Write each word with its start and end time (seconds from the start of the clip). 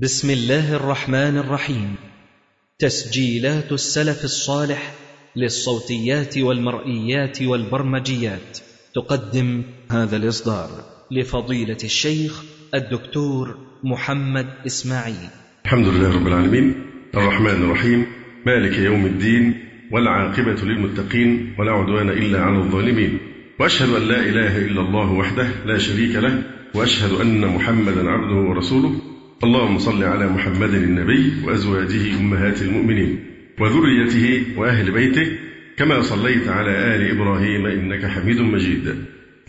بسم 0.00 0.30
الله 0.30 0.76
الرحمن 0.76 1.38
الرحيم. 1.38 1.94
تسجيلات 2.78 3.72
السلف 3.72 4.24
الصالح 4.24 4.94
للصوتيات 5.36 6.38
والمرئيات 6.38 7.42
والبرمجيات. 7.42 8.58
تقدم 8.94 9.62
هذا 9.90 10.16
الإصدار 10.16 10.68
لفضيلة 11.10 11.76
الشيخ 11.84 12.42
الدكتور 12.74 13.58
محمد 13.84 14.46
إسماعيل. 14.66 15.30
الحمد 15.64 15.86
لله 15.86 16.14
رب 16.14 16.26
العالمين. 16.26 16.74
الرحمن 17.14 17.64
الرحيم. 17.64 18.06
مالك 18.46 18.78
يوم 18.78 19.06
الدين. 19.06 19.68
والعاقبة 19.92 20.62
للمتقين. 20.62 21.54
ولا 21.58 21.72
عدوان 21.72 22.08
إلا 22.08 22.40
على 22.40 22.58
الظالمين. 22.58 23.18
وأشهد 23.60 23.88
أن 23.88 24.08
لا 24.08 24.20
إله 24.20 24.58
إلا 24.58 24.80
الله 24.80 25.12
وحده 25.12 25.48
لا 25.66 25.78
شريك 25.78 26.16
له. 26.16 26.42
وأشهد 26.74 27.20
أن 27.20 27.46
محمدا 27.46 28.10
عبده 28.10 28.50
ورسوله. 28.50 29.11
اللهم 29.44 29.78
صل 29.78 30.04
على 30.04 30.28
محمد 30.28 30.74
النبي 30.74 31.32
وأزواجه 31.44 32.20
أمهات 32.20 32.62
المؤمنين 32.62 33.20
وذريته 33.60 34.42
وأهل 34.56 34.90
بيته 34.90 35.26
كما 35.76 36.00
صليت 36.00 36.48
على 36.48 36.70
آل 36.70 37.10
إبراهيم 37.10 37.66
إنك 37.66 38.06
حميد 38.06 38.40
مجيد. 38.40 38.94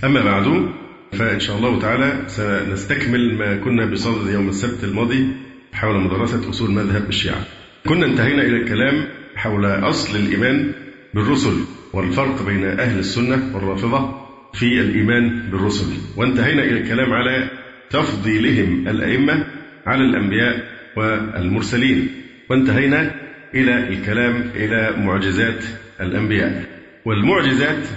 أما 0.04 0.24
بعد 0.24 0.70
فإن 1.12 1.40
شاء 1.40 1.58
الله 1.58 1.80
تعالى 1.80 2.24
سنستكمل 2.28 3.38
ما 3.38 3.58
كنا 3.58 3.86
بصدد 3.86 4.34
يوم 4.34 4.50
السبت 4.50 4.84
الماضي 4.84 5.28
حول 5.74 6.04
مدرسة 6.04 6.50
أصول 6.50 6.72
مذهب 6.72 7.10
الشيعة. 7.10 7.46
كنا 7.86 8.06
انتهينا 8.06 8.42
إلى 8.42 8.58
الكلام 8.58 9.06
حول 9.36 9.66
أصل 9.66 10.18
الإيمان 10.18 10.72
بالرسل 11.14 11.56
والفرق 11.94 12.46
بين 12.46 12.66
أهل 12.66 13.00
السنة 13.00 13.56
والرافضة 13.56 14.28
في 14.54 14.82
الإيمان 14.82 15.50
بالرسل. 15.52 15.94
وانتهينا 16.18 16.64
إلى 16.64 16.82
الكلام 16.82 17.14
على 17.14 17.50
تفضيلهم 17.90 18.88
الأئمة 18.88 19.63
على 19.86 20.04
الأنبياء 20.04 20.64
والمرسلين 20.98 22.10
وانتهينا 22.50 23.12
إلى 23.56 23.88
الكلام 23.90 24.50
إلى 24.56 24.94
معجزات 24.98 25.64
الأنبياء. 26.02 26.64
والمعجزات 27.06 27.88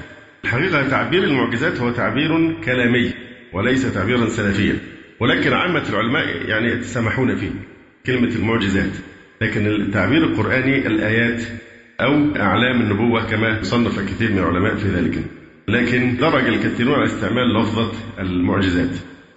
الحقيقة 0.44 0.88
تعبير 0.88 1.24
المعجزات 1.24 1.80
هو 1.80 1.90
تعبير 1.90 2.52
كلامي 2.64 3.12
وليس 3.52 3.94
تعبيرا 3.94 4.28
سلفيا. 4.28 4.78
ولكن 5.20 5.52
عامة 5.52 5.88
العلماء 5.88 6.48
يعني 6.48 6.72
يتسامحون 6.72 7.36
فيه 7.36 7.50
كلمة 8.06 8.28
المعجزات. 8.36 8.92
لكن 9.42 9.66
التعبير 9.66 10.24
القرآني 10.24 10.86
الآيات 10.86 11.42
أو 12.00 12.36
أعلام 12.36 12.80
النبوة 12.80 13.26
كما 13.26 13.62
صنف 13.62 14.00
كثير 14.00 14.32
من 14.32 14.38
العلماء 14.38 14.74
في 14.74 14.88
ذلك. 14.88 15.18
لكن 15.68 16.16
درج 16.16 16.44
الكثيرون 16.46 16.94
على 16.94 17.04
استعمال 17.04 17.54
لفظة 17.54 17.92
المعجزات. 18.18 18.96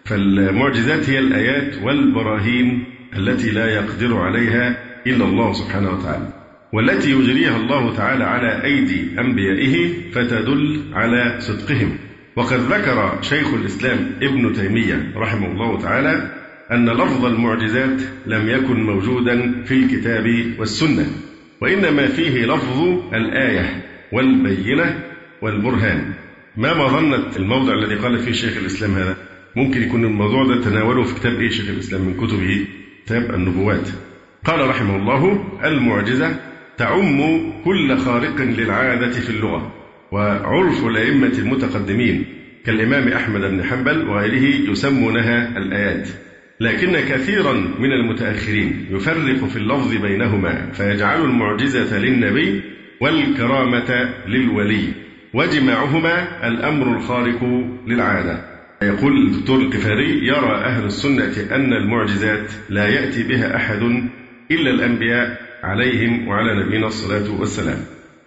فالمعجزات 0.09 1.09
هي 1.09 1.19
الآيات 1.19 1.83
والبراهين 1.83 2.83
التي 3.17 3.51
لا 3.51 3.73
يقدر 3.75 4.17
عليها 4.17 4.77
إلا 5.07 5.25
الله 5.25 5.53
سبحانه 5.53 5.91
وتعالى 5.91 6.33
والتي 6.73 7.11
يجريها 7.11 7.57
الله 7.57 7.95
تعالى 7.95 8.23
على 8.23 8.63
أيدي 8.63 9.19
أنبيائه 9.19 9.93
فتدل 10.11 10.81
على 10.93 11.35
صدقهم. 11.39 11.97
وقد 12.35 12.59
ذكر 12.59 13.21
شيخ 13.21 13.53
الإسلام 13.53 14.11
ابن 14.21 14.53
تيمية 14.53 15.11
رحمه 15.15 15.51
الله 15.51 15.79
تعالى 15.79 16.31
أن 16.71 16.89
لفظ 16.89 17.25
المعجزات 17.25 18.01
لم 18.25 18.49
يكن 18.49 18.83
موجودا 18.83 19.63
في 19.63 19.73
الكتاب 19.73 20.25
والسنة 20.59 21.05
وإنما 21.61 22.07
فيه 22.07 22.45
لفظ 22.45 22.81
الآية 23.13 23.83
والبينة 24.11 24.99
والبرهان. 25.41 26.13
ما 26.57 26.73
مظنة 26.73 27.35
الموضع 27.37 27.73
الذي 27.73 27.95
قال 27.95 28.19
فيه 28.19 28.31
شيخ 28.31 28.57
الإسلام 28.57 28.91
هذا؟ 28.91 29.15
ممكن 29.55 29.81
يكون 29.83 30.05
الموضوع 30.05 30.45
ده 30.45 30.61
تناوله 30.61 31.03
في 31.03 31.15
كتاب 31.15 31.39
إيه 31.39 31.49
شيخ 31.49 31.69
الإسلام 31.69 32.01
من 32.01 32.13
كتبه؟ 32.13 32.65
كتاب 33.05 33.33
النبوات. 33.35 33.89
قال 34.45 34.69
رحمه 34.69 34.95
الله 34.95 35.43
المعجزة 35.63 36.35
تعم 36.77 37.19
كل 37.65 37.97
خارق 37.97 38.41
للعادة 38.41 39.09
في 39.11 39.29
اللغة 39.29 39.73
وعرف 40.11 40.85
الأئمة 40.85 41.33
المتقدمين 41.39 42.25
كالإمام 42.65 43.07
أحمد 43.07 43.41
بن 43.41 43.63
حنبل 43.63 44.07
وغيره 44.07 44.71
يسمونها 44.71 45.57
الآيات. 45.57 46.09
لكن 46.59 46.91
كثيرا 46.91 47.53
من 47.79 47.91
المتأخرين 47.91 48.85
يفرق 48.91 49.45
في 49.45 49.55
اللفظ 49.57 49.95
بينهما 49.95 50.71
فيجعل 50.73 51.21
المعجزة 51.25 51.97
للنبي 51.99 52.61
والكرامة 53.01 54.09
للولي 54.27 54.83
وجماعهما 55.33 56.47
الأمر 56.47 56.97
الخارق 56.97 57.43
للعادة. 57.87 58.58
يقول 58.81 59.27
الدكتور 59.27 59.59
القفاري 59.61 60.27
يرى 60.27 60.55
أهل 60.55 60.85
السنة 60.85 61.55
أن 61.55 61.73
المعجزات 61.73 62.51
لا 62.69 62.87
يأتي 62.87 63.23
بها 63.23 63.55
أحد 63.55 63.81
إلا 64.51 64.71
الأنبياء 64.71 65.41
عليهم 65.63 66.27
وعلى 66.27 66.65
نبينا 66.65 66.87
الصلاة 66.87 67.39
والسلام. 67.39 67.77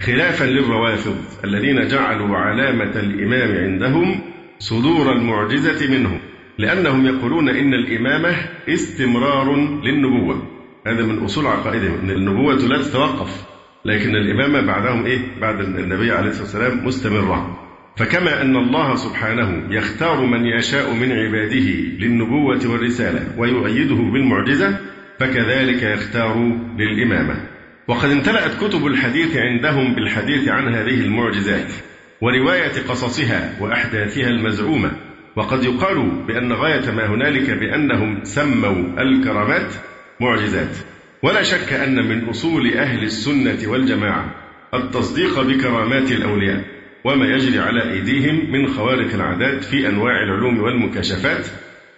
خلافا 0.00 0.44
للروافض 0.44 1.16
الذين 1.44 1.86
جعلوا 1.88 2.36
علامة 2.36 3.00
الإمام 3.00 3.64
عندهم 3.64 4.20
صدور 4.58 5.12
المعجزة 5.12 5.90
منه 5.98 6.20
لأنهم 6.58 7.06
يقولون 7.06 7.48
إن 7.48 7.74
الإمامة 7.74 8.36
استمرار 8.68 9.56
للنبوة. 9.84 10.42
هذا 10.86 11.06
من 11.06 11.18
أصول 11.18 11.46
عقائدهم 11.46 11.98
أن 12.02 12.10
النبوة 12.10 12.54
لا 12.54 12.82
تتوقف 12.82 13.44
لكن 13.84 14.16
الإمامة 14.16 14.60
بعدهم 14.66 15.06
إيه؟ 15.06 15.18
بعد 15.40 15.60
النبي 15.60 16.10
عليه 16.10 16.30
الصلاة 16.30 16.44
والسلام 16.44 16.86
مستمرة. 16.86 17.61
فكما 17.96 18.42
أن 18.42 18.56
الله 18.56 18.96
سبحانه 18.96 19.74
يختار 19.74 20.20
من 20.26 20.46
يشاء 20.46 20.94
من 20.94 21.12
عباده 21.12 21.70
للنبوة 21.98 22.60
والرسالة 22.66 23.26
ويؤيده 23.38 23.94
بالمعجزة 23.94 24.78
فكذلك 25.20 25.82
يختار 25.82 26.58
للإمامة. 26.78 27.48
وقد 27.88 28.10
امتلأت 28.10 28.64
كتب 28.64 28.86
الحديث 28.86 29.36
عندهم 29.36 29.94
بالحديث 29.94 30.48
عن 30.48 30.74
هذه 30.74 31.00
المعجزات 31.00 31.72
ورواية 32.20 32.82
قصصها 32.88 33.56
وأحداثها 33.60 34.28
المزعومة. 34.28 34.92
وقد 35.36 35.64
يقال 35.64 36.24
بأن 36.28 36.52
غاية 36.52 36.90
ما 36.90 37.06
هنالك 37.06 37.50
بأنهم 37.50 38.24
سموا 38.24 39.02
الكرامات 39.02 39.72
معجزات. 40.20 40.76
ولا 41.22 41.42
شك 41.42 41.72
أن 41.72 42.08
من 42.08 42.28
أصول 42.28 42.74
أهل 42.74 43.02
السنة 43.04 43.58
والجماعة 43.70 44.34
التصديق 44.74 45.42
بكرامات 45.42 46.12
الأولياء. 46.12 46.81
وما 47.04 47.26
يجري 47.26 47.58
على 47.58 47.92
أيديهم 47.92 48.52
من 48.52 48.68
خوارق 48.68 49.14
العادات 49.14 49.64
في 49.64 49.88
أنواع 49.88 50.22
العلوم 50.22 50.60
والمكاشفات 50.60 51.46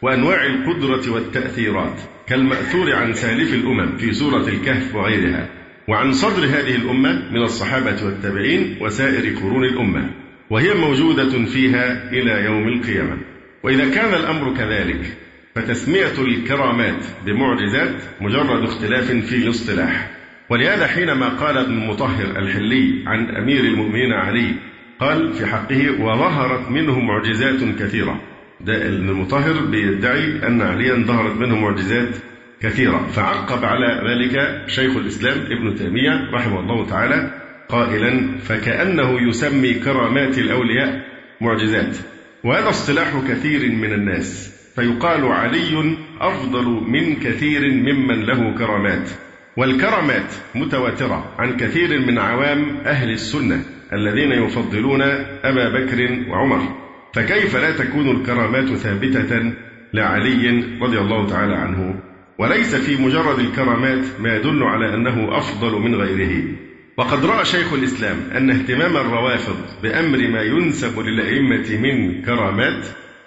وأنواع 0.03 0.47
القدرة 0.47 1.13
والتأثيرات 1.13 2.01
كالمأثور 2.27 2.93
عن 2.93 3.13
سالف 3.13 3.55
الأمم 3.55 3.97
في 3.97 4.13
سورة 4.13 4.49
الكهف 4.49 4.95
وغيرها 4.95 5.49
وعن 5.89 6.13
صدر 6.13 6.47
هذه 6.47 6.77
الأمة 6.77 7.31
من 7.31 7.43
الصحابة 7.43 8.05
والتابعين 8.05 8.77
وسائر 8.81 9.37
قرون 9.37 9.65
الأمة 9.65 10.11
وهي 10.51 10.75
موجودة 10.75 11.45
فيها 11.45 12.11
إلى 12.13 12.45
يوم 12.45 12.69
القيامة. 12.69 13.19
وإذا 13.63 13.95
كان 13.95 14.15
الأمر 14.15 14.57
كذلك 14.57 15.17
فتسمية 15.55 16.19
الكرامات 16.19 17.05
بمعجزات 17.27 17.95
مجرد 18.21 18.63
اختلاف 18.63 19.11
في 19.11 19.37
الاصطلاح. 19.37 20.11
ولهذا 20.51 20.87
حينما 20.87 21.29
قال 21.29 21.59
ابن 21.59 21.73
المطهر 21.73 22.39
الحلي 22.39 23.05
عن 23.07 23.37
أمير 23.37 23.61
المؤمنين 23.61 24.13
علي 24.13 24.55
قال 25.01 25.33
في 25.33 25.47
حقه 25.47 26.01
وظهرت 26.01 26.71
منه 26.71 27.01
معجزات 27.01 27.79
كثيرة. 27.79 28.21
ده 28.61 28.87
المطهر 28.87 29.65
بيدعي 29.65 30.47
أن 30.47 30.63
عليا 30.63 30.95
ظهرت 30.95 31.37
منه 31.37 31.57
معجزات 31.57 32.17
كثيرة. 32.61 33.07
فعقب 33.07 33.65
على 33.65 34.03
ذلك 34.11 34.65
شيخ 34.69 34.97
الإسلام 34.97 35.39
ابن 35.39 35.75
تيمية 35.75 36.31
رحمه 36.35 36.61
الله 36.61 36.87
تعالى 36.87 37.41
قائلا 37.69 38.39
فكأنه 38.39 39.29
يسمي 39.29 39.75
كرامات 39.75 40.39
الأولياء 40.39 41.05
معجزات. 41.41 41.97
وهذا 42.45 42.69
اصطلاح 42.69 43.23
كثير 43.29 43.73
من 43.73 43.93
الناس. 43.93 44.55
فيقال 44.77 45.25
علي 45.25 45.97
أفضل 46.21 46.65
من 46.67 47.17
كثير 47.17 47.71
ممن 47.71 48.23
له 48.23 48.55
كرامات. 48.59 49.09
والكرامات 49.57 50.35
متواترة 50.55 51.35
عن 51.39 51.57
كثير 51.57 52.01
من 52.07 52.19
عوام 52.19 52.77
أهل 52.87 53.11
السنة 53.11 53.63
الذين 53.93 54.33
يفضلون 54.33 55.03
أبا 55.45 55.69
بكر 55.69 56.25
وعمر. 56.29 56.85
فكيف 57.15 57.57
لا 57.57 57.71
تكون 57.71 58.11
الكرامات 58.11 58.69
ثابتة 58.69 59.53
لعلي 59.95 60.65
رضي 60.83 60.99
الله 60.99 61.27
تعالى 61.27 61.55
عنه؟ 61.55 62.01
وليس 62.39 62.75
في 62.75 63.03
مجرد 63.03 63.39
الكرامات 63.39 64.05
ما 64.21 64.37
يدل 64.37 64.63
على 64.63 64.95
أنه 64.95 65.39
أفضل 65.39 65.81
من 65.81 65.95
غيره. 65.95 66.45
وقد 66.97 67.25
رأى 67.25 67.45
شيخ 67.45 67.73
الإسلام 67.73 68.17
أن 68.37 68.51
اهتمام 68.51 68.97
الروافض 68.97 69.57
بأمر 69.83 70.29
ما 70.29 70.43
ينسب 70.43 70.99
للأئمة 70.99 71.77
من 71.77 72.23
كرامات 72.23 72.87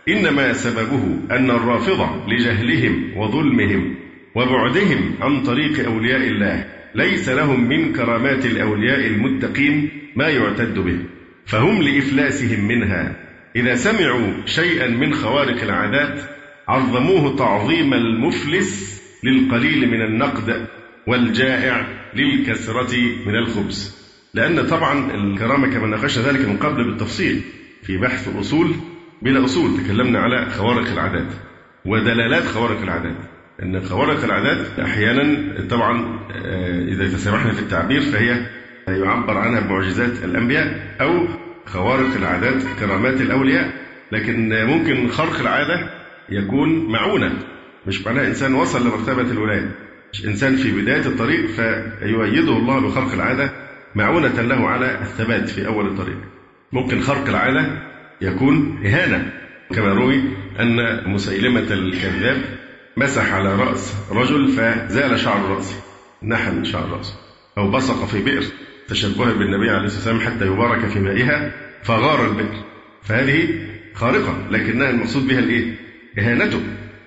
إنما 0.10 0.54
سببه 0.54 1.20
أن 1.32 1.52
الرافضة 1.52 2.28
لجهلهم 2.28 3.18
وظلمهم. 3.18 4.07
وبعدهم 4.38 5.14
عن 5.22 5.44
طريق 5.44 5.86
أولياء 5.86 6.28
الله. 6.28 6.66
ليس 6.96 7.30
لهم 7.30 7.70
من 7.70 7.94
كرامات 7.94 8.46
الأولياء 8.46 9.08
المتقين 9.08 9.90
ما 10.16 10.28
يعتد 10.28 10.80
به. 10.80 11.00
فهم 11.46 11.82
لإفلاسهم 11.82 12.68
منها. 12.68 13.16
إذا 13.56 13.76
سمعوا 13.76 14.46
شيئا 14.46 14.88
من 14.88 15.14
خوارق 15.14 15.64
العادات 15.64 16.22
عظموه 16.68 17.36
تعظيم 17.36 17.94
المفلس 17.94 19.02
للقليل 19.24 19.92
من 19.92 20.02
النقد 20.02 20.68
والجائع 21.08 21.88
للكثرة 22.16 22.96
من 23.26 23.36
الخبز 23.36 23.98
لأن 24.34 24.68
طبعا 24.68 25.12
الكرامة 25.16 25.74
كما 25.74 25.88
ناقشنا 25.88 26.32
ذلك 26.32 26.48
من 26.50 26.58
قبل 26.58 26.84
بالتفصيل 26.84 27.42
في 27.84 27.98
بحث 27.98 28.38
أصول 28.38 28.72
بلا 29.22 29.46
أصول. 29.46 29.78
تكلمنا 29.84 30.20
على 30.20 30.50
خوارق 30.50 30.92
العادات. 30.92 31.34
ودلالات 31.86 32.46
خوارق 32.46 32.82
العادات. 32.82 33.37
أن 33.64 33.82
خوارق 33.82 34.24
العادات 34.24 34.80
أحيانا 34.80 35.54
طبعا 35.70 36.20
آه، 36.32 36.84
إذا 36.84 37.08
تسامحنا 37.08 37.52
في 37.52 37.60
التعبير 37.60 38.02
فهي 38.02 38.46
يعبر 38.88 39.38
عنها 39.38 39.60
بمعجزات 39.60 40.24
الأنبياء 40.24 40.96
أو 41.02 41.28
خوارق 41.66 42.16
العادات 42.16 42.64
كرامات 42.80 43.22
الأولياء. 43.22 43.74
لكن 44.12 44.66
ممكن 44.66 45.08
خرق 45.08 45.40
العادة 45.40 45.90
يكون 46.30 46.92
معونة. 46.92 47.34
مش 47.88 48.06
معناه 48.06 48.28
إنسان 48.28 48.54
وصل 48.54 48.88
لمرتبة 48.88 49.32
الولاية. 49.32 49.72
إنسان 50.26 50.56
في 50.56 50.82
بداية 50.82 51.06
الطريق 51.06 51.46
فيؤيده 51.46 52.58
الله 52.58 52.80
بخرق 52.80 53.14
العادة 53.14 53.52
معونة 53.96 54.42
له 54.42 54.68
على 54.68 55.02
الثبات 55.02 55.50
في 55.50 55.68
أول 55.68 55.88
الطريق. 55.88 56.18
ممكن 56.72 57.02
خرق 57.02 57.28
العادة 57.28 57.82
يكون 58.22 58.86
إهانة 58.86 59.32
كما 59.76 59.94
روي 59.94 60.22
أن 60.60 61.02
مسيلمة 61.14 61.74
الكذاب 61.74 62.38
مسح 62.98 63.34
على 63.34 63.56
رأس 63.56 63.96
رجل 64.12 64.48
فزال 64.48 65.20
شعر 65.20 65.42
رأسه 65.50 65.76
نحن 66.24 66.64
شعر 66.64 66.90
رأسه 66.90 67.14
أو 67.58 67.72
بصق 67.72 68.06
في 68.06 68.22
بئر 68.22 68.44
تشبها 68.88 69.34
بالنبي 69.34 69.70
عليه 69.70 69.86
الصلاة 69.86 70.14
والسلام 70.14 70.36
حتى 70.36 70.46
يبارك 70.46 70.88
في 70.88 71.00
مائها 71.00 71.52
فغار 71.84 72.28
البئر 72.28 72.64
فهذه 73.04 73.50
خارقة 73.94 74.48
لكنها 74.52 74.90
المقصود 74.90 75.28
بها 75.28 75.40
الإيه؟ 75.40 75.76
إهانته 76.20 76.60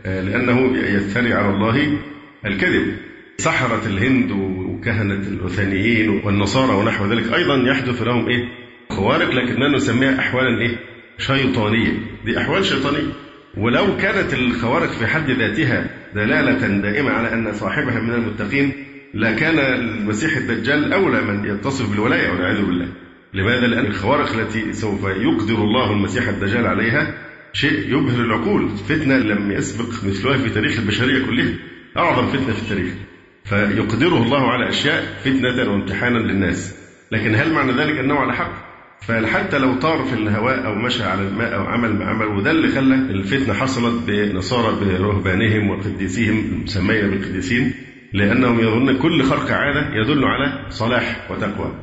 آه، 0.06 0.20
لأنه 0.20 0.78
يثري 0.78 1.34
على 1.34 1.48
الله 1.54 1.98
الكذب 2.46 2.96
سحرة 3.38 3.86
الهند 3.86 4.30
وكهنة 4.30 5.28
الوثنيين 5.28 6.08
والنصارى 6.08 6.74
ونحو 6.74 7.06
ذلك 7.06 7.32
أيضا 7.32 7.56
يحدث 7.56 8.02
لهم 8.02 8.28
إيه؟ 8.28 8.44
خوارق 8.90 9.30
لكننا 9.30 9.68
نسميها 9.68 10.18
أحوالا 10.18 10.60
إيه؟ 10.60 10.76
شيطانية 11.18 11.92
دي 12.24 12.38
أحوال 12.38 12.64
شيطانية 12.64 13.12
ولو 13.56 13.96
كانت 13.96 14.34
الخوارق 14.34 14.90
في 14.90 15.06
حد 15.06 15.30
ذاتها 15.30 15.90
دلالة 16.14 16.68
دائمة 16.68 17.10
على 17.10 17.32
أن 17.32 17.52
صاحبها 17.52 18.00
من 18.00 18.14
المتقين 18.14 18.72
لكان 19.14 19.58
المسيح 19.58 20.36
الدجال 20.36 20.92
أولى 20.92 21.20
من 21.20 21.44
يتصف 21.44 21.90
بالولاية 21.90 22.30
والعياذ 22.30 22.64
بالله 22.64 22.88
لماذا؟ 23.34 23.66
لأن 23.66 23.86
الخوارق 23.86 24.32
التي 24.32 24.72
سوف 24.72 25.04
يقدر 25.04 25.54
الله 25.54 25.92
المسيح 25.92 26.28
الدجال 26.28 26.66
عليها 26.66 27.14
شيء 27.52 27.96
يبهر 27.96 28.20
العقول 28.20 28.68
فتنة 28.88 29.16
لم 29.16 29.50
يسبق 29.50 29.88
مثلها 30.04 30.36
في 30.36 30.50
تاريخ 30.50 30.78
البشرية 30.78 31.26
كلها 31.26 31.54
أعظم 31.96 32.26
فتنة 32.26 32.54
في 32.54 32.62
التاريخ 32.62 32.92
فيقدره 33.44 34.22
الله 34.22 34.50
على 34.50 34.68
أشياء 34.68 35.02
فتنة 35.24 35.72
وامتحانا 35.72 36.18
للناس 36.18 36.74
لكن 37.12 37.34
هل 37.34 37.52
معنى 37.52 37.72
ذلك 37.72 37.98
أنه 37.98 38.14
على 38.14 38.32
حق؟ 38.36 38.69
فحتى 39.00 39.58
لو 39.58 39.74
طار 39.74 40.04
في 40.04 40.14
الهواء 40.14 40.66
أو 40.66 40.74
مشى 40.74 41.04
على 41.04 41.28
الماء 41.28 41.54
أو 41.54 41.64
عمل 41.64 41.98
ما 41.98 42.04
عمل 42.04 42.26
وده 42.26 42.50
اللي 42.50 42.68
خلى 42.68 42.94
الفتنة 42.94 43.54
حصلت 43.54 44.02
بنصارى 44.06 44.76
برهبانهم 44.84 45.70
وقديسيهم 45.70 46.38
المسمية 46.38 47.02
بالقديسين 47.02 47.74
لأنهم 48.12 48.60
يظنون 48.60 48.98
كل 48.98 49.22
خرق 49.22 49.50
عادة 49.50 49.94
يدل 49.94 50.24
على 50.24 50.70
صلاح 50.70 51.30
وتقوى. 51.30 51.74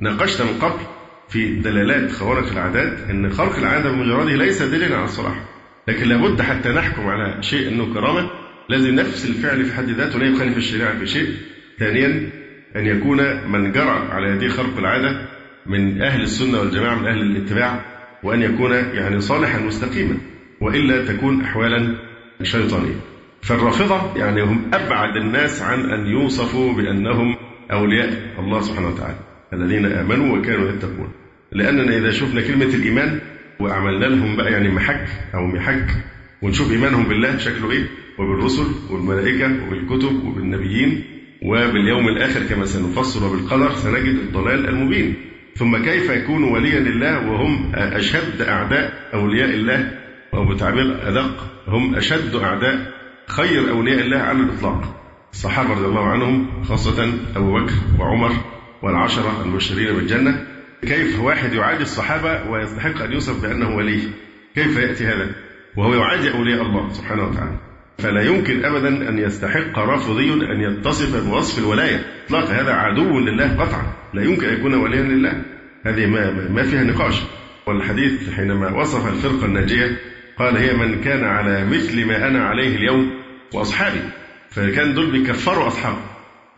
ناقشت 0.00 0.42
من 0.42 0.58
قبل 0.60 0.80
في 1.28 1.54
دلالات 1.54 2.10
خوارق 2.12 2.52
العادات 2.52 3.10
أن 3.10 3.32
خرق 3.32 3.56
العادة 3.58 3.90
بمجرده 3.92 4.36
ليس 4.36 4.62
دليلا 4.62 4.96
على 4.96 5.04
الصلاح 5.04 5.44
لكن 5.88 6.08
لابد 6.08 6.42
حتى 6.42 6.68
نحكم 6.68 7.02
على 7.02 7.42
شيء 7.42 7.68
أنه 7.68 7.94
كرامة 7.94 8.30
لازم 8.68 8.94
نفس 8.94 9.24
الفعل 9.26 9.64
في 9.64 9.74
حد 9.74 9.88
ذاته 9.90 10.18
لا 10.18 10.26
يخالف 10.26 10.56
الشريعة 10.56 10.98
في 10.98 11.06
شيء 11.06 11.34
ثانيا 11.78 12.30
أن 12.76 12.86
يكون 12.86 13.50
من 13.50 13.72
جرى 13.72 14.08
على 14.10 14.28
يديه 14.28 14.48
خرق 14.48 14.78
العادة 14.78 15.31
من 15.66 16.02
أهل 16.02 16.22
السنة 16.22 16.58
والجماعة 16.60 16.94
من 16.94 17.06
أهل 17.06 17.20
الاتباع 17.22 17.80
وأن 18.22 18.42
يكون 18.42 18.72
يعني 18.72 19.20
صالحا 19.20 19.58
مستقيما 19.60 20.18
وإلا 20.60 21.04
تكون 21.04 21.40
أحوالا 21.40 21.94
شيطانية. 22.42 22.94
فالرافضة 23.42 24.16
يعني 24.16 24.42
هم 24.42 24.70
أبعد 24.74 25.16
الناس 25.16 25.62
عن 25.62 25.90
أن 25.90 26.06
يوصفوا 26.06 26.72
بأنهم 26.72 27.36
أولياء 27.72 28.34
الله 28.38 28.60
سبحانه 28.60 28.88
وتعالى 28.88 29.16
الذين 29.52 29.86
آمنوا 29.86 30.38
وكانوا 30.38 30.68
يتقون. 30.70 31.08
لأننا 31.52 31.96
إذا 31.96 32.10
شفنا 32.10 32.40
كلمة 32.40 32.64
الإيمان 32.74 33.20
وعملنا 33.60 34.04
لهم 34.06 34.36
بقى 34.36 34.52
يعني 34.52 34.68
محك 34.68 35.06
أو 35.34 35.46
محك 35.46 35.86
ونشوف 36.42 36.72
إيمانهم 36.72 37.04
بالله 37.04 37.36
شكله 37.36 37.70
إيه؟ 37.70 37.84
وبالرسل 38.18 38.66
والملائكة 38.90 39.66
وبالكتب 39.66 40.24
وبالنبيين 40.24 41.04
وباليوم 41.42 42.08
الآخر 42.08 42.40
كما 42.42 42.66
سنفسر 42.66 43.24
وبالقدر 43.26 43.72
سنجد 43.74 44.14
الضلال 44.14 44.68
المبين. 44.68 45.14
ثم 45.56 45.76
كيف 45.76 46.10
يكون 46.10 46.44
وليا 46.44 46.80
لله 46.80 47.30
وهم 47.30 47.72
أشد 47.74 48.42
أعداء 48.42 48.92
أولياء 49.14 49.50
الله؟ 49.50 49.90
أو 50.34 50.54
بتعبير 50.54 51.08
أدق 51.08 51.46
هم 51.68 51.94
أشد 51.94 52.34
أعداء 52.34 52.92
خير 53.26 53.70
أولياء 53.70 54.00
الله 54.00 54.18
على 54.18 54.38
الإطلاق. 54.38 55.02
الصحابة 55.32 55.70
رضي 55.70 55.86
الله 55.86 56.06
عنهم 56.08 56.64
خاصة 56.64 57.12
أبو 57.36 57.58
بكر 57.58 57.72
وعمر 57.98 58.32
والعشرة 58.82 59.42
المبشرين 59.44 59.94
بالجنة 59.94 60.46
كيف 60.82 61.20
واحد 61.20 61.52
يعادي 61.52 61.82
الصحابة 61.82 62.50
ويستحق 62.50 63.02
أن 63.02 63.12
يوصف 63.12 63.42
بأنه 63.42 63.76
ولي؟ 63.76 64.00
كيف 64.54 64.76
يأتي 64.76 65.06
هذا؟ 65.06 65.28
وهو 65.76 65.94
يعادي 65.94 66.32
أولياء 66.32 66.62
الله 66.62 66.92
سبحانه 66.92 67.24
وتعالى. 67.24 67.58
فلا 67.98 68.22
يمكن 68.22 68.64
أبدا 68.64 69.08
أن 69.08 69.18
يستحق 69.18 69.78
رافضي 69.78 70.32
أن 70.32 70.60
يتصف 70.60 71.26
بوصف 71.28 71.58
الولاية. 71.58 72.04
إطلاق 72.26 72.50
هذا 72.50 72.72
عدو 72.72 73.18
لله 73.18 73.56
قطعا. 73.60 73.92
لا 74.14 74.22
يمكن 74.22 74.46
أن 74.46 74.54
يكون 74.54 74.74
وليا 74.74 75.02
لله. 75.02 75.42
هذه 75.86 76.06
ما, 76.06 76.48
ما 76.48 76.62
فيها 76.62 76.82
نقاش. 76.82 77.22
والحديث 77.66 78.30
حينما 78.30 78.80
وصف 78.80 79.08
الفرقة 79.08 79.44
الناجية 79.44 79.98
قال 80.38 80.56
هي 80.56 80.74
من 80.74 81.00
كان 81.00 81.24
على 81.24 81.64
مثل 81.64 82.06
ما 82.06 82.28
أنا 82.28 82.44
عليه 82.44 82.76
اليوم 82.76 83.10
وأصحابي. 83.54 84.00
فكان 84.50 84.94
دول 84.94 85.10
بيكفروا 85.10 85.66
أصحابه. 85.66 85.98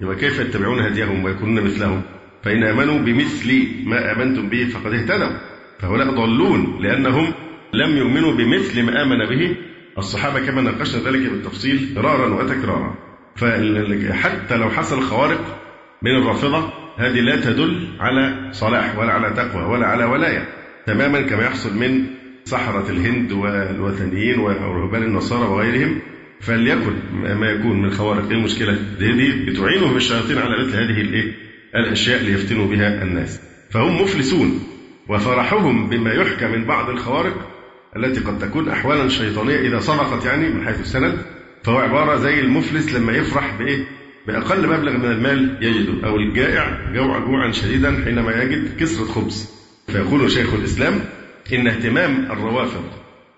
يبقى 0.00 0.16
كيف 0.16 0.40
يتبعون 0.40 0.80
هديهم 0.80 1.24
ويكونون 1.24 1.64
مثلهم؟ 1.64 2.02
فإن 2.42 2.64
آمنوا 2.64 2.98
بمثل 2.98 3.66
ما 3.86 4.12
آمنتم 4.12 4.48
به 4.48 4.64
فقد 4.64 4.92
اهتدوا. 4.92 5.38
فهؤلاء 5.80 6.10
ضلون 6.10 6.78
لأنهم 6.80 7.32
لم 7.72 7.96
يؤمنوا 7.96 8.32
بمثل 8.32 8.82
ما 8.82 9.02
آمن 9.02 9.18
به. 9.18 9.56
الصحابة 9.98 10.46
كما 10.46 10.62
ناقشنا 10.62 11.10
ذلك 11.10 11.30
بالتفصيل 11.30 11.92
مرارا 11.96 12.34
وتكرارا. 12.34 12.94
فحتى 13.36 14.56
لو 14.56 14.70
حصل 14.70 15.02
خوارق 15.02 15.60
من 16.02 16.10
الرافضة 16.10 16.83
هذه 16.98 17.20
لا 17.20 17.36
تدل 17.40 17.88
على 18.00 18.48
صلاح 18.52 18.98
ولا 18.98 19.12
على 19.12 19.30
تقوى 19.30 19.62
ولا 19.64 19.86
على 19.86 20.04
ولاية 20.04 20.48
تماما 20.86 21.20
كما 21.22 21.44
يحصل 21.44 21.76
من 21.76 22.04
سحرة 22.44 22.90
الهند 22.90 23.32
والوثنيين 23.32 24.38
ورهبان 24.38 25.02
النصارى 25.02 25.48
وغيرهم 25.48 25.98
فليكن 26.40 26.92
ما 27.12 27.50
يكون 27.50 27.82
من 27.82 27.90
خوارق 27.90 28.28
إيه 28.28 28.36
المشكلة؟ 28.36 28.78
دي, 28.98 29.32
بتعينهم 29.46 29.96
الشياطين 29.96 30.38
على 30.38 30.64
مثل 30.64 30.76
هذه 30.76 31.00
الإيه؟ 31.00 31.32
الأشياء 31.74 32.22
ليفتنوا 32.22 32.66
بها 32.66 33.02
الناس. 33.02 33.40
فهم 33.70 34.02
مفلسون 34.02 34.60
وفرحهم 35.08 35.88
بما 35.88 36.12
يحكى 36.12 36.46
من 36.46 36.64
بعض 36.64 36.90
الخوارق 36.90 37.50
التي 37.96 38.20
قد 38.20 38.38
تكون 38.38 38.68
أحوالا 38.68 39.08
شيطانية 39.08 39.58
إذا 39.60 39.78
صدقت 39.78 40.26
يعني 40.26 40.48
من 40.48 40.64
حيث 40.66 40.80
السند 40.80 41.18
فهو 41.64 41.78
عبارة 41.78 42.16
زي 42.16 42.40
المفلس 42.40 42.94
لما 42.94 43.12
يفرح 43.12 43.56
بإيه؟ 43.58 43.84
بأقل 44.26 44.68
مبلغ 44.68 44.96
من 44.96 45.10
المال 45.10 45.58
يجده 45.60 46.08
أو 46.08 46.16
الجائع 46.16 46.92
جوع 46.94 47.18
جوعا 47.18 47.52
شديدا 47.52 48.04
حينما 48.04 48.42
يجد 48.42 48.76
كسرة 48.80 49.04
خبز 49.04 49.50
فيقول 49.86 50.30
شيخ 50.30 50.54
الإسلام 50.54 51.00
إن 51.52 51.66
اهتمام 51.66 52.26
الروافض 52.30 52.84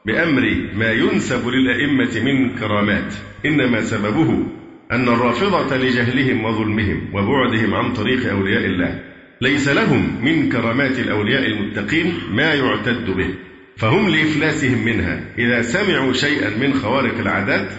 بأمر 0.07 0.71
ما 0.75 0.93
ينسب 0.93 1.49
للأئمة 1.49 2.21
من 2.25 2.59
كرامات 2.59 3.15
إنما 3.47 3.81
سببه 3.81 4.47
أن 4.93 5.09
الرافضة 5.09 5.77
لجهلهم 5.77 6.45
وظلمهم 6.45 7.15
وبعدهم 7.15 7.75
عن 7.75 7.93
طريق 7.93 8.31
أولياء 8.31 8.65
الله. 8.65 9.03
ليس 9.41 9.69
لهم 9.69 10.25
من 10.25 10.49
كرامات 10.49 10.99
الأولياء 10.99 11.47
المتقين 11.47 12.15
ما 12.31 12.55
يعتد 12.55 13.11
به. 13.11 13.35
فهم 13.77 14.09
لإفلاسهم 14.09 14.85
منها. 14.85 15.21
إذا 15.39 15.63
سمعوا 15.63 16.13
شيئا 16.13 16.51
من 16.59 16.75
خوارق 16.75 17.19
العادات 17.19 17.71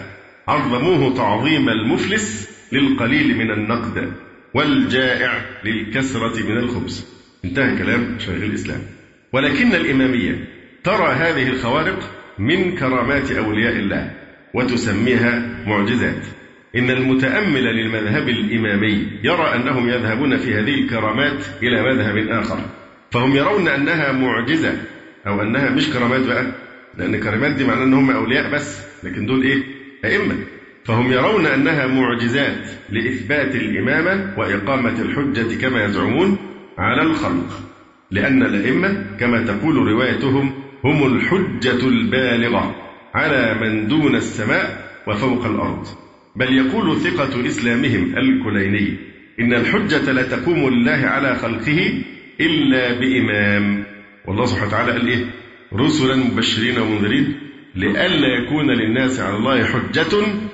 عظموه 0.48 1.14
تعظيم 1.14 1.68
المفلس 1.68 2.57
للقليل 2.72 3.36
من 3.36 3.50
النقد 3.50 4.12
والجائع 4.54 5.44
للكسرة 5.64 6.42
من 6.48 6.56
الخبز. 6.56 7.06
انتهى 7.44 7.78
كلام 7.78 8.16
شيخ 8.18 8.42
الإسلام. 8.42 8.80
ولكن 9.32 9.74
الإمامية 9.74 10.44
ترى 10.84 11.12
هذه 11.12 11.48
الخوارق 11.48 12.14
من 12.38 12.74
كرامات 12.76 13.30
أولياء 13.32 13.72
الله 13.76 14.10
وتسميها 14.54 15.62
معجزات. 15.66 16.22
إن 16.76 16.90
المتأمل 16.90 17.64
للمذهب 17.64 18.28
الإمامي 18.28 19.08
يرى 19.24 19.54
أنهم 19.54 19.88
يذهبون 19.88 20.36
في 20.36 20.54
هذه 20.54 20.74
الكرامات 20.74 21.44
إلى 21.62 21.82
مذهب 21.82 22.16
آخر. 22.28 22.60
فهم 23.10 23.36
يرون 23.36 23.68
أنها 23.68 24.12
معجزة 24.12 24.76
أو 25.26 25.42
أنها 25.42 25.70
مش 25.70 25.90
كرامات 25.90 26.26
بقى 26.26 26.46
لأن 26.98 27.20
كرامات 27.20 27.52
دي 27.52 27.64
معناه 27.64 27.84
أن 27.84 27.94
هم 27.94 28.10
أولياء 28.10 28.50
بس 28.54 28.80
لكن 29.04 29.26
دول 29.26 29.42
إيه؟ 29.42 29.62
أئمة. 30.04 30.36
فهم 30.88 31.12
يرون 31.12 31.46
أنها 31.46 31.86
معجزات 31.86 32.70
لإثبات 32.90 33.54
الإمامة 33.54 34.34
وإقامة 34.38 35.02
الحجة 35.02 35.60
كما 35.60 35.84
يزعمون 35.84 36.36
على 36.78 37.02
الخلق 37.02 37.62
لأن 38.10 38.42
الأئمة 38.42 39.16
كما 39.20 39.44
تقول 39.44 39.76
روايتهم 39.76 40.52
هم 40.84 41.16
الحجة 41.16 41.88
البالغة 41.88 42.74
على 43.14 43.54
من 43.60 43.88
دون 43.88 44.16
السماء 44.16 44.90
وفوق 45.06 45.46
الأرض. 45.46 45.86
بل 46.36 46.52
يقول 46.56 46.96
ثقة 46.96 47.46
إسلامهم 47.46 48.18
الكليني 48.18 48.96
إن 49.40 49.54
الحجة 49.54 50.12
لا 50.12 50.22
تقوم 50.22 50.68
لله 50.68 51.06
على 51.06 51.34
خلقه 51.34 52.02
إلا 52.40 53.00
بإمام. 53.00 53.84
والله 54.26 54.44
سبحانه 54.44 54.68
وتعالى 54.68 54.92
قال 54.92 55.08
إيه؟ 55.08 55.24
رسلا 55.74 56.16
مبشرين 56.16 56.78
ومنذرين 56.78 57.34
لئلا 57.74 58.26
يكون 58.42 58.70
للناس 58.70 59.20
على 59.20 59.36
الله 59.36 59.64
حجة 59.64 60.47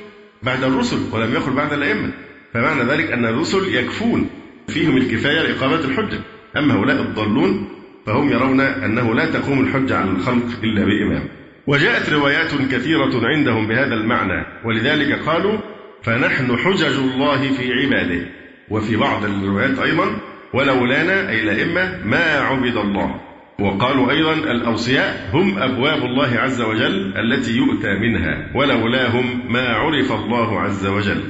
بعد 0.44 0.64
الرسل 0.64 0.98
ولم 1.12 1.32
يقل 1.32 1.52
بعد 1.52 1.72
الأئمة. 1.72 2.10
فمعنى 2.54 2.82
ذلك 2.82 3.12
أن 3.12 3.24
الرسل 3.24 3.74
يكفون 3.74 4.30
فيهم 4.68 4.96
الكفاية 4.96 5.42
لإقامة 5.42 5.74
الحجة. 5.74 6.20
أما 6.56 6.74
هؤلاء 6.74 7.02
الضالون 7.02 7.68
فهم 8.06 8.30
يرون 8.30 8.60
أنه 8.60 9.14
لا 9.14 9.30
تقوم 9.30 9.60
الحجة 9.60 9.96
على 9.96 10.10
الخلق 10.10 10.46
إلا 10.64 10.84
بإمام. 10.84 11.28
وجاءت 11.66 12.12
روايات 12.12 12.54
كثيرة 12.54 13.26
عندهم 13.26 13.66
بهذا 13.68 13.94
المعنى. 13.94 14.46
ولذلك 14.64 15.18
قالوا 15.18 15.58
فنحن 16.02 16.56
حجج 16.56 16.96
الله 16.98 17.52
في 17.52 17.72
عباده. 17.72 18.26
وفي 18.70 18.96
بعض 18.96 19.24
الروايات 19.24 19.78
أيضا 19.78 20.20
ولولانا 20.54 21.30
أي 21.30 21.42
الأئمة 21.42 22.00
ما 22.04 22.38
عبد 22.38 22.76
الله. 22.76 23.20
وقالوا 23.58 24.10
أيضا 24.10 24.32
الأوصياء 24.32 25.30
هم 25.32 25.58
أبواب 25.58 26.04
الله 26.04 26.38
عز 26.38 26.62
وجل 26.62 27.14
التي 27.16 27.56
يؤتى 27.56 27.94
منها 27.94 28.50
ولولاهم 28.54 29.52
ما 29.52 29.68
عرف 29.68 30.12
الله 30.12 30.60
عز 30.60 30.86
وجل. 30.86 31.22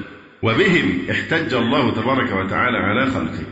وبهم 0.42 0.98
احتج 1.10 1.54
الله 1.54 1.90
تبارك 1.90 2.32
وتعالى 2.32 2.78
على 2.78 3.06
خلقه. 3.06 3.44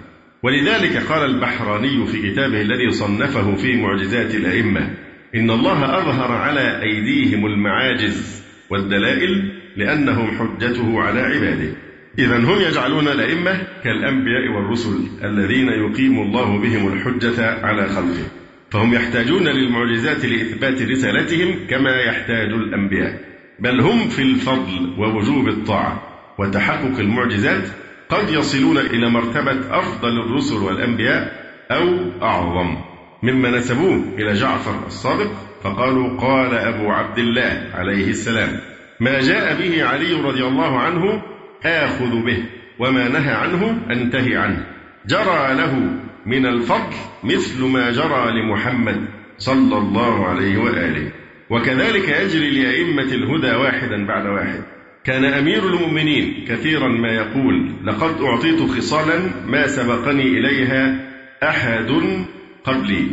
ولذلك 0.42 0.96
قال 0.96 1.30
البحراني 1.30 2.06
في 2.06 2.30
كتابه 2.30 2.60
الذي 2.60 2.90
صنفه 2.90 3.54
في 3.54 3.76
معجزات 3.76 4.34
الأئمة 4.34 4.90
إن 5.34 5.50
الله 5.50 5.98
أظهر 5.98 6.32
على 6.32 6.82
أيديهم 6.82 7.46
المعاجز 7.46 8.44
والدلائل 8.70 9.52
لأنهم 9.76 10.30
حجته 10.38 11.00
على 11.00 11.20
عباده. 11.20 11.72
إذا 12.18 12.36
هم 12.36 12.60
يجعلون 12.60 13.08
الأئمة 13.08 13.62
كالأنبياء 13.84 14.48
والرسل 14.48 15.08
الذين 15.24 15.68
يقيم 15.68 16.22
الله 16.22 16.58
بهم 16.58 16.92
الحجة 16.92 17.66
على 17.66 17.88
خلقه. 17.88 18.41
فهم 18.72 18.94
يحتاجون 18.94 19.48
للمعجزات 19.48 20.24
لإثبات 20.24 20.82
رسالتهم 20.82 21.66
كما 21.70 22.00
يحتاج 22.00 22.52
الأنبياء 22.52 23.20
بل 23.58 23.80
هم 23.80 24.08
في 24.08 24.22
الفضل 24.22 24.94
ووجوب 24.98 25.48
الطاعة 25.48 26.02
وتحقق 26.38 26.98
المعجزات 26.98 27.68
قد 28.08 28.30
يصلون 28.30 28.78
إلى 28.78 29.10
مرتبة 29.10 29.78
أفضل 29.78 30.20
الرسل 30.20 30.56
والأنبياء 30.56 31.32
أو 31.70 32.10
أعظم. 32.22 32.76
مما 33.22 33.50
نسبوه 33.50 34.04
إلى 34.18 34.32
جعفر 34.32 34.86
الصادق 34.86 35.32
فقالوا 35.62 36.20
قال 36.20 36.54
أبو 36.54 36.90
عبد 36.90 37.18
الله 37.18 37.70
عليه 37.74 38.10
السلام 38.10 38.60
ما 39.00 39.20
جاء 39.20 39.58
به 39.58 39.84
علي 39.84 40.12
رضي 40.12 40.44
الله 40.44 40.78
عنه 40.78 41.22
آخذ 41.64 42.22
به 42.24 42.44
وما 42.78 43.08
نهى 43.08 43.32
عنه 43.32 43.78
أنتهي 43.90 44.36
عنه. 44.36 44.66
جرى 45.06 45.54
له 45.54 46.01
من 46.26 46.46
الفضل 46.46 46.96
مثل 47.24 47.64
ما 47.64 47.90
جرى 47.90 48.40
لمحمد 48.40 49.08
صلى 49.38 49.78
الله 49.78 50.26
عليه 50.26 50.58
وآله. 50.58 51.12
وكذلك 51.50 52.08
يجري 52.08 52.50
لأئمة 52.50 53.02
الهدى 53.02 53.52
واحدا 53.56 54.06
بعد 54.06 54.26
واحد. 54.26 54.62
كان 55.04 55.24
أمير 55.24 55.66
المؤمنين 55.66 56.44
كثيرا 56.48 56.88
ما 56.88 57.12
يقول 57.12 57.72
لقد 57.84 58.20
أعطيت 58.22 58.62
خصالا 58.62 59.20
ما 59.46 59.66
سبقني 59.66 60.22
إليها 60.22 61.10
أحد 61.42 61.90
قبلي. 62.64 63.06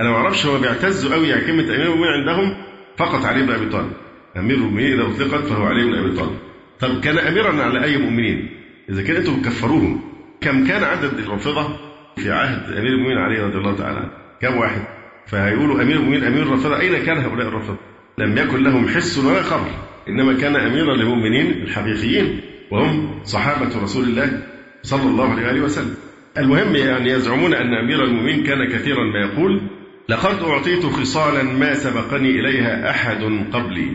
أنا 0.00 0.10
ما 0.10 0.16
أعرفش 0.16 0.46
هو 0.46 0.58
بيعتز 0.58 1.06
قوي 1.12 1.28
يعني 1.28 1.46
كلمة 1.46 1.62
أمير 1.62 1.82
المؤمنين 1.82 2.12
عندهم 2.12 2.56
فقط 2.96 3.24
علي 3.24 3.42
بن 3.42 3.52
أبي 3.52 3.66
طالب. 3.66 3.92
أمير 4.36 4.56
المؤمنين 4.56 5.00
إذا 5.00 5.02
أطلقت 5.02 5.44
فهو 5.44 5.66
علي 5.66 5.84
بن 5.84 5.94
أبي 5.94 6.16
طالب. 6.16 6.38
طب 6.80 7.00
كان 7.00 7.18
أميرا 7.18 7.62
على 7.62 7.84
أي 7.84 7.98
مؤمنين؟ 7.98 8.50
إذا 8.90 9.02
كان 9.02 9.16
أنتم 9.16 9.40
بتكفروهم 9.40 10.00
كم 10.40 10.66
كان 10.66 10.84
عدد 10.84 11.18
الرافضة 11.18 11.93
في 12.16 12.32
عهد 12.32 12.72
أمير 12.72 12.92
المؤمنين 12.92 13.18
علي 13.18 13.40
رضي 13.40 13.58
الله 13.58 13.76
تعالى 13.76 13.98
عنه. 13.98 14.10
كم 14.42 14.56
واحد؟ 14.56 14.82
فهيقولوا 15.26 15.82
أمير 15.82 15.96
المؤمنين 15.96 16.24
أمير 16.24 16.42
الرافضة 16.42 16.80
أين 16.80 17.04
كان 17.04 17.18
هؤلاء 17.18 17.48
الرافضة 17.48 17.78
لم 18.18 18.38
يكن 18.38 18.62
لهم 18.62 18.88
حس 18.88 19.18
ولا 19.18 19.42
خبر. 19.42 19.70
إنما 20.08 20.40
كان 20.40 20.56
أميرا 20.56 20.96
للمؤمنين 20.96 21.50
الحقيقيين 21.50 22.40
وهم 22.70 23.24
صحابة 23.24 23.82
رسول 23.82 24.04
الله 24.04 24.42
صلى 24.82 25.10
الله 25.10 25.30
عليه 25.30 25.46
وآله 25.46 25.60
وسلم. 25.60 25.94
المهم 26.38 26.76
يعني 26.76 27.10
يزعمون 27.10 27.54
أن 27.54 27.74
أمير 27.74 28.04
المؤمنين 28.04 28.44
كان 28.44 28.68
كثيرا 28.68 29.04
ما 29.04 29.20
يقول 29.20 29.60
لقد 30.08 30.42
أعطيت 30.42 30.86
خصالا 30.86 31.42
ما 31.42 31.74
سبقني 31.74 32.30
إليها 32.30 32.90
أحد 32.90 33.22
قبلي. 33.52 33.88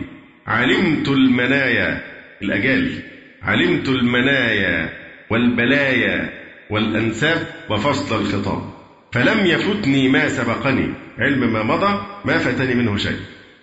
علمت 0.46 1.08
المنايا 1.08 2.00
الأجال. 2.42 2.90
علمت 3.42 3.88
المنايا 3.88 4.88
والبلايا 5.30 6.39
والأنساب 6.70 7.46
وفصل 7.70 8.20
الخطاب. 8.20 8.62
فلم 9.12 9.46
يفتني 9.46 10.08
ما 10.08 10.28
سبقني 10.28 10.94
علم 11.18 11.52
ما 11.52 11.62
مضى 11.62 12.06
ما 12.24 12.38
فاتني 12.38 12.74
منه 12.74 12.96
شيء. 12.96 13.16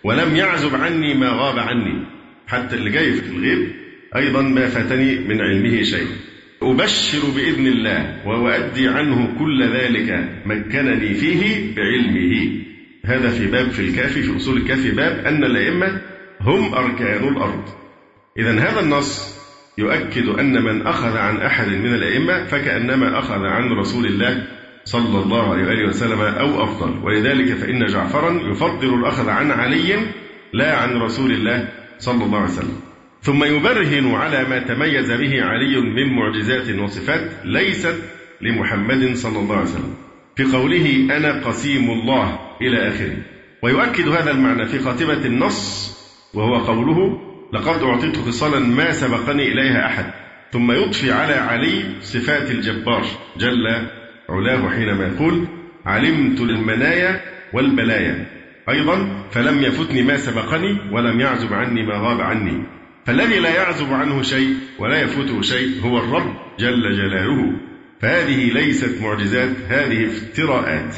ولم 0.04 0.36
يعزب 0.36 0.76
عني 0.76 1.14
ما 1.14 1.30
غاب 1.30 1.60
عني 1.60 2.06
حتى 2.48 2.76
اللي 2.76 2.90
جاي 2.90 3.12
في 3.14 3.32
الغيب 3.32 3.72
أيضا 4.16 4.42
ما 4.42 4.68
فاتني 4.68 5.20
من 5.20 5.42
علمه 5.42 5.82
شيء. 5.82 6.08
أبشر 6.62 7.30
بإذن 7.36 7.68
الله 7.68 8.28
وأؤدي 8.28 8.88
عنه 8.88 9.40
كل 9.40 9.64
ذلك 9.64 10.30
مكنني 10.46 11.14
فيه 11.14 11.76
بعلمه. 11.76 12.52
هذا 13.06 13.30
في 13.30 13.48
باب 13.48 13.70
في 13.70 13.80
الكافي 13.80 14.24
في 14.24 14.36
أصول 14.36 14.58
الكافي 14.58 14.92
باب 14.92 15.26
أن 15.26 15.44
الأئمة 15.44 16.02
هم 16.42 16.74
أركان 16.74 17.28
الأرض. 17.28 17.64
إذا 18.40 18.60
هذا 18.60 18.80
النص 18.80 19.37
يؤكد 19.78 20.28
أن 20.28 20.64
من 20.64 20.88
أخذ 20.88 21.18
عن 21.18 21.38
أحد 21.38 21.68
من 21.68 21.94
الأئمة 21.94 22.44
فكأنما 22.44 23.20
أخذ 23.20 23.46
عن 23.46 23.72
رسول 23.72 24.06
الله 24.06 24.48
صلى 24.86 25.24
الله 25.24 25.52
عليه 25.52 25.68
وآله 25.68 25.88
وسلم 25.88 26.22
أو 26.22 26.64
أفضل. 26.64 27.06
ولذلك 27.06 27.54
فإن 27.54 27.86
جعفرا 27.86 28.42
يفضل 28.52 28.94
الأخذ 29.00 29.30
عن 29.30 29.52
علي 29.52 29.96
لا 30.54 30.78
عن 30.78 30.98
رسول 30.98 31.32
الله 31.32 31.70
صلى 32.00 32.26
الله 32.26 32.38
عليه 32.38 32.52
وسلم. 32.52 32.80
ثم 33.22 33.44
يبرهن 33.44 34.16
على 34.16 34.44
ما 34.50 34.60
تميز 34.60 35.12
به 35.12 35.44
علي 35.44 35.82
من 35.82 36.16
معجزات 36.16 36.80
وصفات 36.80 37.32
ليست 37.46 37.96
لمحمد 38.42 39.16
صلى 39.16 39.40
الله 39.40 39.56
عليه 39.56 39.70
وسلم. 39.70 39.94
في 40.36 40.44
قوله 40.44 41.18
أنا 41.18 41.48
قسيم 41.48 41.90
الله 41.92 42.40
إلى 42.62 42.88
آخره. 42.88 43.18
ويؤكد 43.64 44.08
هذا 44.08 44.32
المعنى 44.32 44.66
في 44.66 44.80
خاتمة 44.80 45.26
النص 45.26 45.98
وهو 46.34 46.56
قوله 46.56 47.28
لقد 47.54 47.84
أعطيت 47.84 48.18
خصالا 48.18 48.60
ما 48.60 48.92
سبقني 48.92 49.52
إليها 49.52 49.86
أحد 49.86 50.06
ثم 50.52 50.72
يضفي 50.72 51.12
على 51.12 51.34
علي 51.34 51.84
صفات 52.02 52.52
الجبار. 52.52 53.06
جل 53.38 53.88
علاه 54.30 54.70
حينما 54.70 55.08
يقول 55.08 55.48
علمت 55.86 56.42
المنايا 56.42 57.22
والبلايا. 57.54 58.26
أيضا 58.70 59.26
فلم 59.32 59.62
يفتني 59.62 60.04
ما 60.04 60.18
سبقني 60.18 60.80
ولم 60.92 61.20
يعزب 61.20 61.54
عني 61.54 61.84
ما 61.86 61.94
غاب 61.94 62.22
عني. 62.22 62.64
فالذي 63.06 63.40
لا 63.40 63.56
يعزب 63.56 63.94
عنه 63.94 64.22
شيء 64.22 64.56
ولا 64.80 65.02
يفوته 65.02 65.42
شيء 65.42 65.82
هو 65.82 65.98
الرب 65.98 66.36
جل 66.60 66.96
جلاله. 66.98 67.54
فهذه 68.02 68.54
ليست 68.54 69.02
معجزات 69.02 69.50
هذه 69.70 70.08
افتراءات. 70.08 70.96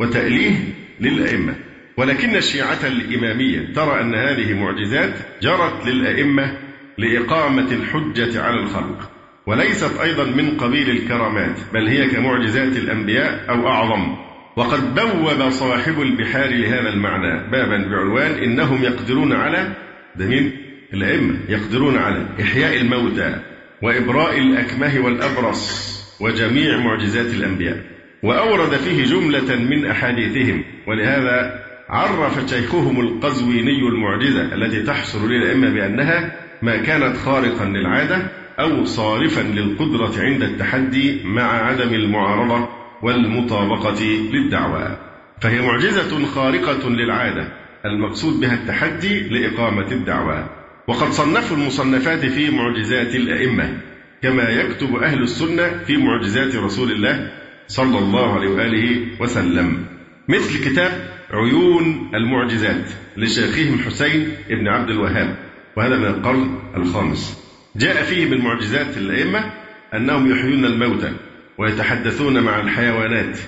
وتأليه 0.00 0.54
للأئمة. 1.00 1.69
ولكن 1.96 2.36
الشيعة 2.36 2.86
الإمامية 2.86 3.72
ترى 3.74 4.00
أن 4.00 4.14
هذه 4.14 4.54
معجزات 4.54 5.14
جرت 5.42 5.86
للأئمة 5.86 6.56
لإقامة 6.98 7.72
الحجة 7.72 8.42
على 8.42 8.60
الخلق 8.60 9.10
وليست 9.46 10.00
أيضا 10.00 10.24
من 10.24 10.56
قبيل 10.56 10.90
الكرامات 10.90 11.56
بل 11.74 11.88
هي 11.88 12.06
كمعجزات 12.06 12.76
الأنبياء 12.76 13.50
أو 13.50 13.68
أعظم 13.68 14.16
وقد 14.56 14.94
بوب 14.94 15.50
صاحب 15.50 16.00
البحار 16.00 16.48
لهذا 16.50 16.88
المعنى 16.88 17.50
بابا 17.50 17.76
بعنوان 17.76 18.32
إنهم 18.32 18.82
يقدرون 18.84 19.32
على 19.32 19.72
ده؟ 20.16 20.50
الأئمة 20.94 21.38
يقدرون 21.48 21.96
على 21.96 22.26
إحياء 22.40 22.76
الموتى 22.76 23.36
وإبراء 23.82 24.38
الأكمه 24.38 25.04
والأبرص 25.04 25.90
وجميع 26.20 26.78
معجزات 26.78 27.34
الأنبياء 27.34 27.84
وأورد 28.22 28.76
فيه 28.76 29.04
جملة 29.04 29.56
من 29.56 29.86
أحاديثهم 29.86 30.64
ولهذا 30.86 31.64
عرف 31.90 32.50
شيخهم 32.50 33.00
القزويني 33.00 33.88
المعجزة 33.88 34.54
التي 34.54 34.82
تحصل 34.82 35.32
للأئمة 35.32 35.70
بأنها 35.70 36.32
ما 36.62 36.76
كانت 36.76 37.16
خارقا 37.16 37.64
للعادة 37.64 38.22
أو 38.60 38.84
صارفا 38.84 39.40
للقدرة 39.40 40.12
عند 40.18 40.42
التحدي 40.42 41.20
مع 41.24 41.42
عدم 41.42 41.94
المعارضة 41.94 42.68
والمطابقة 43.02 44.04
للدعوة. 44.32 44.98
فهي 45.40 45.60
معجزة 45.60 46.26
خارقة 46.26 46.88
للعادة 46.90 47.48
المقصود 47.84 48.40
بها 48.40 48.54
التحدي 48.54 49.20
لإقامة 49.20 49.92
الدعوة. 49.92 50.50
وقد 50.88 51.10
صنفوا 51.10 51.56
المصنفات 51.56 52.26
في 52.26 52.50
معجزات 52.50 53.14
الأئمة 53.14 53.78
كما 54.22 54.48
يكتب 54.48 54.96
أهل 54.96 55.22
السنة 55.22 55.68
في 55.86 55.96
معجزات 55.96 56.56
رسول 56.56 56.92
الله 56.92 57.32
صلى 57.68 57.98
الله 57.98 58.34
عليه 58.34 58.48
وآله 58.48 59.06
وسلم. 59.20 59.84
مثل 60.28 60.64
كتاب 60.64 61.19
عيون 61.32 62.10
المعجزات 62.14 62.90
لشيخهم 63.16 63.78
حسين 63.78 64.28
بن 64.48 64.68
عبد 64.68 64.90
الوهاب 64.90 65.36
وهذا 65.76 65.96
من 65.96 66.06
القرن 66.06 66.58
الخامس. 66.76 67.50
جاء 67.76 68.02
فيه 68.02 68.26
من 68.30 68.40
معجزات 68.40 68.96
الأئمة 68.96 69.52
أنهم 69.94 70.30
يحيون 70.30 70.64
الموتى 70.64 71.12
ويتحدثون 71.58 72.40
مع 72.42 72.60
الحيوانات 72.60 73.38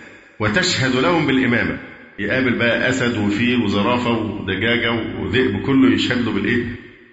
وتشهد 0.41 0.97
لهم 0.97 1.27
بالإمامة. 1.27 1.79
يقابل 2.19 2.59
بقى 2.59 2.89
أسد 2.89 3.19
وفيل 3.19 3.63
وزرافة 3.63 4.11
ودجاجة 4.11 4.91
وذئب 5.21 5.63
كله 5.63 5.95
يشهد 5.95 6.25
له 6.25 6.33
بالإيه؟ 6.33 6.65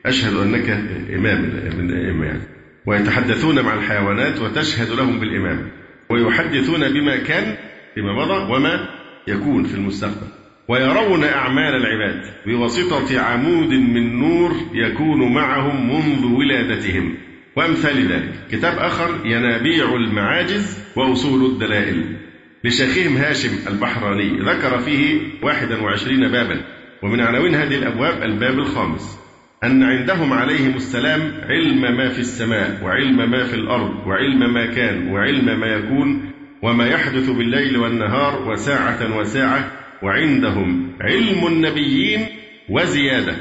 أشهد 0.06 0.34
أنك 0.34 0.70
إمام 1.16 1.42
من 1.78 1.90
الأئمة 1.90 2.26
يعني. 2.26 2.42
ويتحدثون 2.86 3.62
مع 3.62 3.74
الحيوانات 3.74 4.40
وتشهد 4.42 4.92
لهم 4.92 5.20
بالإمامة. 5.20 5.72
ويحدثون 6.10 6.94
بما 6.94 7.18
كان 7.18 7.58
فيما 7.96 8.14
مضى 8.14 8.54
وما 8.54 8.90
يكون 9.28 9.64
في 9.64 9.76
المستقبل. 9.76 10.28
ويرون 10.70 11.24
أعمال 11.24 11.76
العباد 11.76 12.26
بواسطة 12.46 13.20
عمود 13.20 13.74
من 13.74 14.20
نور 14.20 14.56
يكون 14.74 15.34
معهم 15.34 15.90
منذ 15.96 16.26
ولادتهم. 16.26 17.16
وأمثال 17.56 18.08
ذلك. 18.08 18.34
كتاب 18.52 18.78
آخر 18.78 19.26
ينابيع 19.26 19.96
المعاجز 19.96 20.84
وأصول 20.96 21.46
الدلائل. 21.52 22.16
لشيخهم 22.64 23.18
هاشم 23.18 23.70
البحراني 23.70 24.40
ذكر 24.40 24.80
فيه 24.80 25.20
21 25.42 26.28
بابا. 26.32 26.62
ومن 27.04 27.20
عناوين 27.20 27.56
هذه 27.56 27.76
الأبواب 27.76 28.24
الباب 28.24 28.60
الخامس. 28.60 29.20
أن 29.64 29.84
عندهم 29.84 30.34
عليهم 30.34 30.76
السلام 30.76 31.32
علم 31.44 31.82
ما 31.98 32.10
في 32.10 32.20
السماء 32.20 32.80
وعلم 32.84 33.32
ما 33.32 33.44
في 33.44 33.54
الأرض 33.54 34.08
وعلم 34.08 34.54
ما 34.54 34.66
كان 34.66 35.08
وعلم 35.08 35.60
ما 35.60 35.68
يكون 35.68 36.32
وما 36.62 36.88
يحدث 36.88 37.30
بالليل 37.30 37.78
والنهار 37.78 38.50
وساعة 38.50 39.18
وساعة 39.18 39.79
وعندهم 40.04 40.92
علم 41.02 41.48
النبيين 41.48 42.26
وزيادة. 42.70 43.36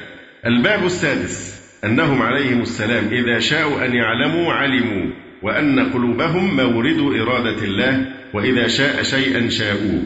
الباب 0.47 0.85
السادس 0.85 1.59
أنهم 1.85 2.23
عليهم 2.23 2.61
السلام 2.63 3.09
إذا 3.13 3.39
شاءوا 3.39 3.85
أن 3.85 3.95
يعلموا 3.95 4.53
علموا 4.53 5.11
وأن 5.43 5.81
قلوبهم 5.81 6.57
مورد 6.57 6.99
إرادة 6.99 7.65
الله 7.65 8.07
وإذا 8.35 8.67
شاء 8.69 9.03
شيئا 9.03 9.49
شاءوه. 9.49 10.03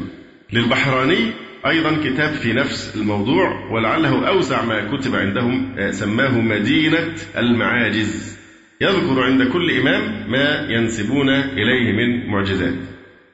للبحراني 0.52 1.30
أيضا 1.66 1.96
كتاب 2.04 2.32
في 2.32 2.52
نفس 2.52 2.96
الموضوع 2.96 3.70
ولعله 3.70 4.28
أوسع 4.28 4.64
ما 4.64 4.96
كتب 4.96 5.16
عندهم 5.16 5.74
آه، 5.78 5.90
سماه 5.90 6.40
مدينة 6.40 7.14
المعاجز. 7.38 8.38
يذكر 8.80 9.22
عند 9.22 9.42
كل 9.42 9.70
إمام 9.70 10.30
ما 10.30 10.66
ينسبون 10.70 11.28
إليه 11.28 11.92
من 11.92 12.26
معجزات. 12.26 12.74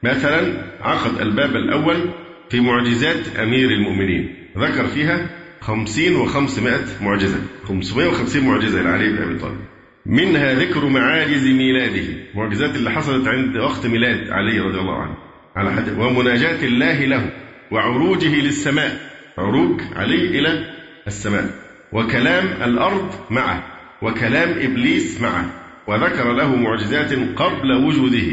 مثلا 0.03 0.63
عقد 0.81 1.21
الباب 1.21 1.55
الأول 1.55 2.09
في 2.49 2.59
معجزات 2.59 3.37
أمير 3.37 3.69
المؤمنين. 3.69 4.35
ذكر 4.57 4.87
فيها 4.87 5.29
خمسين 5.61 6.15
وخمسمائة 6.15 6.85
معجزة. 7.01 7.41
خمسمائة 7.63 8.07
وخمسين 8.07 8.47
معجزة 8.47 8.81
لعلي 8.81 9.09
بن 9.09 9.17
أبي 9.17 9.39
طالب. 9.39 9.59
منها 10.05 10.53
ذكر 10.53 10.85
معاجز 10.85 11.47
ميلاده. 11.47 12.07
معجزات 12.35 12.75
اللي 12.75 12.91
حصلت 12.91 13.27
عند 13.27 13.57
وقت 13.57 13.87
ميلاد 13.87 14.29
علي 14.29 14.59
رضي 14.59 14.79
الله 14.79 15.01
عنه. 15.01 15.17
على 15.55 15.71
حد 15.71 15.99
ومناجاة 15.99 16.65
الله 16.65 17.05
له 17.05 17.29
وعروجه 17.71 18.41
للسماء. 18.41 19.11
عروج 19.37 19.81
علي 19.95 20.39
إلى 20.39 20.73
السماء. 21.07 21.49
وكلام 21.91 22.45
الأرض 22.63 23.13
معه 23.29 23.63
وكلام 24.01 24.49
إبليس 24.49 25.21
معه. 25.21 25.45
وذكر 25.87 26.33
له 26.33 26.55
معجزات 26.55 27.13
قبل 27.35 27.71
وجوده. 27.71 28.31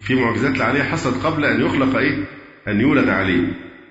في 0.00 0.14
معجزات 0.14 0.58
لعلي 0.58 0.84
حصلت 0.84 1.26
قبل 1.26 1.44
أن 1.44 1.66
يخلق 1.66 1.96
إيه؟ 1.96 2.39
أن 2.68 2.80
يولد 2.80 3.08
علي. 3.08 3.44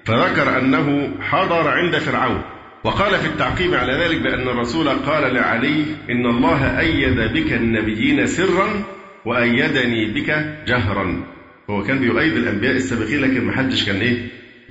فذكر 0.05 0.59
أنه 0.59 1.09
حضر 1.21 1.67
عند 1.67 1.97
فرعون. 1.97 2.41
وقال 2.83 3.15
في 3.15 3.27
التعقيب 3.27 3.73
على 3.73 3.93
ذلك 3.93 4.21
بأن 4.21 4.47
الرسول 4.47 4.89
قال 4.89 5.33
لعلي 5.33 5.85
إن 6.09 6.25
الله 6.25 6.79
أيد 6.79 7.19
بك 7.33 7.53
النبيين 7.53 8.27
سرا 8.27 8.83
وأيدني 9.25 10.13
بك 10.13 10.45
جهرا. 10.67 11.23
هو 11.69 11.83
كان 11.83 11.99
بيؤيد 11.99 12.33
الأنبياء 12.33 12.75
السابقين 12.75 13.21
لكن 13.21 13.45
ما 13.45 13.51
حدش 13.51 13.85
كان 13.85 13.95
إيه؟ 13.95 14.17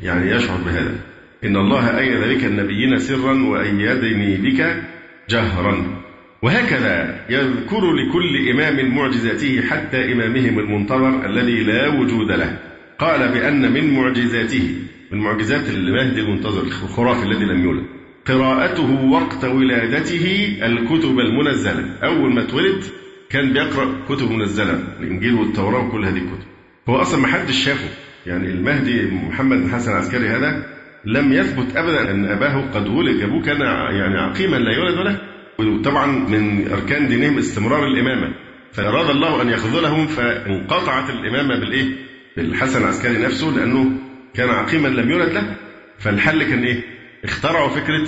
يعني 0.03 0.31
يشعر 0.31 0.57
بهذا. 0.57 0.95
إن 1.45 1.57
الله 1.57 1.99
أيد 1.99 2.37
بك 2.37 2.45
النبيين 2.45 2.99
سرا 2.99 3.43
وأيدني 3.43 4.37
بك 4.37 4.77
جهرا. 5.31 5.85
وهكذا 6.43 7.21
يذكر 7.31 7.93
لكل 7.93 8.51
إمام 8.51 8.97
معجزاته 8.97 9.63
حتى 9.71 10.13
إمامهم 10.13 10.59
المنتظر 10.59 11.27
الذي 11.27 11.63
لا 11.65 11.89
وجود 11.89 12.33
له. 12.33 12.59
قال 12.99 13.33
بأن 13.33 13.73
من 13.73 13.95
معجزاته 13.95 14.75
من 15.13 15.19
معجزات 15.19 15.69
المهدي 15.69 16.21
المنتظر 16.21 16.63
الخرافي 16.63 17.27
الذي 17.27 17.45
لم 17.45 17.65
يولد 17.65 17.85
قراءته 18.27 19.05
وقت 19.05 19.45
ولادته 19.45 20.57
الكتب 20.63 21.19
المنزلة. 21.19 21.85
أول 22.05 22.35
ما 22.35 22.43
اتولد 22.43 22.85
كان 23.31 23.53
بيقرأ 23.53 24.05
كتب 24.09 24.31
منزلة 24.31 24.83
الإنجيل 25.01 25.35
والتوراة 25.35 25.87
وكل 25.87 26.05
هذه 26.05 26.17
الكتب. 26.17 26.47
هو 26.89 26.97
أصلا 26.97 27.21
ما 27.21 27.29
حدش 27.29 27.65
شافه. 27.65 27.89
يعني 28.27 28.51
المهدي 28.51 29.11
محمد 29.11 29.59
بن 29.59 29.71
حسن 29.71 29.91
العسكري 29.91 30.29
هذا 30.29 30.67
لم 31.05 31.33
يثبت 31.33 31.77
أبدا 31.77 32.11
أن 32.11 32.25
أباه 32.25 32.71
قد 32.71 32.89
ولد. 32.89 33.23
أبوه 33.23 33.43
كان 33.43 33.61
يعني 33.61 34.19
عقيما 34.19 34.57
لا 34.57 34.73
يولد 34.73 34.99
له 34.99 35.21
وطبعا 35.59 36.07
من 36.07 36.69
أركان 36.73 37.09
دينهم 37.09 37.39
استمرار 37.39 37.87
الإمامة. 37.87 38.35
فأراد 38.73 39.11
الله 39.11 39.43
أن 39.43 39.49
يخذلهم 39.49 40.07
فانقطعت 40.07 41.11
الإمامة 41.11 41.61
بالإيه؟ 41.61 42.08
بالحسن 42.39 42.83
العسكري 42.83 43.19
نفسه 43.19 43.47
لأنه 43.47 43.91
كان 44.35 44.49
عقيما 44.49 44.89
لم 44.89 45.11
يولد 45.11 45.33
له. 45.33 45.57
فالحل 45.99 46.43
كان 46.43 46.65
إيه؟ 46.65 46.85
اخترعوا 47.25 47.69
فكرة 47.69 48.07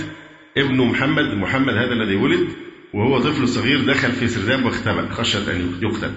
ابنه 0.58 0.84
محمد 0.84 1.24
محمد 1.24 1.74
هذا 1.74 1.92
الذي 1.92 2.16
ولد 2.16 2.48
وهو 2.94 3.18
طفل 3.18 3.48
صغير 3.48 3.80
دخل 3.80 4.12
في 4.12 4.28
سرداب 4.28 4.64
واختبأ 4.64 5.08
خشية 5.08 5.52
أن 5.52 5.78
يقتل. 5.82 6.10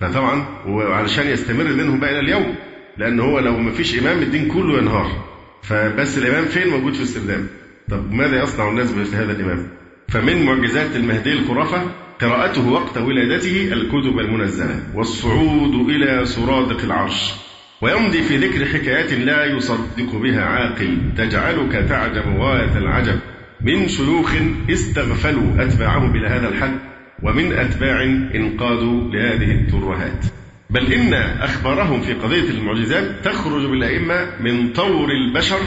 فطبعا 0.00 0.46
وعلشان 0.66 1.26
يستمر 1.26 1.64
دينهم 1.64 2.00
بقى 2.00 2.10
إلى 2.10 2.20
اليوم 2.20 2.54
لأن 2.98 3.20
هو 3.20 3.38
لو 3.38 3.58
ما 3.58 3.70
فيش 3.70 3.98
إمام 3.98 4.18
الدين 4.18 4.48
كله 4.48 4.78
ينهار. 4.78 5.24
فبس 5.62 6.18
الإمام 6.18 6.44
فين؟ 6.44 6.68
موجود 6.68 6.94
في 6.94 7.02
السرداب. 7.02 7.46
طب 7.90 8.12
ماذا 8.12 8.42
يصنع 8.42 8.68
الناس 8.68 8.92
بهذا 8.92 9.32
الإمام؟ 9.32 9.68
فمن 10.08 10.46
معجزات 10.46 10.96
المهدي 10.96 11.32
الخرافة 11.32 11.82
قراءته 12.20 12.68
وقت 12.68 12.98
ولادته 12.98 13.72
الكتب 13.72 14.18
المنزلة 14.18 14.82
والصعود 14.94 15.90
إلى 15.90 16.26
سرادق 16.26 16.82
العرش. 16.84 17.47
ويمضي 17.82 18.22
في 18.22 18.36
ذكر 18.36 18.66
حكايات 18.66 19.12
لا 19.12 19.44
يصدق 19.44 20.16
بها 20.16 20.44
عاقل 20.44 20.98
تجعلك 21.16 21.72
تعجب 21.88 22.38
غاية 22.38 22.78
العجب. 22.78 23.18
من 23.60 23.88
شيوخ 23.88 24.34
استغفلوا 24.70 25.62
أتباعهم 25.62 26.16
إلى 26.16 26.28
هذا 26.28 26.48
الحد 26.48 26.78
ومن 27.22 27.52
أتباع 27.52 28.02
انقادوا 28.34 29.10
لهذه 29.12 29.50
الترهات. 29.50 30.24
بل 30.70 30.92
إن 30.92 31.14
أخبارهم 31.40 32.00
في 32.00 32.12
قضية 32.12 32.50
المعجزات 32.50 33.24
تخرج 33.24 33.66
بالأئمة 33.66 34.26
من 34.40 34.72
طور 34.72 35.10
البشر 35.10 35.60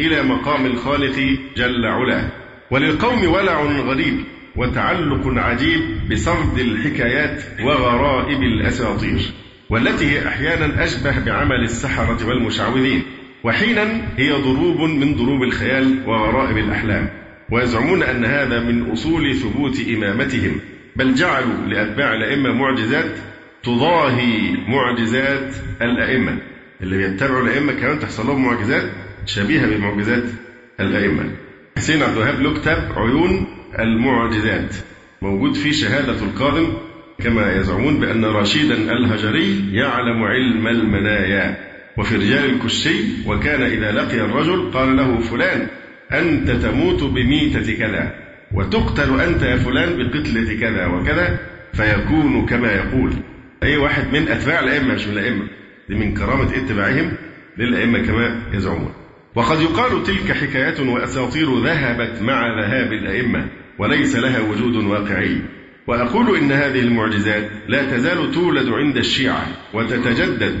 إلى 0.00 0.22
مقام 0.22 0.66
الخالق 0.66 1.38
جل 1.56 1.86
علاه 1.86 2.30
وللقوم 2.70 3.28
ولع 3.28 3.62
غريب 3.62 4.24
وتعلق 4.56 5.22
عجيب 5.26 5.80
بسرد 6.10 6.58
الحكايات 6.58 7.42
وغرائب 7.64 8.42
الأساطير. 8.42 9.20
والتي 9.70 10.10
هي 10.10 10.28
أحيانا 10.28 10.84
أشبه 10.84 11.18
بعمل 11.18 11.62
السحرة 11.64 12.26
والمشعوذين 12.28 13.02
وحينا 13.44 14.02
هي 14.16 14.32
ضروب 14.32 14.80
من 14.80 15.14
ضروب 15.14 15.42
الخيال 15.42 16.02
وغرائب 16.06 16.58
الأحلام 16.58 17.08
ويزعمون 17.50 18.02
أن 18.02 18.24
هذا 18.24 18.60
من 18.60 18.90
أصول 18.90 19.34
ثبوت 19.34 19.80
إمامتهم 19.88 20.60
بل 20.96 21.14
جعلوا 21.14 21.66
لأتباع 21.66 22.14
الأئمة 22.14 22.52
معجزات 22.52 23.10
تضاهي 23.62 24.52
معجزات 24.68 25.54
الأئمة. 25.82 26.38
اللي 26.82 26.96
بيتبعوا 26.96 27.42
الأئمة 27.42 27.72
كمان 27.72 27.98
تحصل 27.98 28.26
لهم 28.26 28.44
معجزات 28.44 28.90
شبيهة 29.26 29.66
بمعجزات 29.66 30.24
الأئمة. 30.80 31.30
حسين 31.76 32.02
عبد 32.02 32.16
الوهاب 32.16 32.40
له 32.40 32.54
كتاب 32.54 32.92
عيون 32.96 33.46
المعجزات 33.78 34.74
موجود 35.22 35.54
فيه 35.54 35.72
شهادة 35.72 36.12
القادم 36.22 36.72
كما 37.24 37.56
يزعمون 37.56 38.00
بأن 38.00 38.24
رشيدا 38.24 38.74
الهجري 38.74 39.72
يعلم 39.72 40.22
علم 40.22 40.66
المنايا. 40.66 41.72
وفي 41.98 42.16
رجال 42.16 42.50
الكشي 42.50 43.26
وكان 43.26 43.62
إذا 43.62 43.92
لقي 43.92 44.20
الرجل 44.20 44.70
قال 44.70 44.96
له 44.96 45.20
فلان 45.20 45.68
أنت 46.12 46.50
تموت 46.50 47.02
بميتة 47.04 47.76
كذا 47.76 48.12
وتقتل 48.54 49.20
أنت 49.20 49.42
يا 49.42 49.56
فلان 49.56 49.96
بقتلة 49.96 50.60
كذا 50.60 50.86
وكذا 50.86 51.38
فيكون 51.72 52.46
كما 52.46 52.72
يقول. 52.72 53.12
أي 53.62 53.76
واحد 53.76 54.12
من 54.12 54.28
أتباع 54.28 54.60
الأئمة 54.60 54.94
مش 54.94 55.06
من 55.06 55.18
الأئمة 55.18 55.44
دي 55.88 55.94
من 55.94 56.14
كرامة 56.14 56.56
اتباعهم 56.56 57.12
للأئمة 57.58 57.98
كما 57.98 58.42
يزعمون. 58.52 58.92
وقد 59.34 59.60
يقال 59.60 60.02
تلك 60.02 60.32
حكايات 60.32 60.80
وأساطير 60.80 61.58
ذهبت 61.58 62.22
مع 62.22 62.60
ذهاب 62.60 62.92
الأئمة 62.92 63.48
وليس 63.78 64.16
لها 64.16 64.40
وجود 64.40 64.76
واقعي. 64.76 65.36
وأقول 65.86 66.36
إن 66.36 66.52
هذه 66.52 66.80
المعجزات 66.80 67.50
لا 67.68 67.90
تزال 67.96 68.32
تولد 68.32 68.68
عند 68.68 68.96
الشيعة 68.96 69.46
وتتجدد 69.74 70.60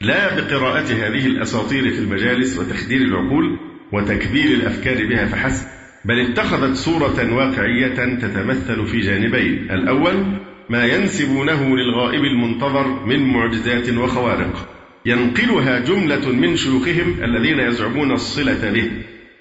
لا 0.00 0.34
بقراءة 0.34 0.92
هذه 0.92 1.26
الأساطير 1.26 1.90
في 1.90 1.98
المجالس 1.98 2.58
وتخدير 2.58 3.00
العقول 3.00 3.58
وتكبير 3.92 4.54
الأفكار 4.54 5.06
بها 5.06 5.26
فحسب 5.26 5.66
بل 6.04 6.20
اتخذت 6.20 6.76
صورة 6.76 7.34
واقعية 7.34 8.16
تتمثل 8.18 8.86
في 8.86 9.00
جانبين 9.00 9.70
الأول 9.70 10.24
ما 10.70 10.84
ينسبونه 10.84 11.76
للغائب 11.76 12.24
المنتظر 12.24 13.06
من 13.06 13.32
معجزات 13.32 13.90
وخوارق 13.90 14.68
ينقلها 15.06 15.78
جملة 15.78 16.32
من 16.32 16.56
شيوخهم 16.56 17.24
الذين 17.24 17.60
يزعمون 17.60 18.12
الصلة 18.12 18.70
به 18.70 18.90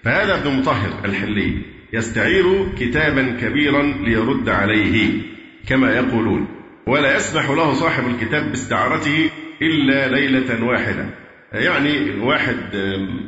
فهذا 0.03 0.35
ابن 0.35 0.59
مطهر 0.59 1.05
الحلي. 1.05 1.57
يستعير 1.93 2.69
كتابا 2.79 3.37
كبيرا 3.41 3.83
ليرد 3.83 4.49
عليه 4.49 5.21
كما 5.67 5.95
يقولون. 5.95 6.47
ولا 6.87 7.15
يسمح 7.15 7.49
له 7.49 7.73
صاحب 7.73 8.03
الكتاب 8.07 8.49
باستعارته 8.49 9.29
إلا 9.61 10.07
ليلة 10.07 10.63
واحدة. 10.63 11.05
يعني 11.53 12.19
واحد 12.19 12.57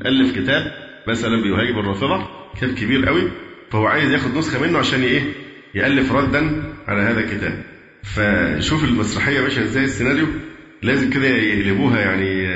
ألف 0.05 0.35
كتاب 0.39 0.71
مثلا 1.07 1.41
بيهاجم 1.41 1.79
الرافضة 1.79 2.27
كتاب 2.57 2.69
كبير 2.69 3.05
قوي 3.05 3.31
فهو 3.71 3.85
عايز 3.85 4.11
ياخد 4.11 4.37
نسخة 4.37 4.67
منه 4.67 4.79
عشان 4.79 5.01
إيه؟ 5.01 5.21
يألف 5.75 6.11
ردا 6.11 6.63
على 6.87 7.01
هذا 7.01 7.19
الكتاب. 7.19 7.63
فشوف 8.03 8.83
المسرحية 8.83 9.41
ماشية 9.41 9.61
إزاي 9.61 9.83
السيناريو 9.83 10.27
لازم 10.81 11.09
كده 11.09 11.27
يقلبوها 11.27 11.99
يعني 11.99 12.51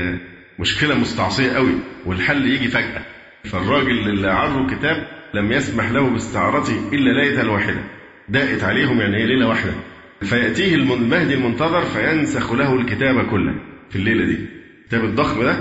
مشكلة 0.59 0.95
مستعصية 0.95 1.51
قوي 1.51 1.73
والحل 2.05 2.51
يجي 2.51 2.67
فجأة. 2.67 3.01
فالراجل 3.45 4.10
اللي 4.10 4.27
عرضه 4.27 4.75
كتاب 4.75 5.08
لم 5.34 5.51
يسمح 5.51 5.91
له 5.91 6.10
باستعارته 6.10 6.89
إلا 6.93 7.12
ليلة 7.21 7.51
واحدة. 7.51 7.84
دقت 8.29 8.63
عليهم 8.63 9.01
يعني 9.01 9.17
هي 9.17 9.25
ليلة 9.25 9.47
واحدة؟ 9.47 9.73
فيأتيه 10.21 10.75
المهدي 10.75 11.34
المنتظر 11.34 11.81
فينسخ 11.81 12.53
له 12.53 12.75
الكتاب 12.75 13.25
كله 13.29 13.53
في 13.89 13.95
الليلة 13.95 14.25
دي. 14.25 14.38
الكتاب 14.84 15.03
الضخم 15.03 15.43
ده 15.43 15.55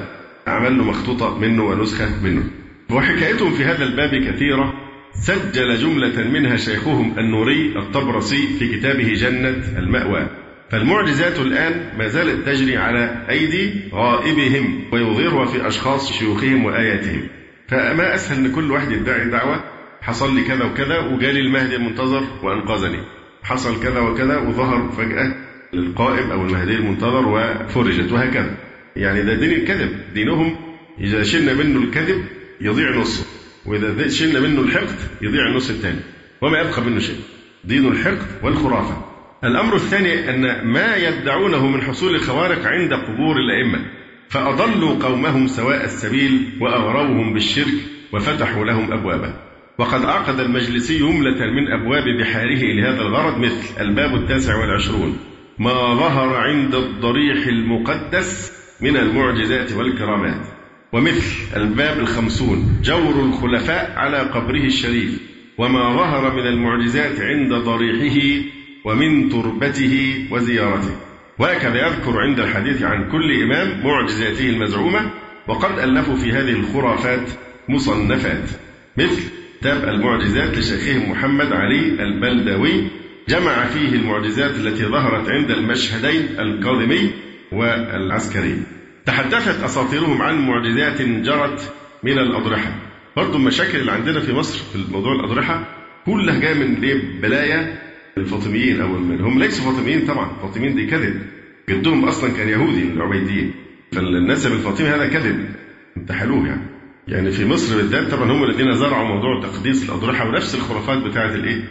عمل 0.46 0.78
له 0.78 0.84
مخطوطة 0.84 1.38
منه 1.38 1.64
ونسخة 1.64 2.24
منه. 2.24 2.44
وحكايتهم 2.90 3.50
في 3.50 3.64
هذا 3.64 3.84
الباب 3.84 4.10
كثيرة. 4.10 4.72
سجل 5.12 5.76
جملة 5.76 6.28
منها 6.30 6.56
شيخهم 6.56 7.18
النوري 7.18 7.78
الطبرسي 7.78 8.46
في 8.58 8.76
كتابه 8.78 9.14
جنة 9.14 9.78
المأوى. 9.78 10.28
فالمعجزات 10.70 11.38
الآن 11.38 11.98
ما 11.98 12.08
زالت 12.08 12.46
تجري 12.46 12.76
على 12.76 13.26
أيدي 13.30 13.74
غائبهم 13.92 14.84
ويظهرها 14.92 15.44
في 15.44 15.68
أشخاص 15.68 16.12
شيوخهم 16.12 16.64
وآياتهم. 16.64 17.22
فما 17.68 18.14
أسهل 18.14 18.44
أن 18.44 18.52
كل 18.52 18.70
واحد 18.70 18.92
يدعي 18.92 19.30
دعوة 19.30 19.64
حصل 20.00 20.34
لي 20.34 20.42
كذا 20.42 20.64
وكذا 20.64 20.98
وجالي 20.98 21.40
المهدي 21.40 21.76
المنتظر 21.76 22.24
وأنقذني. 22.42 22.98
حصل 23.42 23.82
كذا 23.82 24.00
وكذا 24.00 24.38
وظهر 24.38 24.88
فجأة 24.92 25.34
القائم 25.74 26.30
أو 26.30 26.42
المهدي 26.42 26.74
المنتظر 26.74 27.28
وفرجت 27.28 28.12
وهكذا. 28.12 28.56
يعني 28.96 29.22
ده 29.22 29.34
دين 29.34 29.50
الكذب 29.50 29.90
دينهم 30.14 30.56
إذا 31.00 31.22
شلنا 31.22 31.54
منه 31.54 31.82
الكذب 31.82 32.24
يضيع 32.60 32.90
نصه 32.96 33.26
وإذا 33.66 34.08
شلنا 34.08 34.40
منه 34.40 34.60
الحقد 34.60 34.98
يضيع 35.22 35.46
النص 35.46 35.70
الثاني. 35.70 36.00
وما 36.42 36.60
يبقى 36.60 36.82
منه 36.82 36.98
شيء. 37.00 37.20
دين 37.64 37.88
الحقد 37.88 38.26
والخرافة. 38.42 39.04
الأمر 39.44 39.76
الثاني 39.76 40.30
أن 40.30 40.66
ما 40.66 40.96
يدعونه 40.96 41.66
من 41.66 41.82
حصول 41.82 42.14
الخوارق 42.14 42.66
عند 42.66 42.92
قبور 42.92 43.36
الأئمة. 43.36 44.03
فأضلوا 44.34 44.94
قومهم 45.02 45.46
سواء 45.46 45.84
السبيل 45.84 46.58
وأغروهم 46.60 47.32
بالشرك 47.32 47.74
وفتحوا 48.12 48.64
لهم 48.64 48.92
أبوابا. 48.92 49.34
وقد 49.78 50.04
عقد 50.04 50.40
المجلسي 50.40 50.98
جملة 50.98 51.46
من 51.46 51.72
أبواب 51.72 52.04
بحاره 52.20 52.62
لهذا 52.62 53.02
الغرض 53.02 53.38
مثل 53.38 53.80
الباب 53.80 54.14
التاسع 54.14 54.60
والعشرون. 54.60 55.16
ما 55.58 55.94
ظهر 55.94 56.36
عند 56.36 56.74
الضريح 56.74 57.46
المقدس 57.46 58.52
من 58.80 58.96
المعجزات 58.96 59.72
والكرامات. 59.72 60.46
ومثل 60.92 61.56
الباب 61.56 61.98
الخمسون 61.98 62.80
جور 62.82 63.24
الخلفاء 63.24 63.92
على 63.96 64.18
قبره 64.18 64.64
الشريف. 64.64 65.20
وما 65.58 65.96
ظهر 65.96 66.34
من 66.34 66.46
المعجزات 66.46 67.20
عند 67.20 67.52
ضريحه 67.52 68.44
ومن 68.84 69.28
تربته 69.28 70.26
وزيارته. 70.30 71.13
وهكذا 71.38 71.86
يذكر 71.86 72.20
عند 72.20 72.40
الحديث 72.40 72.82
عن 72.82 73.10
كل 73.10 73.42
إمام 73.42 73.86
معجزاته 73.86 74.50
المزعومة 74.50 75.10
وقد 75.48 75.78
ألفوا 75.78 76.16
في 76.16 76.32
هذه 76.32 76.50
الخرافات 76.50 77.28
مصنفات 77.68 78.48
مثل 78.96 79.22
كتاب 79.60 79.84
المعجزات 79.84 80.58
لشيخهم 80.58 81.10
محمد 81.10 81.52
علي 81.52 82.02
البلدوي 82.02 82.88
جمع 83.28 83.64
فيه 83.64 83.88
المعجزات 83.88 84.50
التي 84.50 84.84
ظهرت 84.84 85.28
عند 85.28 85.50
المشهدين 85.50 86.40
الكاظمي 86.40 87.10
والعسكري. 87.52 88.62
تحدثت 89.06 89.62
أساطيرهم 89.62 90.22
عن 90.22 90.38
معجزات 90.38 91.02
جرت 91.02 91.72
من 92.02 92.18
الأضرحة. 92.18 92.74
برضه 93.16 93.36
المشاكل 93.36 93.78
اللي 93.78 93.92
عندنا 93.92 94.20
في 94.20 94.32
مصر 94.32 94.58
في 94.72 94.92
موضوع 94.92 95.12
الأضرحة 95.12 95.64
كلها 96.06 96.40
جاية 96.40 96.54
من 96.54 96.74
بلايا 97.20 97.78
الفاطميين 98.18 98.80
أو 98.80 98.96
هم 98.96 99.38
ليسوا 99.38 99.72
فاطميين 99.72 100.06
طبعا. 100.06 100.30
الفاطميين 100.30 100.74
دي 100.74 100.86
كذب. 100.86 101.20
جدهم 101.68 102.04
أصلا 102.04 102.30
كان 102.32 102.48
يهودي 102.48 102.82
العبيديين. 102.82 103.52
فالنسب 103.92 104.52
الفاطمي 104.52 104.88
هذا 104.88 105.06
كذب. 105.08 105.48
انتحلوه 105.96 106.46
يعني. 106.46 106.66
يعني 107.08 107.30
في 107.30 107.44
مصر 107.44 107.76
بالذات 107.76 108.10
طبعا 108.10 108.32
هم 108.32 108.44
الذين 108.44 108.72
زرعوا 108.72 109.08
موضوع 109.08 109.40
تقديس 109.42 109.84
الأضرحة 109.84 110.28
ونفس 110.28 110.54
الخرافات 110.54 111.02
بتاعة 111.02 111.34
الإيه؟ 111.34 111.64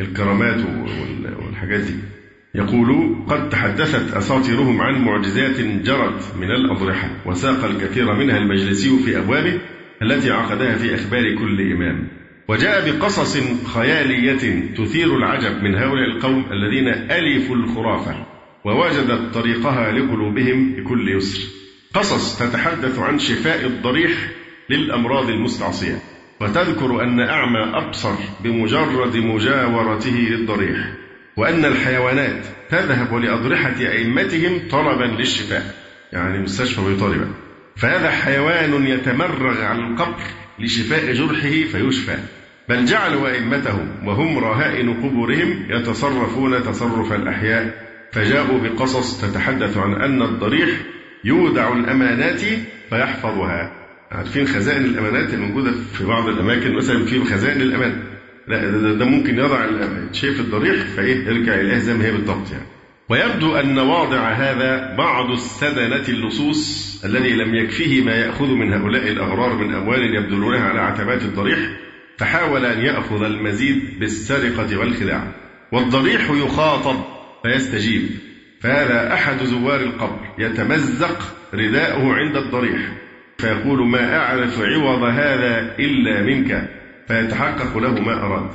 الكرامات 0.00 0.60
والحاجات 1.44 1.80
دي. 1.80 1.94
يقول 2.54 3.16
قد 3.28 3.48
تحدثت 3.48 4.14
أساطيرهم 4.14 4.80
عن 4.80 5.04
معجزات 5.04 5.60
جرت 5.60 6.34
من 6.40 6.50
الأضرحة. 6.50 7.10
وساق 7.26 7.64
الكثير 7.64 8.14
منها 8.14 8.38
المجلسي 8.38 8.98
في 8.98 9.18
أبوابه 9.18 9.60
التي 10.02 10.30
عقدها 10.30 10.74
في 10.76 10.94
أخبار 10.94 11.34
كل 11.38 11.72
إمام. 11.72 12.08
وجاء 12.48 12.90
بقصص 12.90 13.38
خيالية 13.74 14.74
تثير 14.74 15.16
العجب 15.16 15.62
من 15.62 15.74
هؤلاء 15.74 16.04
القوم 16.04 16.52
الذين 16.52 16.88
ألفوا 16.88 17.56
الخرافة 17.56 18.26
ووجدت 18.64 19.34
طريقها 19.34 19.92
لقلوبهم 19.92 20.72
بكل 20.72 21.08
يسر. 21.08 21.40
قصص 21.94 22.38
تتحدث 22.38 22.98
عن 22.98 23.18
شفاء 23.18 23.66
الضريح 23.66 24.10
للأمراض 24.70 25.28
المستعصية 25.28 25.98
وتذكر 26.40 27.02
أن 27.02 27.20
أعمى 27.20 27.60
أبصر 27.74 28.14
بمجرد 28.44 29.16
مجاورته 29.16 30.16
للضريح 30.30 30.92
وأن 31.36 31.64
الحيوانات 31.64 32.46
تذهب 32.70 33.14
لأضرحة 33.14 33.74
أئمتهم 33.80 34.60
طلبا 34.70 35.04
للشفاء 35.04 35.74
يعني 36.12 36.38
مستشفى 36.38 36.80
بيطري 36.84 37.20
فهذا 37.76 38.10
حيوان 38.10 38.86
يتمرغ 38.86 39.62
على 39.62 39.78
القبر 39.78 40.22
لشفاء 40.58 41.12
جرحه 41.12 41.50
فيشفى. 41.72 42.18
بل 42.68 42.84
جعلوا 42.84 43.28
أئمتهم 43.28 43.88
وهم 44.06 44.38
رهائن 44.38 44.94
قبورهم 44.94 45.66
يتصرفون 45.68 46.62
تصرف 46.62 47.12
الأحياء 47.12 47.88
فجاءوا 48.12 48.58
بقصص 48.58 49.20
تتحدث 49.20 49.76
عن 49.76 49.94
أن 49.94 50.22
الضريح 50.22 50.70
يودع 51.24 51.72
الأمانات 51.72 52.40
فيحفظها. 52.90 53.72
عارفين 54.12 54.46
خزائن 54.46 54.84
الأمانات 54.84 55.34
الموجودة 55.34 55.72
في 55.92 56.04
بعض 56.04 56.28
الأماكن 56.28 56.76
مثلا 56.76 57.04
في 57.04 57.24
خزائن 57.24 57.60
الأمان. 57.60 58.02
لا 58.48 58.70
ده, 58.70 58.92
ده 58.92 59.04
ممكن 59.04 59.38
يضع 59.38 59.66
شيء 60.12 60.32
في 60.32 60.40
الضريح 60.40 60.84
فإيه 60.96 61.26
يرجع 61.26 61.54
إليها 61.54 61.78
زي 61.78 61.94
ما 61.94 62.04
هي 62.04 62.12
بالضبط 62.12 62.50
يعني. 62.52 62.66
ويبدو 63.08 63.56
أن 63.56 63.78
واضع 63.78 64.32
هذا 64.32 64.96
بعض 64.96 65.30
السدنة 65.30 66.08
اللصوص 66.08 66.88
الذي 67.04 67.32
لم 67.32 67.54
يكفه 67.54 68.02
ما 68.04 68.14
يأخذ 68.14 68.46
من 68.46 68.72
هؤلاء 68.72 69.08
الأغرار 69.08 69.54
من 69.54 69.74
أموال 69.74 70.14
يبذلونها 70.14 70.68
على 70.68 70.80
عتبات 70.80 71.22
الضريح 71.22 71.58
فحاول 72.18 72.64
أن 72.64 72.80
يأخذ 72.80 73.22
المزيد 73.22 73.98
بالسرقة 74.00 74.78
والخداع 74.78 75.32
والضريح 75.72 76.30
يخاطب 76.30 76.96
فيستجيب. 77.42 78.02
فهذا 78.60 79.14
أحد 79.14 79.44
زوار 79.44 79.80
القبر 79.80 80.20
يتمزق 80.38 81.34
رداءه 81.54 82.12
عند 82.12 82.36
الضريح. 82.36 82.92
فيقول 83.38 83.88
ما 83.88 84.16
أعرف 84.16 84.60
عوض 84.60 85.02
هذا 85.02 85.76
إلا 85.78 86.22
منك. 86.22 86.68
فيتحقق 87.08 87.78
له 87.78 88.00
ما 88.00 88.24
أراد. 88.24 88.50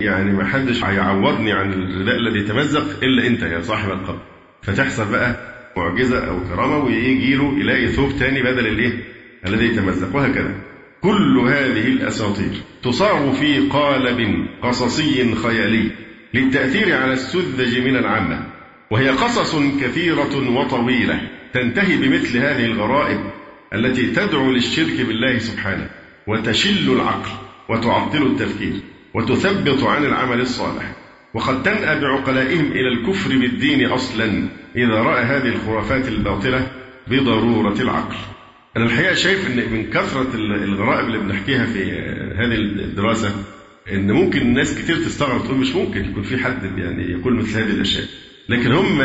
يعني 0.00 0.32
ما 0.32 0.44
حدش 0.44 0.84
هيعوضني 0.84 1.52
عن 1.52 1.72
الرداء 1.72 2.16
الذي 2.16 2.42
تمزق 2.42 3.02
إلا 3.02 3.26
أنت 3.26 3.42
يا 3.42 3.60
صاحب 3.60 3.90
القبر. 3.90 4.22
فتحصل 4.62 5.10
بقى 5.10 5.36
معجزة 5.76 6.28
أو 6.28 6.40
كرامة 6.44 6.78
ويجي 6.84 7.34
له 7.34 7.58
يلاقي 7.60 7.86
ثوب 7.86 8.12
تاني 8.18 8.42
بدل 8.42 8.66
الإيه؟ 8.66 8.92
الذي 9.46 9.68
تمزق 9.68 10.16
وهكذا. 10.16 10.54
كل 11.02 11.38
هذه 11.38 11.86
الأساطير 11.88 12.52
تصاغ 12.82 13.32
في 13.32 13.68
قالب 13.68 14.46
قصصي 14.62 15.34
خيالي 15.34 15.90
للتأثير 16.34 16.96
على 16.96 17.12
السذج 17.12 17.78
من 17.78 17.96
العامة 17.96 18.46
وهي 18.90 19.08
قصص 19.08 19.56
كثيرة 19.80 20.50
وطويلة 20.50 21.20
تنتهي 21.52 21.96
بمثل 21.96 22.38
هذه 22.38 22.64
الغرائب 22.64 23.20
التي 23.74 24.06
تدعو 24.06 24.50
للشرك 24.50 25.00
بالله 25.00 25.38
سبحانه 25.38 25.90
وتشل 26.26 26.92
العقل 26.92 27.30
وتعطل 27.68 28.26
التفكير 28.26 28.80
وتثبط 29.14 29.84
عن 29.84 30.04
العمل 30.04 30.40
الصالح. 30.40 30.92
وقد 31.34 31.62
تنأى 31.62 32.00
بعقلائهم 32.00 32.72
إلى 32.72 32.88
الكفر 32.88 33.38
بالدين 33.38 33.86
أصلا 33.86 34.48
إذا 34.76 34.94
رأى 34.94 35.24
هذه 35.24 35.48
الخرافات 35.48 36.08
الباطلة 36.08 36.66
بضرورة 37.08 37.80
العقل. 37.80 38.16
أنا 38.78 38.86
الحقيقة 38.86 39.14
شايف 39.14 39.46
أن 39.46 39.72
من 39.72 39.90
كثرة 39.90 40.34
الغرائب 40.64 41.06
اللي 41.06 41.18
بنحكيها 41.18 41.66
في 41.66 41.82
هذه 42.36 42.54
الدراسة 42.54 43.44
إن 43.92 44.12
ممكن 44.12 44.54
ناس 44.54 44.78
كتير 44.78 44.96
تستغرب 44.96 45.44
تقول 45.44 45.56
مش 45.58 45.74
ممكن 45.74 46.04
يكون 46.04 46.22
في 46.22 46.38
حد 46.38 46.78
يعني 46.78 47.10
يقول 47.12 47.34
مثل 47.36 47.58
هذه 47.58 47.70
الأشياء. 47.70 48.04
لكن 48.48 48.72
هم 48.72 49.00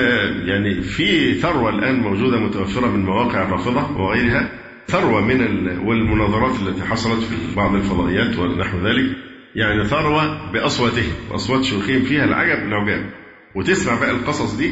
يعني 0.48 0.82
في 0.82 1.34
ثروة 1.34 1.70
الآن 1.70 1.96
موجودة 2.00 2.38
متوفرة 2.40 2.88
من 2.88 3.06
مواقع 3.06 3.44
الرافضه 3.44 3.98
وغيرها 4.02 4.50
ثروة 4.88 5.22
من 5.26 5.68
والمناظرات 5.78 6.56
التي 6.68 6.84
حصلت 6.84 7.24
في 7.24 7.56
بعض 7.56 7.76
الفضائيات 7.76 8.40
ونحو 8.40 8.78
ذلك 8.88 9.16
يعني 9.56 9.84
ثروة 9.86 10.52
بأصواتهم 10.52 11.12
واصوات 11.32 11.64
شيوخهم 11.64 12.02
فيها 12.02 12.24
العجب 12.26 12.68
العجاب. 12.68 13.10
وتسمع 13.56 14.00
بقى 14.00 14.12
القصص 14.12 14.56
دي 14.56 14.72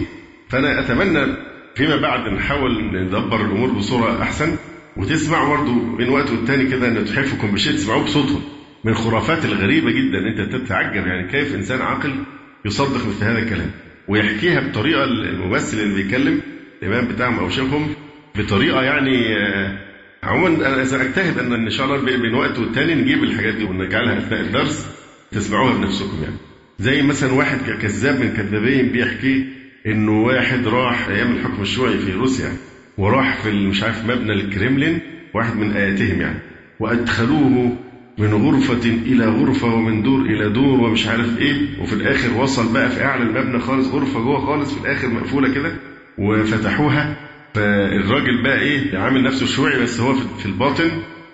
فأنا 0.49 0.79
أتمنى 0.79 1.35
فيما 1.75 1.95
بعد 1.95 2.29
نحاول 2.33 2.83
ندبر 2.93 3.45
الأمور 3.45 3.69
بصورة 3.69 4.21
أحسن. 4.21 4.55
وتسمع 4.97 5.49
برضه 5.49 5.73
من 5.73 6.10
وقت 6.10 6.32
والتاني 6.32 6.65
كده 6.69 6.88
ان 6.88 7.06
تحفكم 7.06 7.51
بشيء 7.51 7.73
تسمعوه 7.73 8.04
بصوتهم 8.04 8.41
من 8.84 8.91
الخرافات 8.91 9.45
الغريبة 9.45 9.91
جدا 9.91 10.17
أنت 10.17 10.56
تتعجب 10.56 11.08
يعني 11.08 11.32
كيف 11.32 11.56
إنسان 11.56 11.82
عاقل 11.82 12.13
يصدق 12.65 13.08
مثل 13.08 13.23
هذا 13.23 13.39
الكلام. 13.39 13.71
ويحكيها 14.08 14.60
بطريقة 14.60 15.04
الممثل 15.04 15.77
اللي 15.80 16.04
بيتكلم 16.04 16.41
الإمام 16.84 17.08
بتاعهم 17.08 17.39
أو 17.39 17.49
شيخهم 17.49 17.88
بطريقة 18.36 18.82
يعني 18.82 19.38
آه، 19.38 19.77
عموما 20.23 20.73
أنا 20.73 20.86
سأجتهد 20.86 21.39
أن 21.39 21.54
إن 21.54 21.69
شاء 21.69 21.86
الله 21.86 22.17
بين 22.17 22.34
وقت 22.34 22.60
والتاني 22.60 22.95
نجيب 22.95 23.23
الحاجات 23.23 23.54
دي 23.54 23.63
ونجعلها 23.63 24.17
أثناء 24.17 24.41
الدرس 24.41 24.88
تسمعوها 25.32 25.73
بنفسكم 25.73 26.23
يعني. 26.23 26.36
زي 26.80 27.01
مثلا 27.01 27.34
واحد 27.34 27.58
كذاب 27.82 28.19
من 28.19 28.34
كذابين 28.34 28.91
بيحكي 28.91 29.45
إنه 29.88 30.21
واحد 30.21 30.67
راح 30.67 31.08
أيام 31.08 31.32
الحكم 31.32 31.62
الشيوعي 31.62 31.97
في 31.97 32.12
روسيا. 32.12 32.51
وراح 32.97 33.41
في 33.41 33.51
مش 33.51 33.84
عارف 33.84 34.06
مبنى 34.06 34.34
الكريملين 34.34 34.99
واحد 35.34 35.56
من 35.58 35.71
آياتهم 35.71 36.21
يعني. 36.21 36.39
وأدخلوه 36.80 37.77
من 38.17 38.34
غرفة 38.34 38.89
إلى 38.89 39.25
غرفة 39.25 39.67
ومن 39.75 40.04
دور 40.04 40.21
إلى 40.21 40.49
دور 40.49 40.80
ومش 40.82 41.08
عارف 41.08 41.38
إيه. 41.38 41.82
وفي 41.82 41.93
الآخر 41.93 42.34
وصل 42.41 42.73
بقى 42.73 42.89
في 42.89 43.04
أعلى 43.04 43.23
المبنى 43.23 43.60
خالص 43.60 43.88
غرفة 43.88 44.19
جوه 44.19 44.39
خالص 44.45 44.73
في 44.73 44.82
الآخر 44.86 45.08
مقفولة 45.08 45.54
كده 45.54 45.71
وفتحوها. 46.17 47.15
فالراجل 47.54 48.43
بقى 48.43 48.60
إيه 48.60 48.97
عامل 48.97 49.23
نفسه 49.23 49.45
شيوعي 49.45 49.80
بس 49.84 49.99
هو 49.99 50.13
في 50.13 50.45
الباطن 50.45 50.89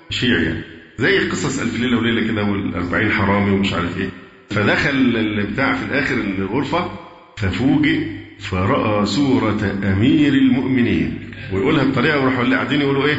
شيعي 0.09 0.43
يعني. 0.43 0.61
زي 0.97 1.29
قصص 1.29 1.59
ألف 1.61 1.79
ليلة 1.79 1.97
وليلة 1.97 2.27
كده 2.27 2.43
والأربعين 2.43 3.11
حرامي 3.11 3.51
ومش 3.51 3.73
عارف 3.73 3.97
إيه. 3.97 4.09
فدخل 4.49 4.89
البتاع 5.17 5.75
في 5.75 5.85
الآخر 5.85 6.15
الغرفة 6.15 6.91
ففوجئ 7.37 7.99
فرأى 8.39 9.05
صورة 9.05 9.77
أمير 9.83 10.33
المؤمنين. 10.33 11.26
ويقولها 11.53 11.83
بطريقة 11.83 12.21
وراحوا 12.21 12.43
اللي 12.43 12.55
قاعدين 12.55 12.81
يقولوا 12.81 13.05
إيه؟ 13.05 13.17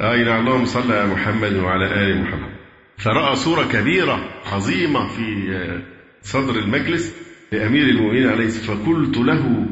أي 0.00 0.24
نعم 0.24 0.40
اللهم 0.40 0.64
صل 0.64 0.92
على 0.92 1.06
محمد 1.06 1.56
وعلى 1.56 1.84
آل 1.84 2.22
محمد. 2.22 2.50
فرأى 2.98 3.36
صورة 3.36 3.64
كبيرة 3.72 4.28
عظيمة 4.52 5.08
في 5.08 5.52
آه، 5.52 5.82
صدر 6.22 6.58
المجلس 6.58 7.14
لأمير 7.52 7.82
المؤمنين 7.82 8.28
عليه 8.28 8.46
الصلاة 8.46 8.76
فقلت 8.76 9.16
له 9.16 9.66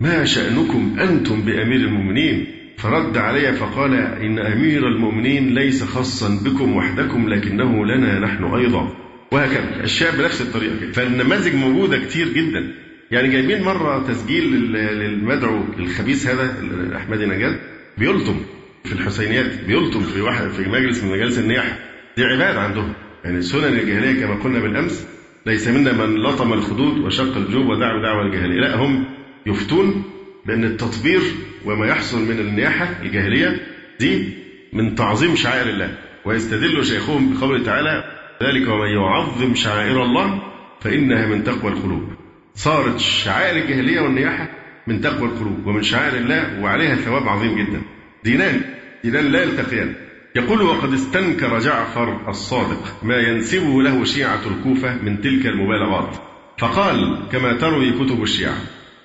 ما 0.00 0.24
شأنكم 0.24 0.96
أنتم 1.00 1.42
بأمير 1.42 1.80
المؤمنين؟ 1.80 2.46
فرد 2.78 3.16
علي 3.16 3.52
فقال 3.52 3.94
إن 3.94 4.38
أمير 4.38 4.88
المؤمنين 4.88 5.54
ليس 5.54 5.84
خاصا 5.84 6.40
بكم 6.44 6.76
وحدكم 6.76 7.28
لكنه 7.28 7.86
لنا 7.86 8.18
نحن 8.18 8.44
أيضا. 8.44 8.96
وهكذا. 9.32 9.84
الشاب 9.84 10.18
بنفس 10.18 10.40
الطريقة 10.40 10.92
فالنماذج 10.92 11.54
موجودة 11.54 11.98
كتير 11.98 12.28
جدا. 12.28 12.83
يعني 13.10 13.28
جايبين 13.28 13.62
مرة 13.62 14.06
تسجيل 14.08 14.52
للمدعو 14.72 15.64
الخبيث 15.78 16.26
هذا 16.26 16.54
أحمد 16.96 17.22
نجاد 17.22 17.60
بيلطم 17.98 18.40
في 18.84 18.92
الحسينيات 18.92 19.64
بيلطم 19.66 20.00
في 20.00 20.20
واحد 20.20 20.48
في 20.48 20.68
مجلس 20.68 21.04
من 21.04 21.12
مجالس 21.12 21.38
النياحة. 21.38 21.78
دي 22.16 22.24
عبادة 22.24 22.60
عندهم. 22.60 22.92
يعني 23.24 23.42
سنن 23.42 23.64
الجاهلية 23.64 24.20
كما 24.20 24.34
قلنا 24.34 24.58
بالأمس 24.60 25.06
ليس 25.46 25.68
منا 25.68 25.92
من 25.92 26.16
لطم 26.16 26.52
الخدود 26.52 26.98
وشق 26.98 27.36
الجوب 27.36 27.66
ودعا 27.66 27.98
بدعوى 27.98 28.26
الجاهلية. 28.26 28.60
لا 28.60 28.76
هم 28.76 29.04
يفتون 29.46 30.04
بأن 30.46 30.64
التطبير 30.64 31.20
وما 31.64 31.86
يحصل 31.86 32.24
من 32.24 32.38
النياحة 32.40 32.88
الجاهلية 33.02 33.60
دي 34.00 34.28
من 34.72 34.94
تعظيم 34.94 35.36
شعائر 35.36 35.68
الله. 35.68 35.98
ويستدل 36.24 36.84
شيخهم 36.84 37.34
بقوله 37.34 37.64
تعالى 37.64 38.04
ذلك 38.42 38.68
ومن 38.68 38.88
يعظم 38.88 39.54
شعائر 39.54 40.02
الله 40.04 40.42
فإنها 40.80 41.26
من 41.26 41.44
تقوى 41.44 41.72
القلوب. 41.72 42.13
صارت 42.54 42.98
شعائر 42.98 43.62
الجاهلية 43.62 44.00
والنياحة 44.00 44.48
من 44.86 45.00
تقوى 45.00 45.28
القلوب 45.28 45.66
ومن 45.66 45.82
شعائر 45.82 46.16
الله 46.16 46.60
وعليها 46.60 46.94
ثواب 46.94 47.28
عظيم 47.28 47.58
جدا. 47.58 47.82
دينان 48.24 48.60
دينان 49.04 49.24
لا 49.24 49.42
يلتقيان. 49.42 49.94
يقول 50.36 50.62
وقد 50.62 50.92
استنكر 50.92 51.58
جعفر 51.58 52.28
الصادق 52.28 52.96
ما 53.02 53.16
ينسبه 53.16 53.82
له 53.82 54.04
شيعة 54.04 54.40
الكوفة 54.46 55.02
من 55.02 55.20
تلك 55.20 55.46
المبالغات. 55.46 56.16
فقال 56.58 57.22
كما 57.32 57.52
تروي 57.52 57.92
كتب 57.92 58.22
الشيعة 58.22 58.56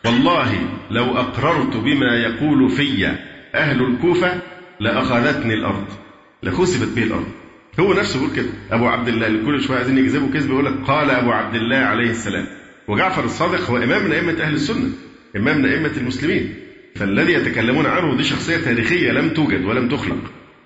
والله 0.06 0.52
لو 0.92 1.06
أقررت 1.06 1.78
بما 1.78 2.16
يقول 2.16 2.70
في 2.70 3.08
أهل 3.56 3.82
الكوفة 3.82 4.42
لأخذتني 4.80 5.54
الأرض 5.54 5.86
لخسفت 6.44 6.96
به 6.96 7.04
الأرض. 7.04 7.28
هو 7.80 7.94
نفسه 7.94 8.20
بيقول 8.20 8.36
كده. 8.36 8.50
أبو 8.72 8.88
عبد 8.88 9.08
الله 9.08 9.28
اللي 9.28 9.46
كل 9.46 9.62
شوية 9.62 9.78
عايزين 9.78 9.98
يكذبوا 9.98 10.34
كذب 10.34 10.50
يقول 10.50 10.66
لك 10.66 10.74
قال 10.88 11.10
أبو 11.10 11.32
عبد 11.32 11.56
الله 11.56 11.78
عليه 11.78 12.10
السلام 12.10 12.59
وجعفر 12.89 13.23
الصادق 13.23 13.69
هو 13.69 13.78
إمام 13.78 14.04
من 14.06 14.12
أئمة 14.12 14.41
أهل 14.41 14.54
السنة 14.54 14.89
إمام 15.36 15.58
من 15.58 15.65
أئمة 15.65 15.91
المسلمين 15.97 16.54
فالذي 16.95 17.34
يتكلمون 17.34 17.86
عنه 17.86 18.17
دي 18.17 18.23
شخصية 18.23 18.58
تاريخية 18.58 19.12
لم 19.12 19.30
توجد 19.30 19.65
ولم 19.65 19.89
تخلق 19.89 20.17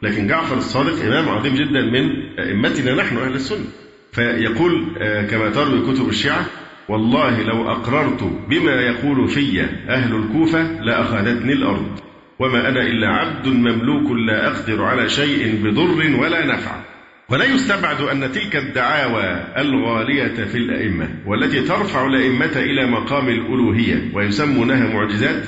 لكن 0.01 0.27
جعفر 0.27 0.57
الصادق 0.57 1.05
إمام 1.05 1.29
عظيم 1.29 1.53
جدا 1.53 1.81
من 1.81 2.09
أئمتنا 2.39 2.95
نحن 2.95 3.17
أهل 3.17 3.33
السنة. 3.33 3.65
فيقول 4.11 4.95
آه، 5.01 5.27
كما 5.27 5.49
تروي 5.49 5.81
كتب 5.93 6.09
الشيعة 6.09 6.45
والله 6.89 7.43
لو 7.43 7.71
أقررت 7.71 8.23
بما 8.49 8.71
يقول 8.81 9.27
في 9.27 9.61
أهل 9.89 10.15
الكوفة 10.15 10.81
لأخذتني 10.81 11.53
الأرض 11.53 11.99
وما 12.39 12.69
أنا 12.69 12.81
إلا 12.81 13.07
عبد 13.07 13.47
مملوك 13.47 14.11
لا 14.11 14.47
أقدر 14.47 14.83
على 14.83 15.09
شيء 15.09 15.59
بضر 15.63 16.19
ولا 16.19 16.45
نفع. 16.45 16.92
ولا 17.29 17.45
يستبعد 17.45 18.01
أن 18.01 18.31
تلك 18.31 18.55
الدعاوى 18.55 19.45
الغالية 19.57 20.45
في 20.45 20.57
الأئمة 20.57 21.09
والتي 21.25 21.61
ترفع 21.61 22.05
الأئمة 22.05 22.55
إلى 22.55 22.85
مقام 22.87 23.29
الألوهية 23.29 24.11
ويسمونها 24.13 24.93
معجزات. 24.93 25.43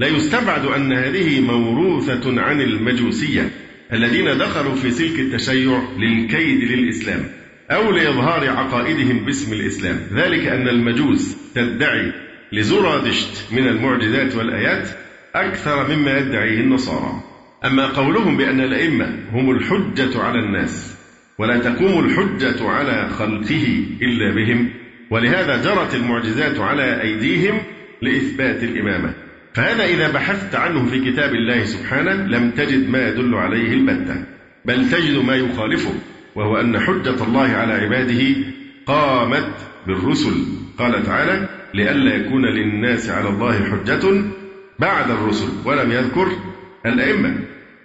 لا 0.00 0.06
يستبعد 0.06 0.64
أن 0.64 0.92
هذه 0.92 1.40
موروثة 1.40 2.40
عن 2.42 2.60
المجوسية 2.60 3.50
الذين 3.92 4.38
دخلوا 4.38 4.74
في 4.74 4.90
سلك 4.90 5.20
التشيع 5.20 5.82
للكيد 5.98 6.62
للإسلام 6.62 7.24
أو 7.70 7.90
لإظهار 7.90 8.48
عقائدهم 8.48 9.24
باسم 9.24 9.52
الإسلام. 9.52 10.00
ذلك 10.12 10.46
أن 10.46 10.68
المجوس 10.68 11.36
تدعي 11.54 12.12
لزرادشت 12.52 13.52
من 13.52 13.68
المعجزات 13.68 14.36
والآيات 14.36 14.88
أكثر 15.34 15.96
مما 15.96 16.18
يدعيه 16.18 16.60
النصارى. 16.60 17.22
أما 17.64 17.86
قولهم 17.86 18.36
بأن 18.36 18.60
الأئمة 18.60 19.18
هم 19.32 19.50
الحجة 19.50 20.22
على 20.22 20.38
الناس 20.38 20.95
ولا 21.38 21.58
تقوم 21.58 22.04
الحجة 22.04 22.68
على 22.68 23.08
خلقه 23.08 23.84
إلا 24.02 24.34
بهم 24.34 24.70
ولهذا 25.10 25.62
جرت 25.62 25.94
المعجزات 25.94 26.58
على 26.58 27.02
أيديهم 27.02 27.62
لإثبات 28.02 28.62
الإمامة. 28.62 29.14
فهذا 29.54 29.84
إذا 29.84 30.12
بحثت 30.12 30.54
عنه 30.54 30.86
في 30.86 31.10
كتاب 31.10 31.34
الله 31.34 31.64
سبحانه 31.64 32.12
لم 32.12 32.50
تجد 32.50 32.88
ما 32.90 33.08
يدل 33.08 33.34
عليه 33.34 33.72
البتة 33.72 34.24
بل 34.64 34.90
تجد 34.90 35.24
ما 35.24 35.36
يخالفه 35.36 35.92
وهو 36.34 36.56
أن 36.56 36.78
حجة 36.78 37.24
الله 37.24 37.48
على 37.48 37.72
عباده 37.72 38.36
قامت 38.86 39.52
بالرسل. 39.86 40.34
قال 40.78 41.02
تعالى 41.02 41.48
لئلا 41.74 42.14
يكون 42.14 42.46
للناس 42.46 43.10
على 43.10 43.28
الله 43.28 43.64
حجة 43.64 44.24
بعد 44.78 45.10
الرسل 45.10 45.48
ولم 45.64 45.92
يذكر 45.92 46.28
الأئمة. 46.86 47.38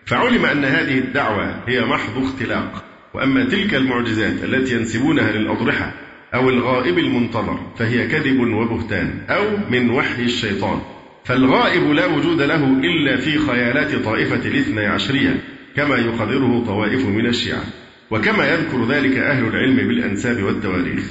فعلم 0.05 0.45
أن 0.45 0.65
هذه 0.65 0.97
الدعوة 0.97 1.63
هي 1.67 1.85
محض 1.85 2.23
اختلاق. 2.23 2.90
وأما 3.13 3.43
تلك 3.43 3.75
المعجزات 3.75 4.43
التي 4.43 4.75
ينسبونها 4.75 5.31
للأضرحة 5.31 5.93
أو 6.33 6.49
الغائب 6.49 6.99
المنتظر 6.99 7.59
فهي 7.77 8.07
كذب 8.07 8.39
وبهتان 8.39 9.13
أو 9.29 9.43
من 9.69 9.89
وحي 9.89 10.23
الشيطان. 10.23 10.79
فالغائب 11.25 11.91
لا 11.91 12.05
وجود 12.05 12.41
له 12.41 12.65
إلا 12.65 13.17
في 13.17 13.37
خيالات 13.37 13.95
طائفة 13.95 14.47
الاثنى 14.47 14.85
عشرية 14.85 15.43
كما 15.75 15.97
يقرره 15.97 16.63
طوائف 16.65 17.05
من 17.05 17.25
الشيعة 17.25 17.63
وكما 18.11 18.47
يذكر 18.47 18.85
ذلك 18.85 19.17
أهل 19.17 19.47
العلم 19.47 19.75
بالأنساب 19.75 20.43
والتواريخ 20.43 21.03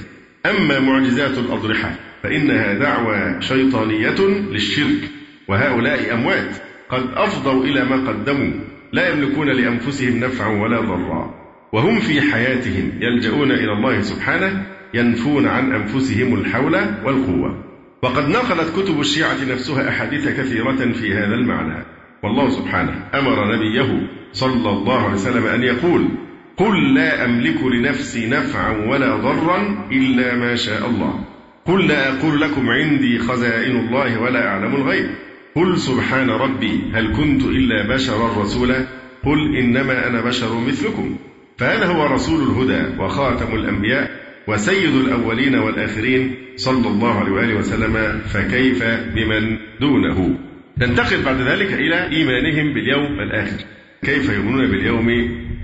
أما 0.46 0.78
معجزات 0.78 1.38
الأضرحة 1.38 1.94
فإنها 2.22 2.74
دعوى 2.74 3.42
شيطانية 3.42 4.20
للشرك 4.50 5.10
وهؤلاء 5.48 6.14
أموات 6.14 6.56
قد 6.88 7.02
أفضوا 7.14 7.64
إلى 7.64 7.84
ما 7.84 7.96
قدموا 8.08 8.52
لا 8.92 9.08
يملكون 9.08 9.48
لأنفسهم 9.48 10.20
نفعا 10.20 10.48
ولا 10.48 10.80
ضرا. 10.80 11.39
وهم 11.72 12.00
في 12.00 12.20
حياتهم 12.20 12.92
يلجؤون 13.00 13.52
إلى 13.52 13.72
الله 13.72 14.00
سبحانه 14.00 14.66
ينفون 14.94 15.46
عن 15.46 15.72
أنفسهم 15.72 16.34
الحول 16.34 16.74
والقوة. 17.04 17.64
وقد 18.02 18.28
نقلت 18.28 18.76
كتب 18.76 19.00
الشيعة 19.00 19.44
نفسها 19.52 19.88
أحاديث 19.88 20.28
كثيرة 20.28 20.92
في 20.92 21.14
هذا 21.14 21.34
المعنى. 21.34 21.84
والله 22.22 22.50
سبحانه 22.50 23.08
أمر 23.14 23.56
نبيه 23.56 24.08
صلى 24.32 24.70
الله 24.70 25.02
عليه 25.02 25.14
وسلم 25.14 25.46
أن 25.46 25.62
يقول 25.62 26.08
قل 26.56 26.94
لا 26.94 27.24
أملك 27.24 27.62
لنفسي 27.62 28.26
نفعا 28.26 28.72
ولا 28.72 29.16
ضرا 29.16 29.88
إلا 29.92 30.36
ما 30.36 30.56
شاء 30.56 30.90
الله. 30.90 31.24
قل 31.64 31.86
لا 31.86 32.08
أقول 32.08 32.40
لكم 32.40 32.68
عندي 32.70 33.18
خزائن 33.18 33.76
الله 33.76 34.20
ولا 34.20 34.48
أعلم 34.48 34.74
الغيب. 34.74 35.10
قل 35.54 35.78
سبحان 35.78 36.30
ربي 36.30 36.80
هل 36.94 37.16
كنت 37.16 37.42
إلا 37.44 37.94
بشرا 37.94 38.42
رسولا؟ 38.42 38.86
قل 39.24 39.56
إنما 39.56 40.08
أنا 40.08 40.20
بشر 40.20 40.60
مثلكم. 40.60 41.16
فهذا 41.60 41.86
هو 41.86 42.06
رسول 42.06 42.42
الهدى 42.42 43.02
وخاتم 43.02 43.54
الأنبياء 43.54 44.10
وسيد 44.46 44.94
الأولين 44.94 45.54
والآخرين 45.54 46.34
صلى 46.56 46.88
الله 46.88 47.18
عليه 47.18 47.32
وآله 47.32 47.54
وسلم 47.54 48.20
فكيف 48.20 48.84
بمن 48.84 49.58
دونه؟ 49.80 50.38
ننتقل 50.78 51.22
بعد 51.22 51.40
ذلك 51.40 51.72
إلى 51.72 52.08
إيمانهم 52.08 52.74
باليوم 52.74 53.20
الآخر. 53.20 53.64
كيف 54.04 54.28
يؤمنون 54.30 54.70
باليوم 54.70 55.08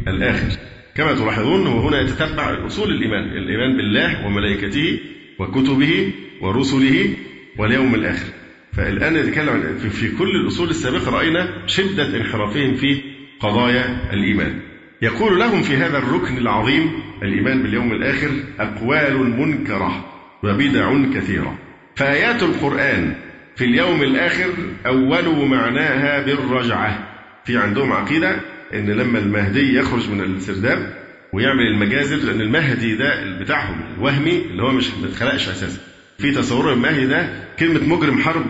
الآخر؟ 0.09 0.59
كما 0.94 1.14
تلاحظون 1.14 1.66
هو 1.66 1.88
هنا 1.88 2.00
يتتبع 2.00 2.66
أصول 2.66 2.90
الإيمان 2.90 3.24
الإيمان 3.24 3.76
بالله 3.76 4.26
وملائكته 4.26 4.98
وكتبه 5.38 6.12
ورسله 6.40 7.11
واليوم 7.59 7.94
الآخر. 7.94 8.28
فالآن 8.72 9.14
نتكلم 9.14 9.78
في 9.78 10.16
كل 10.16 10.37
الأصول 10.42 10.70
السابقة 10.70 11.11
رأينا 11.11 11.66
شدة 11.66 12.16
انحرافهم 12.16 12.74
في 12.74 13.00
قضايا 13.40 14.12
الإيمان. 14.12 14.76
يقول 15.02 15.38
لهم 15.40 15.62
في 15.62 15.76
هذا 15.76 15.98
الركن 15.98 16.38
العظيم 16.38 16.92
الإيمان 17.22 17.62
باليوم 17.62 17.92
الآخر 17.92 18.30
أقوال 18.61 19.40
منكرة 19.40 20.04
وبدع 20.42 20.92
كثيرة. 21.14 21.59
فآيات 21.96 22.42
القرآن 22.42 23.14
في 23.56 23.64
اليوم 23.64 24.02
الآخر 24.02 24.50
أول 24.87 25.48
معناها 25.48 26.22
بالرجعة. 26.22 27.09
في 27.44 27.56
عندهم 27.59 27.92
عقيدة 27.92 28.37
إن 28.74 28.90
لما 28.90 29.18
المهدي 29.18 29.74
يخرج 29.78 30.11
من 30.11 30.20
السرداب 30.20 30.94
ويعمل 31.32 31.66
المجازر 31.66 32.16
لأن 32.16 32.40
المهدي 32.40 32.94
ده 32.94 33.38
بتاعهم 33.40 33.80
الوهمي 33.96 34.42
اللي 34.50 34.62
هو 34.62 34.72
مش 34.72 34.90
ما 35.02 35.06
اتخلقش 35.09 35.48
أساسا. 35.48 35.80
في 36.18 36.32
تصور 36.32 36.72
المهدي 36.72 37.06
ده 37.06 37.28
كلمة 37.59 37.96
مجرم 37.96 38.18
حرب 38.18 38.44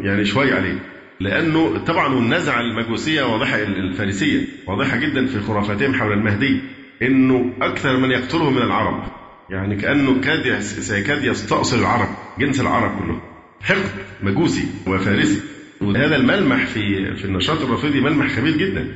يعني 0.00 0.24
شوية 0.24 0.54
عليه. 0.54 0.78
لأنه 1.20 1.78
طبعا 1.78 2.18
النزعة 2.18 2.60
المجوسية 2.60 3.22
واضحة 3.22 3.62
الفارسية 3.62 4.40
واضحة 4.66 4.96
جدا 4.96 5.26
في 5.26 5.40
خرافاتهم 5.40 5.94
حول 5.94 6.12
المهدي 6.12 6.60
إنه 7.02 7.52
أكثر 7.62 7.96
من 7.96 8.10
يقتله 8.10 8.50
من 8.50 8.62
العرب. 8.62 9.02
يعني 9.50 9.76
كأنه 9.76 10.20
كاد 10.20 10.60
سيكاد 10.60 11.24
يستأصل 11.24 11.78
العرب 11.78 12.08
جنس 12.38 12.60
العرب 12.60 12.98
كله. 12.98 13.20
حقد 13.60 13.90
مجوسي 14.22 14.64
وفارسي. 14.86 15.40
وهذا 15.80 16.16
الملمح 16.16 16.66
في 16.66 17.14
في 17.16 17.24
النشاط 17.24 17.62
الرافضي 17.62 18.00
ملمح 18.00 18.26
خبيث 18.36 18.56
جدا. 18.56 18.88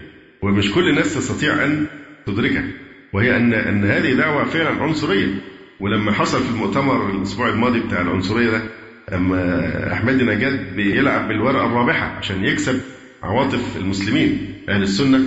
ومش 0.43 0.73
كل 0.73 0.89
الناس 0.89 1.15
تستطيع 1.15 1.65
أن 1.65 1.87
تدركه. 2.27 2.65
وهي 3.13 3.37
أن 3.37 3.55
أن 3.55 3.85
هذه 3.85 4.13
دعوة 4.13 4.45
فعلا 4.45 4.83
عنصرية. 4.83 5.35
ولما 5.81 6.13
حصل 6.13 6.43
في 6.43 6.51
المؤتمر 6.51 7.11
الأسبوع 7.11 7.49
الماضي 7.49 7.81
بتاع 7.81 8.01
العنصرية 8.01 8.51
ده 8.51 8.63
أما 9.13 9.93
أحمد 9.93 10.23
نجاد 10.23 10.77
بيلعب 10.77 11.29
بالورقة 11.29 11.67
الرابحة 11.67 12.07
عشان 12.07 12.45
يكسب 12.45 12.81
عواطف 13.23 13.77
المسلمين 13.77 14.55
أهل 14.69 14.83
السنة 14.83 15.21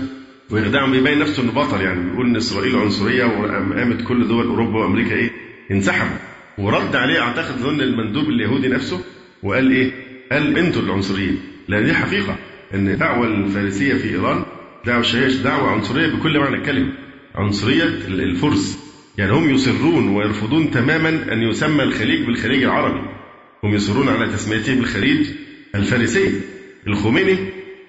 ويخدعهم 0.49 0.91
بيبين 0.91 1.19
نفسه 1.19 1.43
إنه 1.43 1.51
بطل 1.51 1.81
يعني 1.81 2.09
بيقول 2.09 2.25
إن 2.25 2.35
إسرائيل 2.35 2.75
عنصرية 2.75 3.25
وقامت 3.25 4.01
كل 4.07 4.27
دول 4.27 4.47
أوروبا 4.47 4.79
وأمريكا 4.79 5.15
إيه؟ 5.15 5.29
انسحبوا 5.71 6.17
ورد 6.57 6.95
عليه 6.95 7.19
أعتقد 7.21 7.57
ظن 7.57 7.81
المندوب 7.81 8.29
اليهودي 8.29 8.67
نفسه 8.67 9.01
وقال 9.43 9.71
إيه؟ 9.71 9.91
قال 10.31 10.57
أنتوا 10.57 10.81
العنصريين. 10.81 11.39
لأن 11.67 11.85
دي 11.85 11.93
حقيقة 11.93 12.35
إن 12.73 12.87
الدعوة 12.89 13.27
الفارسية 13.27 13.93
في 13.93 14.09
إيران 14.09 14.43
دعوة 14.85 15.01
شهيش 15.01 15.35
دعوة 15.35 15.69
عنصرية 15.71 16.07
بكل 16.07 16.39
معنى 16.39 16.55
الكلمة. 16.55 16.93
عنصرية 17.35 17.83
الفرس. 18.07 18.79
يعني 19.17 19.31
هم 19.31 19.49
يصرون 19.49 20.07
ويرفضون 20.07 20.71
تماما 20.71 21.09
أن 21.09 21.41
يسمى 21.41 21.83
الخليج 21.83 22.25
بالخليج 22.25 22.63
العربي. 22.63 23.18
هم 23.63 23.73
يصرون 23.73 24.09
على 24.09 24.27
تسميته 24.33 24.75
بالخليج 24.75 25.27
الفارسي. 25.75 26.41
الخميني 26.87 27.37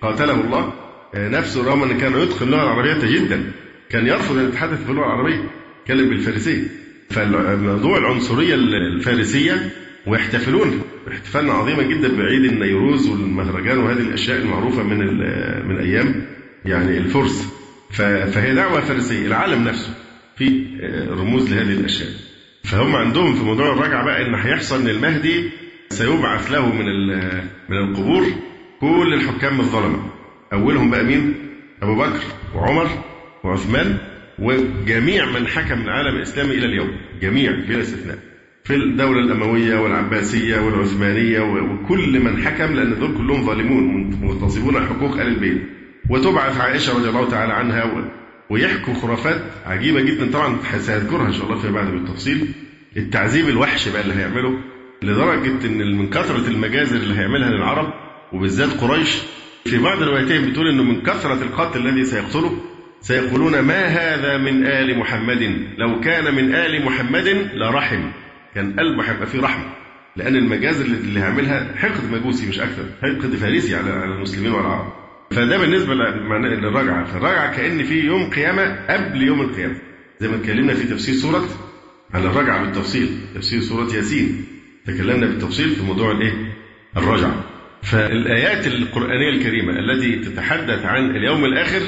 قاتله 0.03 0.41
الله. 0.41 0.73
آه، 1.15 1.29
نفسه 1.29 1.65
رغم 1.65 1.83
أنه 1.83 2.01
كان 2.01 2.23
يتقن 2.23 2.47
اللغة 2.47 2.63
العربية 2.63 3.19
جدا 3.19 3.53
كان 3.91 4.07
يرفض 4.07 4.39
أن 4.39 4.49
يتحدث 4.49 4.85
باللغة 4.87 5.05
العربية 5.05 5.45
يتكلم 5.83 6.09
بالفارسية 6.09 6.63
فالموضوع 7.11 7.99
العنصرية 7.99 8.55
الفارسية 8.55 9.71
ويحتفلون 10.07 10.83
احتفالنا 11.13 11.53
عظيما 11.53 11.83
جدا 11.83 12.09
بعيد 12.17 12.45
النيروز 12.45 13.09
والمهرجان 13.09 13.79
وهذه 13.79 13.99
الأشياء 14.01 14.39
المعروفة 14.39 14.83
من 14.83 14.99
من 15.69 15.79
أيام 15.79 16.27
يعني 16.65 16.99
الفرس. 16.99 17.49
فهي 17.93 18.55
دعوة 18.55 18.81
فارسية 18.81 19.27
العالم 19.27 19.65
نفسه 19.69 19.95
في 20.37 20.67
آه، 20.83 21.11
رموز 21.11 21.53
لهذه 21.53 21.73
الأشياء. 21.81 22.11
فهم 22.65 22.97
عندهم 22.97 23.35
في 23.35 23.45
موضوع 23.45 23.73
الرجعة 23.73 24.05
بقى 24.05 24.27
إن 24.27 24.35
هيحصل 24.35 24.81
ان 24.81 24.89
المهدي 24.89 25.51
سيبعث 25.93 26.53
له 26.53 26.73
من 26.73 26.87
من 27.69 27.77
القبور 27.77 28.25
كل 28.81 29.15
الحكام 29.15 29.61
الظلمة. 29.61 30.11
أولهم 30.53 30.91
بقى 30.91 31.05
مين؟ 31.05 31.35
أبو 31.83 31.95
بكر 31.95 32.21
وعمر 32.55 32.89
وعثمان 33.45 33.99
وجميع 34.39 35.27
من 35.31 35.47
حكم 35.47 35.81
العالم 35.81 36.17
الاسلامي 36.17 36.55
إلى 36.55 36.67
اليوم. 36.67 36.91
جميع 37.23 37.53
بلا 37.69 37.81
استثناء. 37.81 38.19
في 38.65 38.75
الدولة 38.75 39.21
الأموية 39.21 39.79
والعباسية 39.81 40.61
والعثمانية 40.61 41.41
وكل 41.41 42.21
من 42.21 42.43
حكم 42.43 42.75
لأن 42.75 42.99
دول 43.01 43.17
كلهم 43.19 43.47
ظالمون 43.47 44.11
مغتصبون 44.23 44.87
حقوق 44.87 45.13
آل 45.13 45.27
البيت. 45.27 45.63
وتبعث 46.11 46.61
عائشة 46.61 46.99
رضي 46.99 47.09
الله 47.09 47.31
تعالى 47.31 47.53
عنها 47.53 48.11
ويحكوا 48.51 48.95
خرافات 48.95 49.41
عجيبة 49.67 50.01
جدا. 50.01 50.31
طبعا 50.31 50.57
سيذكرها 50.79 51.27
إن 51.27 51.33
شاء 51.33 51.45
الله 51.47 51.59
فيما 51.59 51.75
بعد 51.75 51.93
بالتفصيل. 51.93 52.49
التعذيب 52.97 53.49
الوحش 53.49 53.89
بقى 53.89 54.01
اللي 54.03 54.15
هيعمله. 54.15 54.59
لدرجة 55.03 55.67
إن 55.67 55.97
من 55.99 56.11
كثرة 56.11 56.49
المجازر 56.49 56.97
اللي 56.97 57.15
هيعملها 57.19 57.51
للعرب 57.51 57.93
وبالذات 58.33 58.81
قريش 58.81 59.17
في 59.65 59.79
بعض 59.79 60.03
الروايتين 60.03 60.51
بتقول 60.51 60.69
إنه 60.69 60.83
من 60.83 61.03
كثرة 61.03 61.43
القتل 61.43 61.87
الذي 61.87 62.05
سيقتله 62.05 62.57
سيقولون 63.01 63.61
ما 63.61 63.87
هذا 63.87 64.37
من 64.39 64.67
آل 64.67 64.99
محمد؟ 64.99 65.67
لو 65.79 66.01
كان 66.01 66.35
من 66.35 66.55
آل 66.55 66.85
محمد 66.85 67.51
لرحم. 67.55 68.11
كان 68.55 68.73
قلبه 68.79 69.03
هيبقى 69.03 69.27
فيه 69.27 69.41
رحمة. 69.41 69.65
لأن 70.17 70.37
المجازر 70.37 70.85
اللي 70.85 71.21
هيعملها 71.21 71.77
حقد 71.77 72.13
مجوسي 72.13 72.49
مش 72.49 72.61
أكثر 72.61 72.85
حقد 73.03 73.35
فارسي 73.37 73.75
على 73.77 74.05
المسلمين 74.05 74.53
والعرب. 74.53 74.93
فده 75.31 75.59
بالنسبة 75.59 75.95
للرجعه 75.95 77.05
فالرجعة 77.05 77.57
كأن 77.57 77.83
في 77.83 78.01
يوم 78.01 78.31
قيامة 78.31 78.87
قبل 78.89 79.23
يوم 79.23 79.41
القيامة. 79.41 79.77
زي 80.21 80.29
ما 80.29 80.37
اتكلمنا 80.37 80.75
في 80.75 80.89
تفسير 80.89 81.15
سورة 81.15 81.45
على 82.15 82.27
الرجعة 82.27 82.65
بالتفصيل 82.65 83.09
تفسير 83.35 83.61
سورة 83.61 83.95
ياسين. 83.95 84.45
تكلمنا 84.87 85.27
بالتفصيل 85.27 85.71
في 85.71 85.83
موضوع 85.83 86.11
الإيه؟ 86.11 86.33
الرجعة. 86.97 87.45
فالآيات 87.83 88.67
القرآنية 88.67 89.29
الكريمة 89.31 89.73
التي 89.79 90.17
تتحدث 90.17 90.85
عن 90.87 91.17
اليوم 91.17 91.45
الآخر 91.45 91.81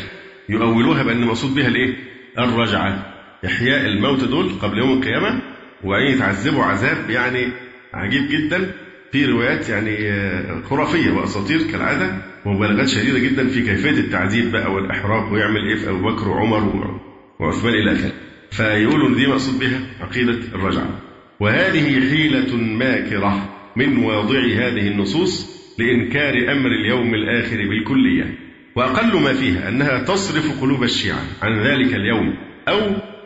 يؤولوها 0.48 1.02
بأن 1.02 1.22
المقصود 1.22 1.54
بها 1.54 1.68
الإيه؟ 1.68 1.94
الرجعة. 2.38 3.14
إحياء 3.46 3.86
الموت 3.86 4.24
دول 4.24 4.48
قبل 4.62 4.78
يوم 4.78 4.92
القيامة 4.92 5.42
وأن 5.84 6.02
يتعذبوا 6.14 6.64
عذاب 6.64 7.10
يعني 7.10 7.48
عجيب 7.94 8.28
جدا. 8.30 8.70
في 9.12 9.24
روايات 9.26 9.68
يعني 9.68 10.10
آه، 10.12 10.62
خرافية 10.70 11.10
وأساطير 11.10 11.62
كالعادة 11.72 12.22
ومبالغات 12.46 12.88
شديدة 12.88 13.18
جدا 13.18 13.48
في 13.48 13.62
كيفية 13.62 13.90
التعذيب 13.90 14.52
بقى 14.52 14.72
والإحراق 14.72 15.32
ويعمل 15.32 15.68
إيه؟ 15.68 15.76
في 15.76 15.90
أبو 15.90 16.08
بكر 16.10 16.28
وعمر 16.28 17.00
وعثمان 17.40 17.74
إلى 17.74 17.92
آخره. 17.92 18.12
فيقولوا 18.50 19.08
إن 19.08 19.14
دي 19.14 19.26
مقصود 19.26 19.58
بها 19.58 19.80
عقيدة 20.00 20.38
الرجعة. 20.54 20.98
وهذه 21.40 22.10
حيلة 22.10 22.56
ماكرة 22.56 23.48
من 23.76 23.96
واضعي 23.96 24.54
هذه 24.54 24.88
النصوص 24.88 25.62
لإنكار 25.78 26.52
أمر 26.52 26.70
اليوم 26.70 27.14
الآخر 27.14 27.56
بالكلية. 27.56 28.34
وأقل 28.76 29.20
ما 29.20 29.32
فيها 29.32 29.68
أنها 29.68 29.98
تصرف 29.98 30.60
قلوب 30.60 30.82
الشيعة 30.82 31.22
عن 31.42 31.60
ذلك 31.60 31.94
اليوم 31.94 32.34
أو 32.68 32.80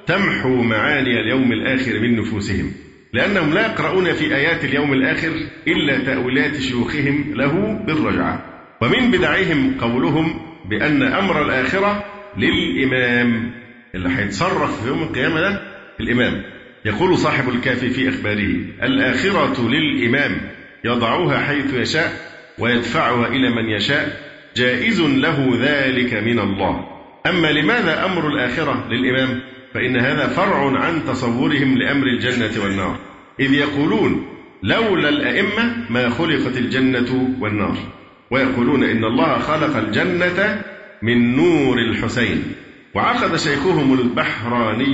تمحو 0.07 0.63
معاني 0.63 1.21
اليوم 1.21 1.53
الآخر 1.53 2.01
من 2.01 2.17
نفوسهم 2.17 2.73
لأنهم 3.13 3.55
لا 3.55 3.61
يقرؤون 3.67 4.13
في 4.13 4.35
آيات 4.37 4.65
اليوم 4.65 4.93
الآخر 4.93 5.33
إلا 5.69 5.99
تأويلات 5.99 6.57
شيوخهم 6.57 7.25
له 7.35 7.83
بالرجعة. 7.87 8.45
ومن 8.83 9.11
بدعهم 9.11 9.75
قولهم 9.81 10.41
بأن 10.71 11.03
أمر 11.03 11.45
الآخرة 11.47 12.05
للإمام. 12.39 13.53
اللي 13.95 14.09
هيتصرف 14.09 14.83
في 14.83 14.89
يوم 14.89 15.03
القيامة 15.03 15.41
ده 15.41 15.61
الإمام. 16.01 16.43
يقول 16.87 17.19
صاحب 17.19 17.49
الكافي 17.49 17.91
في 17.91 18.09
إخباره 18.09 18.55
الآخرة 18.83 19.69
للإمام 19.69 20.41
يضعها 20.85 21.39
حيث 21.39 21.75
يشاء 21.75 22.13
ويدفعها 22.59 23.27
إلى 23.27 23.51
من 23.51 23.71
يشاء 23.71 24.21
جائز 24.57 25.01
له 25.01 25.59
ذلك 25.61 26.15
من 26.15 26.39
الله. 26.39 26.87
أما 27.27 27.53
لماذا 27.53 28.05
أمر 28.05 28.29
الآخرة 28.29 28.89
للإمام؟ 28.91 29.41
فإن 29.75 29.97
هذا 29.97 30.27
فرع 30.27 30.79
عن 30.79 31.05
تصورهم 31.05 31.79
لأمر 31.79 32.07
الجنة 32.07 32.65
والنار. 32.65 32.99
إذ 33.41 33.53
يقولون 33.53 34.27
لولا 34.63 35.09
الأئمة 35.09 35.75
ما 35.91 36.11
خلقت 36.11 36.57
الجنة 36.57 37.37
والنار. 37.41 37.77
ويقولون 38.31 38.85
إن 38.85 39.05
الله 39.05 39.39
خلق 39.39 39.77
الجنة 39.77 40.63
من 41.03 41.37
نور 41.37 41.79
الحسين. 41.79 42.43
وعقد 42.95 43.37
شيخهم 43.37 44.01
البحراني 44.01 44.85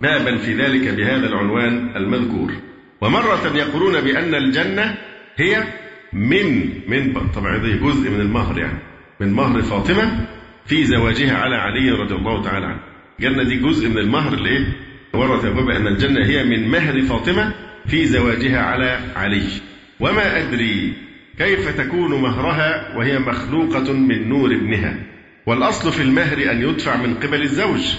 بابا 0.00 0.36
في 0.36 0.54
ذلك 0.54 0.94
بهذا 0.94 1.26
العنوان 1.26 1.96
المذكور. 1.96 2.52
ومرة 3.00 3.56
يقولون 3.56 4.00
بأن 4.00 4.34
الجنة 4.34 4.94
هي 5.36 5.64
من 6.12 6.70
من 6.88 7.12
طبعا 7.34 7.58
جزء 7.58 8.10
من 8.10 8.20
المهر 8.20 8.58
يعني 8.58 8.78
من 9.20 9.32
مهر 9.32 9.62
فاطمة 9.62 10.26
في 10.66 10.84
زواجها 10.84 11.36
على 11.36 11.56
علي 11.56 11.90
رضي 11.90 12.14
الله 12.14 12.42
تعالى 12.42 12.66
عنه. 12.66 12.80
الجنة 13.18 13.42
دي 13.42 13.56
جزء 13.56 13.88
من 13.88 13.98
المهر 13.98 14.32
اللي 14.34 14.48
إيه 14.48 14.66
ورد 15.14 15.44
يا 15.44 15.76
أن 15.76 15.86
الجنة 15.86 16.26
هي 16.26 16.44
من 16.44 16.68
مهر 16.68 17.02
فاطمة 17.02 17.54
في 17.86 18.06
زواجها 18.06 18.60
على 18.60 18.98
علي. 19.16 19.46
وما 20.00 20.38
أدري 20.38 20.92
كيف 21.38 21.80
تكون 21.80 22.22
مهرها 22.22 22.96
وهي 22.96 23.18
مخلوقة 23.18 23.92
من 23.92 24.28
نور 24.28 24.52
ابنها. 24.52 24.96
والأصل 25.46 25.92
في 25.92 26.02
المهر 26.02 26.50
أن 26.50 26.62
يدفع 26.62 26.96
من 26.96 27.14
قبل 27.14 27.42
الزوج. 27.42 27.94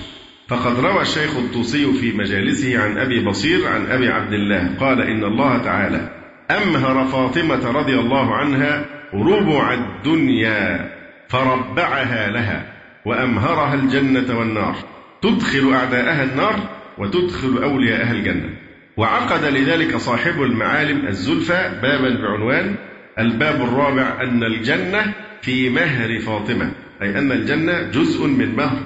فقد 0.48 0.80
روى 0.80 1.02
الشيخ 1.02 1.38
الطوسي 1.38 1.94
في 1.94 2.18
مجالسه 2.18 2.84
عن 2.84 2.98
أبي 2.98 3.26
بصير 3.26 3.68
عن 3.68 3.86
أبي 3.86 4.10
عبد 4.10 4.34
الله. 4.34 4.70
قال 4.80 5.02
إن 5.02 5.24
الله 5.24 5.58
تعالى 5.58 6.10
أمهر 6.52 7.08
فاطمة 7.08 7.72
رضي 7.72 8.00
الله 8.00 8.36
عنها 8.36 8.86
ربع 9.14 9.74
الدنيا 9.74 10.90
فربعها 11.30 12.30
لها 12.30 12.66
وأمهرها 13.06 13.74
الجنة 13.74 14.40
والنار. 14.40 14.76
تدخل 15.22 15.74
أعداءها 15.74 16.24
النار 16.24 16.60
وتدخل 16.98 17.64
أولياءها 17.64 18.12
الجنة. 18.12 18.50
وعقد 18.98 19.46
لذلك 19.46 19.98
صاحب 19.98 20.42
المعالم 20.42 21.08
الزلفى 21.08 21.80
بابا 21.82 22.10
بعنوان 22.10 22.76
الباب 23.20 23.62
الرابع 23.62 24.22
أن 24.22 24.44
الجنة 24.44 25.14
في 25.42 25.70
مهر 25.70 26.20
فاطمة. 26.20 26.72
أي 27.02 27.20
أن 27.20 27.32
الجنة 27.32 27.82
جزء 27.82 28.28
من 28.28 28.56
مهر 28.56 28.78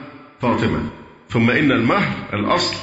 فاطمة. 0.41 0.98
ثم 1.29 1.49
إن 1.49 1.71
المهر 1.71 2.13
الأصل 2.33 2.75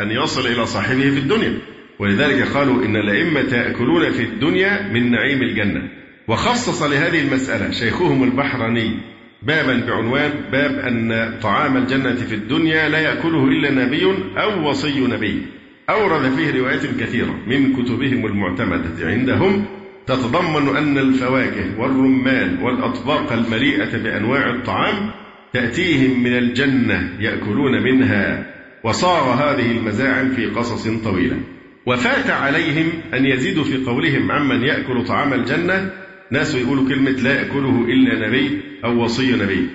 أن 0.00 0.10
يصل 0.10 0.46
إلى 0.46 0.66
صاحبه 0.66 1.10
في 1.10 1.18
الدنيا. 1.18 1.58
ولذلك 1.98 2.42
قالوا 2.42 2.84
إن 2.84 2.96
الأئمة 2.96 3.56
يأكلون 3.56 4.10
في 4.10 4.22
الدنيا 4.22 4.88
من 4.92 5.10
نعيم 5.10 5.42
الجنة. 5.42 5.88
وخصص 6.28 6.82
لهذه 6.82 7.20
المسألة 7.20 7.70
شيخهم 7.70 8.24
البحراني 8.24 8.90
بابا 9.42 9.86
بعنوان 9.86 10.30
باب 10.52 10.78
أن 10.78 11.34
طعام 11.42 11.76
الجنة 11.76 12.14
في 12.14 12.34
الدنيا 12.34 12.88
لا 12.88 12.98
يأكله 12.98 13.44
إلا 13.44 13.70
نبي 13.70 14.04
أو 14.36 14.68
وصي 14.68 15.00
نبي. 15.00 15.42
أورد 15.90 16.30
فيه 16.36 16.60
روايات 16.60 16.86
كثيرة 16.86 17.38
من 17.46 17.72
كتبهم 17.72 18.26
المعتمدة 18.26 19.06
عندهم 19.06 19.64
تتضمن 20.06 20.76
أن 20.76 20.98
الفواكه 20.98 21.80
والرمان 21.80 22.58
والأطباق 22.62 23.32
المليئة 23.32 23.98
بأنواع 23.98 24.50
الطعام 24.50 25.10
تأتيهم 25.54 26.22
من 26.22 26.38
الجنة 26.38 27.10
يأكلون 27.20 27.82
منها 27.82 28.54
وصار 28.84 29.22
هذه 29.22 29.72
المزاعم 29.78 30.30
في 30.30 30.46
قصص 30.46 30.88
طويلة. 31.04 31.36
وفات 31.86 32.30
عليهم 32.30 32.86
أن 33.14 33.26
يزيدوا 33.26 33.64
في 33.64 33.76
قولهم 33.76 34.32
عمن 34.32 34.62
يأكل 34.62 35.04
طعام 35.04 35.32
الجنة. 35.32 35.90
ناس 36.30 36.54
يقولوا 36.54 36.88
كلمة 36.88 37.10
لا 37.10 37.40
يأكله 37.40 37.84
إلا 37.88 38.28
نبي 38.28 38.60
أو 38.84 39.04
وصي 39.04 39.32
نبي. 39.32 39.66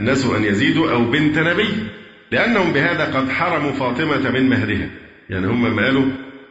ناس 0.00 0.26
أن 0.26 0.44
يزيدوا 0.44 0.92
أو 0.92 1.10
بنت 1.10 1.38
نبي. 1.38 1.68
لأنهم 2.32 2.72
بهذا 2.72 3.04
قد 3.04 3.28
حرموا 3.28 3.72
فاطمة 3.72 4.30
من 4.30 4.48
مهرها. 4.48 4.88
يعني 5.30 5.46
هم 5.46 5.76
ما 5.76 5.84
قالوا 5.84 6.04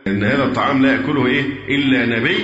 إن 0.07 0.23
هذا 0.23 0.43
الطعام 0.43 0.81
لا 0.81 0.91
يأكله 0.91 1.25
إيه؟ 1.25 1.43
إلا 1.69 2.19
نبي 2.19 2.37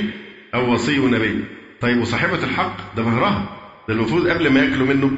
أو 0.53 0.73
وصي 0.73 0.97
نبي. 0.97 1.43
طيب 1.81 2.01
وصاحبة 2.01 2.43
الحق 2.43 2.95
ده 2.95 3.03
مهرها. 3.03 3.57
ده 3.87 3.93
المفروض 3.93 4.27
قبل 4.27 4.49
ما 4.49 4.59
ياكلوا 4.59 4.87
منه 4.87 5.11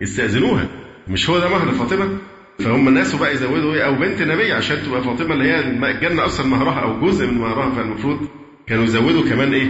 يستأذنوها. 0.00 0.66
مش 1.08 1.30
هو 1.30 1.38
ده 1.38 1.48
مهر 1.48 1.72
فاطمة؟ 1.72 2.18
فهم 2.58 2.88
الناس 2.88 3.14
بقى 3.14 3.32
يزودوا 3.32 3.74
إيه؟ 3.74 3.82
أو 3.82 3.94
بنت 3.94 4.22
نبي 4.22 4.52
عشان 4.52 4.76
تبقى 4.86 5.02
فاطمة 5.02 5.34
اللي 5.34 5.44
هي 5.44 5.60
الجنة 5.90 6.24
أصلا 6.24 6.46
مهرها 6.46 6.80
أو 6.80 7.00
جزء 7.00 7.26
من 7.26 7.38
مهرها 7.38 7.70
فالمفروض 7.74 8.28
كانوا 8.66 8.84
يزودوا 8.84 9.28
كمان 9.30 9.52
إيه؟ 9.54 9.68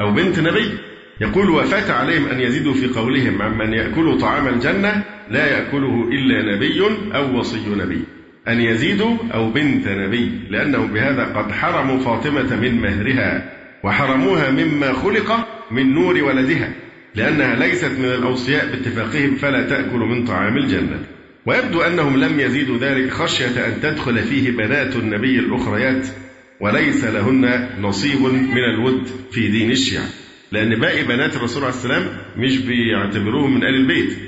أو 0.00 0.12
بنت 0.12 0.38
نبي. 0.38 0.78
يقول 1.20 1.50
وفات 1.50 1.90
عليهم 1.90 2.26
أن 2.28 2.40
يزيدوا 2.40 2.74
في 2.74 2.86
قولهم 2.86 3.42
عمن 3.42 3.72
ياكل 3.72 4.18
طعام 4.20 4.48
الجنة 4.48 5.04
لا 5.30 5.46
يأكله 5.46 6.08
إلا 6.08 6.56
نبي 6.56 6.82
أو 7.14 7.38
وصي 7.38 7.68
نبي. 7.76 8.00
أن 8.48 8.60
يزيدوا 8.60 9.16
أو 9.34 9.50
بنت 9.50 9.88
نبي 9.88 10.30
لأنهم 10.50 10.86
بهذا 10.86 11.24
قد 11.24 11.52
حرموا 11.52 11.98
فاطمة 11.98 12.56
من 12.56 12.80
مهرها 12.80 13.52
وحرموها 13.84 14.50
مما 14.50 14.92
خلق 14.92 15.46
من 15.70 15.94
نور 15.94 16.22
ولدها. 16.22 16.72
لأنها 17.14 17.54
ليست 17.56 17.90
من 17.98 18.04
الأوصياء 18.04 18.66
باتفاقهم 18.66 19.36
فلا 19.36 19.62
تأكل 19.68 19.98
من 19.98 20.24
طعام 20.24 20.56
الجنة. 20.56 21.00
ويبدو 21.46 21.80
أنهم 21.80 22.16
لم 22.16 22.40
يزيدوا 22.40 22.78
ذلك 22.78 23.10
خشية 23.10 23.66
أن 23.66 23.80
تدخل 23.82 24.18
فيه 24.18 24.50
بنات 24.50 24.96
النبي 24.96 25.38
الأخريات 25.38 26.06
وليس 26.60 27.04
لهن 27.04 27.68
نصيب 27.80 28.20
من 28.32 28.58
الود 28.74 29.08
في 29.30 29.48
دين 29.48 29.70
الشيعة. 29.70 30.06
لأن 30.52 30.80
باقي 30.80 31.04
بنات 31.04 31.36
الرسول 31.36 31.62
عليه 31.64 31.74
السلام 31.74 32.08
مش 32.36 32.58
بيعتبروهم 32.58 33.54
من 33.54 33.62
آل 33.64 33.74
البيت. 33.74 34.18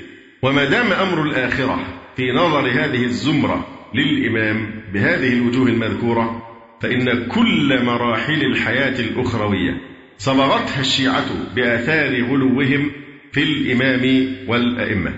وما 0.41 0.65
دام 0.65 0.91
أمر 0.91 1.23
الآخرة 1.23 2.01
في 2.17 2.31
نظر 2.31 2.67
هذه 2.71 3.03
الزمرة 3.03 3.67
للإمام 3.95 4.81
بهذه 4.93 5.33
الوجوه 5.33 5.67
المذكورة 5.67 6.47
فإن 6.81 7.27
كل 7.27 7.83
مراحل 7.83 8.41
الحياة 8.45 8.99
الأخروية 8.99 9.90
صبغتها 10.21 10.79
الشيعة 10.79 11.25
بآثار 11.55 12.23
غلوهم 12.23 12.91
في 13.31 13.43
الإمام 13.43 14.35
والأئمة. 14.47 15.13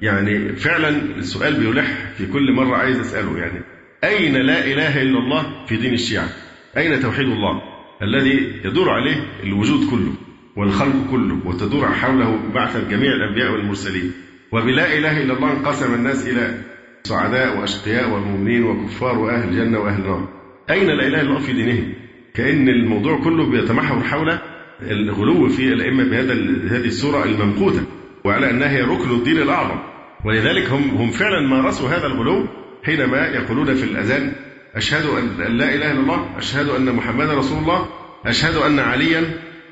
يعني 0.00 0.56
فعلا 0.56 0.88
السؤال 1.16 1.54
بيلح 1.54 2.12
في 2.16 2.26
كل 2.26 2.52
مرة 2.52 2.76
عايز 2.76 3.00
أسأله 3.00 3.38
يعني 3.38 3.60
أين 4.04 4.36
لا 4.36 4.64
إله 4.64 5.02
إلا 5.02 5.18
الله 5.18 5.66
في 5.66 5.76
دين 5.76 5.94
الشيعة؟ 5.94 6.28
أين 6.76 7.00
توحيد 7.00 7.28
الله 7.28 7.62
الذي 8.02 8.60
يدور 8.64 8.90
عليه 8.90 9.16
الوجود 9.42 9.90
كله 9.90 10.12
والخلق 10.56 11.10
كله 11.10 11.38
وتدور 11.44 11.88
حوله 11.88 12.50
بعثة 12.54 12.88
جميع 12.88 13.12
الأنبياء 13.12 13.52
والمرسلين؟ 13.52 14.12
وبلا 14.52 14.98
إله 14.98 15.22
إلا 15.22 15.36
الله 15.36 15.52
انقسم 15.52 15.94
الناس 15.94 16.28
إلى 16.28 16.58
سعداء 17.04 17.58
وأشقياء 17.58 18.10
ومؤمنين 18.10 18.64
وكفار 18.64 19.18
وأهل 19.18 19.56
جنة 19.56 19.78
وأهل 19.78 20.02
نار 20.02 20.28
أين 20.70 20.86
لا 20.86 21.06
إله 21.06 21.20
إلا 21.20 21.30
الله 21.30 21.38
في 21.40 21.52
دينهم؟ 21.52 22.07
كأن 22.38 22.68
الموضوع 22.68 23.20
كله 23.24 23.46
بيتمحور 23.46 24.02
حول 24.02 24.38
الغلو 24.82 25.48
في 25.48 25.72
الأئمة 25.72 26.04
بهذا 26.04 26.32
هذه 26.70 26.86
الصورة 26.86 27.24
الممقوتة 27.24 27.82
وعلى 28.24 28.50
أنها 28.50 28.70
هي 28.70 28.82
ركن 28.82 29.10
الدين 29.10 29.36
الأعظم. 29.36 29.78
ولذلك 30.24 30.70
هم 30.70 30.90
هم 30.90 31.10
فعلا 31.10 31.48
مارسوا 31.48 31.88
هذا 31.88 32.06
الغلو 32.06 32.46
حينما 32.84 33.26
يقولون 33.26 33.74
في 33.74 33.84
الأذان 33.84 34.32
أشهد 34.74 35.06
أن 35.06 35.56
لا 35.56 35.74
إله 35.74 35.92
إلا 35.92 36.00
الله 36.00 36.38
أشهد 36.38 36.68
أن 36.68 36.94
محمدا 36.94 37.34
رسول 37.34 37.58
الله 37.58 37.88
أشهد 38.26 38.56
أن 38.56 38.78
عليا 38.78 39.24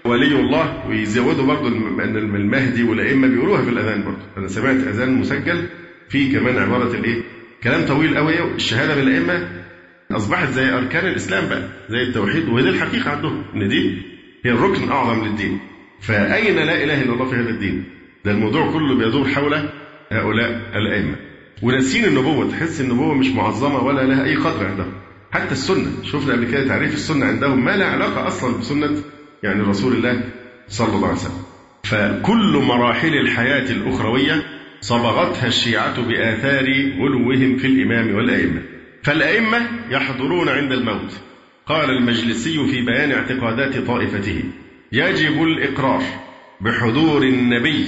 ولي 0.05 0.41
الله. 0.41 0.89
ويزودوا 0.89 1.47
برضه 1.47 1.69
أن 2.05 2.17
المهدي 2.17 2.83
والأئمة 2.83 3.29
بيقولوها 3.29 3.63
في 3.63 3.71
الأذان 3.71 4.05
برضه 4.05 4.23
أنا 4.37 4.49
سمعت 4.49 4.77
أذان 4.77 5.15
مسجل 5.15 5.67
فيه 6.09 6.39
كمان 6.39 6.59
عبارة 6.59 6.95
الإيه؟ 6.95 7.23
كلام 7.63 7.87
طويل 7.87 8.17
قوي 8.17 8.55
الشهادة 8.55 8.95
بالأئمة 8.95 9.49
أصبحت 10.11 10.49
زي 10.49 10.69
أركان 10.69 11.07
الإسلام 11.07 11.49
بقى 11.49 11.63
زي 11.89 12.03
التوحيد 12.03 12.49
وهي 12.49 12.63
دي 12.63 12.69
الحقيقة 12.69 13.11
عندهم 13.11 13.45
إن 13.55 13.69
دي 13.69 14.03
هي 14.45 14.51
الركن 14.51 14.83
الأعظم 14.85 15.25
للدين. 15.25 15.59
فأين 16.01 16.57
لا 16.57 16.85
إله 16.85 17.03
إلا 17.03 17.13
الله 17.13 17.25
في 17.25 17.37
هذا 17.37 17.51
الدين؟ 17.51 17.85
ده 18.25 18.31
الموضوع 18.33 18.73
كله 18.73 18.95
بيدور 18.95 19.29
حول 19.29 19.69
هؤلاء 20.13 20.61
الأئمة. 20.75 21.17
وناسين 21.63 22.05
النبوة 22.05 22.51
تحس 22.51 22.81
النبوة 22.81 23.15
مش 23.15 23.27
معظمة 23.29 23.85
ولا 23.85 24.01
لها 24.03 24.25
أي 24.25 24.37
قدر 24.37 24.67
عندهم. 24.67 24.93
حتى 25.33 25.53
السنة 25.53 25.91
شفنا 26.05 26.33
قبل 26.33 26.45
كده 26.45 26.69
تعريف 26.69 26.95
السنة 26.95 27.27
عندهم 27.27 27.65
ما 27.65 27.77
لا 27.77 27.87
علاقة 27.87 28.29
أصلا 28.29 28.59
بسنة 28.59 28.97
يعني 29.43 29.63
رسول 29.63 29.93
الله 29.93 30.21
صلى 30.69 30.95
الله 30.97 31.07
عليه 31.09 31.17
وسلم. 31.17 31.43
فكل 31.85 32.63
مراحل 32.69 33.15
الحياة 33.17 33.71
الأخروية 33.71 34.43
صبغتها 34.81 35.47
الشيعة 35.47 36.01
بآثار 36.09 36.65
غلوهم 36.99 37.57
في 37.57 37.67
الإمام 37.67 38.15
والأئمة. 38.15 38.63
فالأئمة 39.07 39.69
يحضرون 39.91 40.49
عند 40.49 40.73
الموت. 40.73 41.21
قال 41.67 41.91
المجلسي 41.91 42.67
في 42.67 42.83
بيان 42.83 43.13
اعتقادات 43.13 43.79
طائفته 43.79 44.43
يجب 44.93 45.43
الإقرار 45.43 46.03
بحضور 46.61 47.23
النبي 47.23 47.85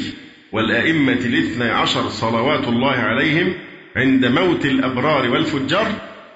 والأئمة 0.52 1.12
الاثنى 1.12 1.64
عشر 1.64 2.08
صلوات 2.08 2.68
الله 2.68 2.92
عليهم 2.92 3.54
عند 3.96 4.26
موت 4.26 4.66
الأبرار 4.66 5.30
والفجار 5.30 5.86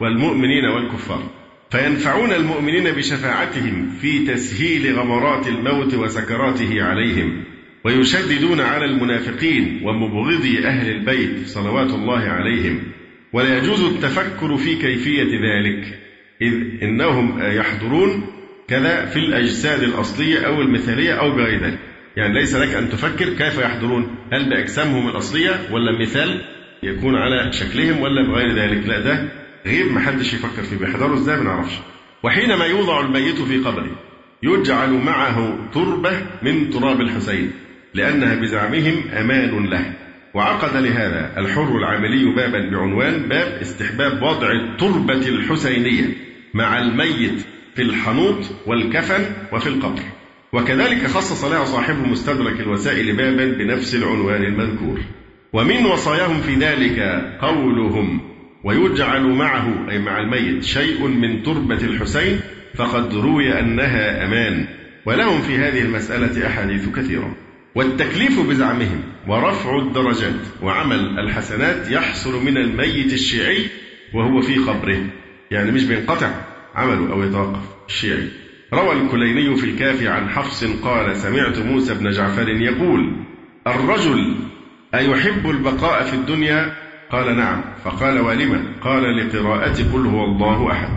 والمؤمنين 0.00 0.64
والكفار. 0.64 1.30
فينفعون 1.70 2.32
المؤمنين 2.32 2.84
بشفاعتهم 2.84 3.90
في 4.00 4.26
تسهيل 4.26 4.98
غمرات 4.98 5.48
الموت 5.48 5.94
وسكراته 5.94 6.82
عليهم 6.82 7.44
ويشددون 7.84 8.60
على 8.60 8.84
المنافقين 8.84 9.80
ومبغضي 9.84 10.66
أهل 10.66 10.88
البيت 10.90 11.46
صلوات 11.46 11.90
الله 11.90 12.20
عليهم. 12.20 12.91
ولا 13.32 13.58
يجوز 13.58 13.84
التفكر 13.84 14.56
في 14.56 14.74
كيفية 14.74 15.22
ذلك 15.22 15.98
إذ 16.42 16.82
إنهم 16.82 17.38
يحضرون 17.42 18.26
كذا 18.68 19.06
في 19.06 19.18
الأجساد 19.18 19.82
الأصلية 19.82 20.46
أو 20.46 20.60
المثالية 20.60 21.12
أو 21.12 21.30
بغير 21.30 21.64
ذلك. 21.64 21.78
يعني 22.16 22.34
ليس 22.34 22.54
لك 22.54 22.74
أن 22.74 22.88
تفكر 22.88 23.28
كيف 23.28 23.58
يحضرون 23.58 24.16
هل 24.32 24.50
بأجسامهم 24.50 25.08
الأصلية 25.08 25.50
ولا 25.70 26.00
مثال 26.02 26.40
يكون 26.82 27.14
على 27.14 27.52
شكلهم 27.52 28.00
ولا 28.00 28.28
بغير 28.28 28.54
ذلك. 28.54 28.86
لا 28.86 29.00
ده 29.00 29.28
غير 29.66 29.88
ما 29.88 30.00
حدش 30.00 30.34
يفكر 30.34 30.62
فيه 30.62 30.76
بيحضروا 30.76 31.16
إزاي 31.16 31.36
ما 31.36 31.44
نعرفش. 31.44 31.74
وحينما 32.22 32.66
يوضع 32.66 33.00
الميت 33.00 33.40
في 33.40 33.58
قبره 33.58 33.98
يجعل 34.42 34.90
معه 34.92 35.68
تربة 35.74 36.12
من 36.42 36.70
تراب 36.70 37.00
الحسين 37.00 37.52
لأنها 37.94 38.34
بزعمهم 38.34 39.02
أمان 39.12 39.66
له. 39.70 39.92
وعقد 40.34 40.76
لهذا 40.76 41.32
الحر 41.38 41.76
العاملي 41.76 42.24
بابا 42.24 42.70
بعنوان 42.70 43.28
باب 43.28 43.58
استحباب 43.62 44.22
وضع 44.22 44.52
التربة 44.52 45.28
الحسينية 45.28 46.04
مع 46.54 46.78
الميت 46.78 47.46
في 47.74 47.82
الحنوط 47.82 48.44
والكفن 48.66 49.24
وفي 49.52 49.66
القبر. 49.66 50.02
وكذلك 50.52 51.06
خصص 51.06 51.44
لها 51.44 51.64
صاحب 51.64 52.06
مستدرك 52.06 52.60
الوسائل 52.60 53.16
بابا 53.16 53.44
بنفس 53.44 53.94
العنوان 53.94 54.44
المذكور. 54.44 55.00
ومن 55.52 55.86
وصاياهم 55.86 56.40
في 56.40 56.54
ذلك 56.54 56.98
قولهم 57.40 58.20
ويجعل 58.64 59.22
معه 59.22 59.90
أي 59.90 59.98
مع 59.98 60.20
الميت 60.20 60.64
شيء 60.64 61.06
من 61.06 61.42
تربة 61.42 61.84
الحسين 61.84 62.40
فقد 62.74 63.14
روي 63.14 63.60
أنها 63.60 64.24
أمان. 64.24 64.66
ولهم 65.06 65.40
في 65.40 65.58
هذه 65.58 65.82
المسألة 65.82 66.46
أحاديث 66.46 66.88
كثيرة. 66.88 67.36
والتكليف 67.74 68.40
بزعمهم 68.40 69.02
ورفع 69.28 69.78
الدرجات 69.78 70.40
وعمل 70.62 71.18
الحسنات 71.18 71.90
يحصل 71.90 72.44
من 72.44 72.56
الميت 72.56 73.12
الشيعي 73.12 73.66
وهو 74.14 74.40
في 74.40 74.56
قبره. 74.56 75.04
يعني 75.50 75.70
مش 75.70 75.84
بينقطع 75.84 76.30
عمله 76.74 77.12
أو 77.12 77.22
يتوقف 77.22 77.62
الشيعي. 77.88 78.28
روى 78.74 78.92
الكليني 78.92 79.56
في 79.56 79.66
الكافي 79.66 80.08
عن 80.08 80.28
حفص 80.28 80.64
قال 80.64 81.16
سمعت 81.16 81.58
موسى 81.58 81.94
بن 81.94 82.10
جعفر 82.10 82.48
يقول 82.48 83.16
الرجل 83.66 84.34
أيحب 84.94 85.50
البقاء 85.50 86.04
في 86.04 86.14
الدنيا؟ 86.14 86.72
قال 87.10 87.36
نعم. 87.36 87.64
فقال 87.84 88.20
ولم 88.20 88.72
قال 88.80 89.16
لقراءة 89.16 89.92
قل 89.92 90.06
هو 90.06 90.24
الله 90.24 90.72
أحد. 90.72 90.88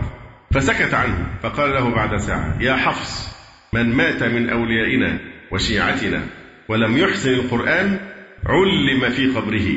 فسكت 0.54 0.94
عنه 0.94 1.26
فقال 1.42 1.70
له 1.70 1.90
بعد 1.90 2.16
ساعة 2.16 2.58
يا 2.60 2.76
حفص 2.76 3.36
من 3.72 3.96
مات 3.96 4.22
من 4.22 4.50
أوليائنا 4.50 5.18
وشيعتنا 5.52 6.22
ولم 6.68 6.98
يحسن 6.98 7.30
القرآن 7.34 7.98
علم 8.46 9.10
في 9.10 9.26
قبره 9.26 9.68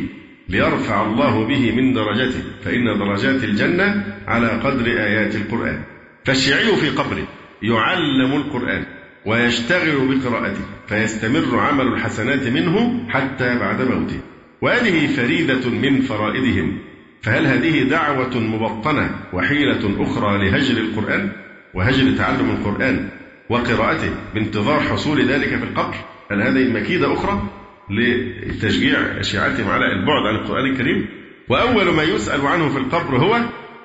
ليرفع 0.49 1.05
الله 1.05 1.45
به 1.47 1.71
من 1.71 1.93
درجته. 1.93 2.43
فإن 2.63 2.85
درجات 2.99 3.43
الجنة 3.43 4.03
على 4.27 4.47
قدر 4.47 4.85
آيات 4.85 5.35
القرآن. 5.35 5.83
فالشيعي 6.25 6.75
في 6.75 6.89
قبره 6.89 7.27
يعلم 7.63 8.33
القرآن 8.35 8.85
ويشتغل 9.25 10.07
بقراءته 10.07 10.61
فيستمر 10.87 11.59
عمل 11.59 11.87
الحسنات 11.87 12.47
منه 12.47 13.05
حتى 13.09 13.59
بعد 13.59 13.81
موته. 13.81 14.19
وهذه 14.61 15.07
فريدة 15.07 15.69
من 15.69 16.01
فرائدهم 16.01 16.77
فهل 17.21 17.47
هذه 17.47 17.83
دعوة 17.83 18.37
مبطنة 18.39 19.15
وحيلة 19.33 20.03
أخرى 20.03 20.37
لهجر 20.37 20.77
القرآن 20.77 21.31
وهجر 21.73 22.17
تعلم 22.17 22.49
القرآن 22.49 23.09
وقراءته 23.49 24.11
بانتظار 24.33 24.79
حصول 24.79 25.25
ذلك 25.25 25.47
في 25.47 25.63
القبر؟ 25.63 25.95
هل 26.31 26.41
هذه 26.41 26.73
مكيدة 26.73 27.13
أخرى 27.13 27.43
لتشجيع 27.89 29.21
شيعتهم 29.21 29.69
على 29.69 29.85
البعد 29.85 30.25
عن 30.25 30.35
القرآن 30.35 30.65
الكريم. 30.65 31.05
وأول 31.49 31.93
ما 31.93 32.03
يسأل 32.03 32.47
عنه 32.47 32.69
في 32.69 32.77
القبر 32.77 33.17
هو 33.17 33.39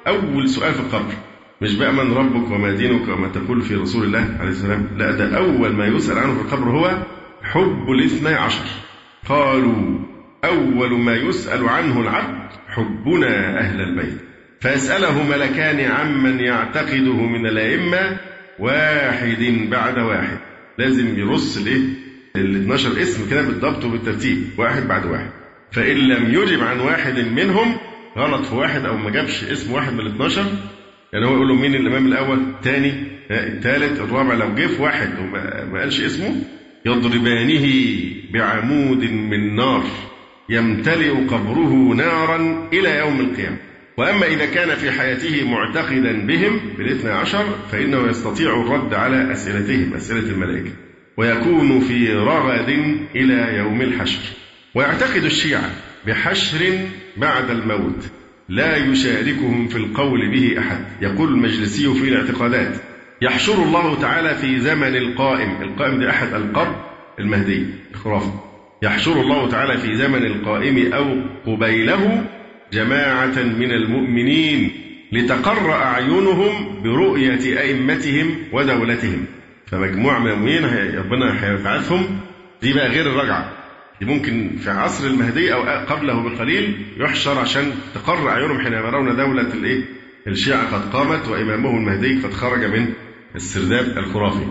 أول 0.06 0.48
سؤال 0.48 0.74
في 0.74 0.80
القبر. 0.80 1.12
مش 1.60 1.74
بقى 1.74 1.92
من 1.92 2.12
ربك 2.12 2.50
وما 2.50 2.72
دينك 2.72 3.08
وما 3.08 3.28
تقول 3.28 3.62
في 3.62 3.74
رسول 3.74 4.04
الله 4.04 4.36
عليه 4.40 4.50
السلام. 4.50 4.88
لا 4.96 5.10
ده 5.10 5.36
أول 5.36 5.72
ما 5.72 5.86
يسأل 5.86 6.18
عنه 6.18 6.34
في 6.34 6.40
القبر 6.40 6.70
هو 6.70 6.98
حب 7.42 7.90
الاثنى 7.90 8.34
عشر. 8.34 8.64
قالوا 9.28 9.98
أول 10.44 10.98
ما 10.98 11.14
يسأل 11.16 11.68
عنه 11.68 12.00
العبد 12.00 12.48
حبنا 12.68 13.58
أهل 13.60 13.80
البيت. 13.80 14.18
فيسأله 14.60 15.22
ملكان 15.28 15.90
عمن 15.90 16.40
يعتقده 16.40 17.26
من 17.26 17.46
الأئمة 17.46 18.16
واحد 18.58 19.68
بعد 19.70 19.98
واحد. 19.98 20.38
لازم 20.78 21.18
يرص 21.18 21.56
الايه 21.56 22.03
ال 22.36 22.56
12 22.56 23.02
اسم 23.02 23.30
كده 23.30 23.42
بالضبط 23.42 23.84
وبالترتيب 23.84 24.44
واحد 24.58 24.88
بعد 24.88 25.06
واحد. 25.06 25.30
فإن 25.72 25.96
لم 25.96 26.34
يجب 26.34 26.60
عن 26.60 26.80
واحد 26.80 27.18
منهم 27.18 27.76
غلط 28.18 28.46
في 28.46 28.54
واحد 28.54 28.84
أو 28.84 28.96
ما 28.96 29.10
جابش 29.10 29.44
اسم 29.44 29.72
واحد 29.72 29.92
من 29.92 30.00
ال 30.00 30.06
12 30.06 30.44
يعني 31.12 31.26
هو 31.26 31.34
يقول 31.34 31.48
له 31.48 31.54
مين 31.54 31.74
الإمام 31.74 32.06
الأول؟ 32.06 32.38
الثاني 32.38 32.92
الثالث 33.30 34.00
الرابع 34.00 34.34
لو 34.34 34.54
جه 34.54 34.66
في 34.66 34.82
واحد 34.82 35.18
وما 35.18 35.80
قالش 35.80 36.00
اسمه 36.00 36.36
يضربانه 36.86 37.66
بعمود 38.32 39.04
من 39.04 39.54
نار 39.54 39.84
يمتلئ 40.48 41.10
قبره 41.26 41.94
نارا 41.94 42.68
إلى 42.72 42.98
يوم 42.98 43.20
القيامة. 43.20 43.56
وأما 43.98 44.26
إذا 44.26 44.46
كان 44.46 44.76
في 44.76 44.90
حياته 44.90 45.50
معتقدا 45.50 46.26
بهم 46.26 46.60
بالاثنى 46.78 47.10
عشر 47.10 47.44
فإنه 47.72 48.08
يستطيع 48.08 48.60
الرد 48.60 48.94
على 48.94 49.32
أسئلتهم 49.32 49.94
أسئلة 49.94 50.30
الملائكة. 50.30 50.70
ويكون 51.16 51.80
في 51.80 52.12
رغد 52.12 52.68
إلى 53.16 53.56
يوم 53.56 53.80
الحشر. 53.82 54.20
ويعتقد 54.74 55.24
الشيعة 55.24 55.70
بحشر 56.06 56.78
بعد 57.16 57.50
الموت 57.50 58.10
لا 58.48 58.76
يشاركهم 58.76 59.68
في 59.68 59.76
القول 59.76 60.30
به 60.30 60.58
أحد. 60.58 60.84
يقول 61.02 61.28
المجلسي 61.28 61.94
في 61.94 62.08
الاعتقادات 62.08 62.74
يحشر 63.22 63.62
الله 63.62 64.00
تعالى 64.00 64.34
في 64.34 64.60
زمن 64.60 64.96
القائم. 64.96 65.62
القائم 65.62 66.00
ده 66.00 66.10
أحد 66.10 66.34
القرب 66.34 66.76
المهدي. 67.18 67.66
الخرافي 67.94 68.30
يحشر 68.82 69.20
الله 69.20 69.48
تعالى 69.48 69.78
في 69.78 69.94
زمن 69.94 70.26
القائم 70.26 70.92
أو 70.92 71.22
قبيله 71.46 72.24
جماعة 72.72 73.42
من 73.42 73.70
المؤمنين 73.70 74.70
لتقر 75.12 75.72
أعينهم 75.72 76.82
برؤية 76.82 77.60
أئمتهم 77.60 78.34
ودولتهم. 78.52 79.26
فمجموعة 79.66 80.18
من 80.18 80.30
المؤمنين 80.30 80.64
ربنا 80.98 81.44
هيبعثهم. 81.44 82.20
دي 82.62 82.72
بقى 82.72 82.88
غير 82.88 83.06
الرجعة. 83.06 83.52
دي 84.00 84.06
ممكن 84.06 84.56
في 84.64 84.70
عصر 84.70 85.06
المهدي 85.06 85.54
أو 85.54 85.62
قبله 85.62 86.22
بقليل 86.22 86.86
يحشر 86.96 87.38
عشان 87.38 87.72
تقر 87.94 88.28
أعينهم 88.28 88.60
حين 88.60 88.72
يرون 88.72 89.16
دولة 89.16 89.54
الإيه؟ 89.54 89.84
الشيعة 90.26 90.74
قد 90.74 90.92
قامت 90.92 91.28
وإمامهم 91.28 91.76
المهدي 91.76 92.20
قد 92.22 92.32
خرج 92.32 92.64
من 92.64 92.92
السرداب 93.36 93.98
الخرافي. 93.98 94.46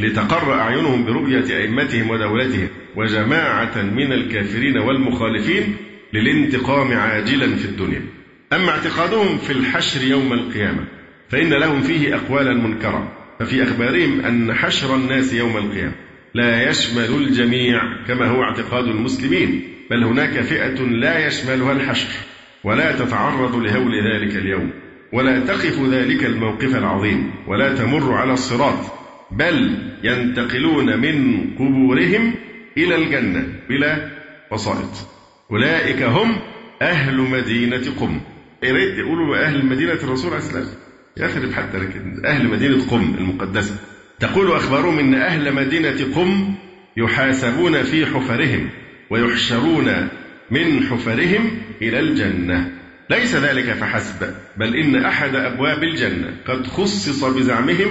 لتقر 0.00 0.54
أعينهم 0.54 1.04
برؤية 1.04 1.56
أئمتهم 1.60 2.10
ودولتهم 2.10 2.68
وجماعة 2.96 3.82
من 3.82 4.12
الكافرين 4.12 4.78
والمخالفين 4.78 5.76
للانتقام 6.12 6.92
عاجلا 6.92 7.56
في 7.56 7.64
الدنيا. 7.64 8.02
أما 8.52 8.70
اعتقادهم 8.70 9.38
في 9.38 9.52
الحشر 9.52 10.02
يوم 10.04 10.32
القيامة 10.32 10.84
فإن 11.28 11.48
لهم 11.50 11.82
فيه 11.82 12.14
أقوالا 12.16 12.54
منكرة. 12.54 13.12
ففي 13.38 13.62
أخبارهم 13.62 14.20
أن 14.20 14.54
حشر 14.54 14.96
الناس 14.96 15.32
يوم 15.32 15.56
القيامة. 15.56 15.94
لا 16.34 16.70
يشمل 16.70 17.22
الجميع 17.22 18.04
كما 18.08 18.26
هو 18.26 18.42
اعتقاد 18.42 18.84
المسلمين 18.84 19.62
بل 19.90 20.04
هناك 20.04 20.40
فئة 20.40 20.82
لا 20.82 21.26
يشملها 21.26 21.72
الحشر 21.72 22.08
ولا 22.64 22.92
تتعرض 22.92 23.56
لهول 23.56 23.92
ذلك 24.12 24.36
اليوم 24.36 24.70
ولا 25.12 25.40
تقف 25.40 25.80
ذلك 25.90 26.24
الموقف 26.24 26.76
العظيم 26.76 27.30
ولا 27.48 27.74
تمر 27.74 28.12
على 28.12 28.32
الصراط 28.32 28.92
بل 29.30 29.78
ينتقلون 30.02 30.98
من 31.00 31.46
قبورهم 31.58 32.34
إلى 32.78 32.94
الجنة 32.94 33.48
بلا 33.68 34.10
وسائط. 34.52 35.08
أولئك 35.50 36.02
هم 36.02 36.36
أهل 36.82 37.16
مدينة 37.16 37.82
قم. 38.00 38.20
يا 38.62 38.72
ريت 38.72 38.98
يقولوا 38.98 39.36
أهل 39.36 39.66
مدينة 39.66 39.92
الرسول 39.92 40.32
عليه 40.32 40.44
السلام 41.16 41.30
يخرب 41.30 41.52
حتى 41.52 41.78
أهل 42.24 42.48
مدينة 42.48 42.86
قم 42.90 43.14
المقدسة. 43.18 43.76
تقول 44.20 44.52
أخبارهم 44.52 44.98
إن 44.98 45.14
أهل 45.14 45.54
مدينة 45.54 46.14
قم 46.14 46.54
يحاسبون 46.96 47.82
في 47.82 48.06
حفرهم 48.06 48.70
ويحشرون 49.10 50.08
من 50.50 50.82
حفرهم 50.82 51.50
إلى 51.82 52.00
الجنة. 52.00 52.72
ليس 53.10 53.34
ذلك 53.34 53.64
فحسب 53.64 54.34
بل 54.56 54.76
إن 54.76 55.04
أحد 55.04 55.34
أبواب 55.34 55.82
الجنة 55.84 56.34
قد 56.46 56.66
خصص 56.66 57.24
بزعمهم 57.24 57.90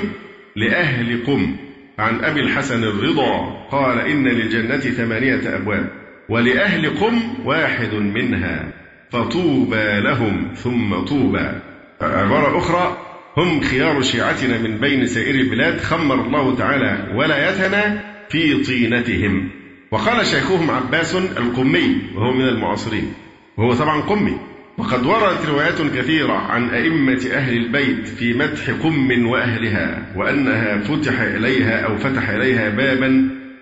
لأهل 0.55 1.23
قم. 1.25 1.55
عن 1.99 2.23
أبي 2.23 2.39
الحسن 2.39 2.83
الرضا 2.83 3.67
قال 3.71 3.99
إن 3.99 4.27
للجنة 4.27 4.77
ثمانية 4.77 5.55
أبواب 5.55 5.89
ولأهل 6.29 6.89
قم 6.89 7.21
واحد 7.45 7.93
منها. 7.93 8.73
فطوبى 9.11 9.99
لهم 9.99 10.53
ثم 10.55 10.95
طوبى. 10.95 11.51
عبارة 12.01 12.57
أخرى 12.57 13.14
هم 13.37 13.61
خيار 13.61 14.01
شيعتنا 14.01 14.57
من 14.57 14.77
بين 14.77 15.07
سائر 15.07 15.35
البلاد 15.35 15.79
خمر 15.81 16.25
الله 16.25 16.55
تعالى 16.55 17.13
ولايتنا 17.15 18.03
في 18.29 18.63
طينتهم. 18.63 19.49
وقال 19.91 20.25
شيخهم 20.25 20.71
عباس 20.71 21.15
القمي 21.15 22.01
وهو 22.15 22.33
من 22.33 22.47
المعاصرين 22.47 23.13
وهو 23.57 23.73
طبعا 23.73 24.01
قمي. 24.01 24.37
وقد 24.77 25.05
وردت 25.05 25.45
روايات 25.49 25.81
كثيرة 25.81 26.33
عن 26.33 26.69
أئمة 26.69 27.27
أهل 27.33 27.57
البيت 27.57 28.07
في 28.07 28.33
مدح 28.33 28.69
قم 28.83 29.27
وأهلها 29.27 30.13
وأنها 30.15 30.77
فتح 30.77 31.21
إليها 31.21 31.79
أو 31.79 31.97
فتح 31.97 32.29
إليها 32.29 32.69
بابا 32.69 33.07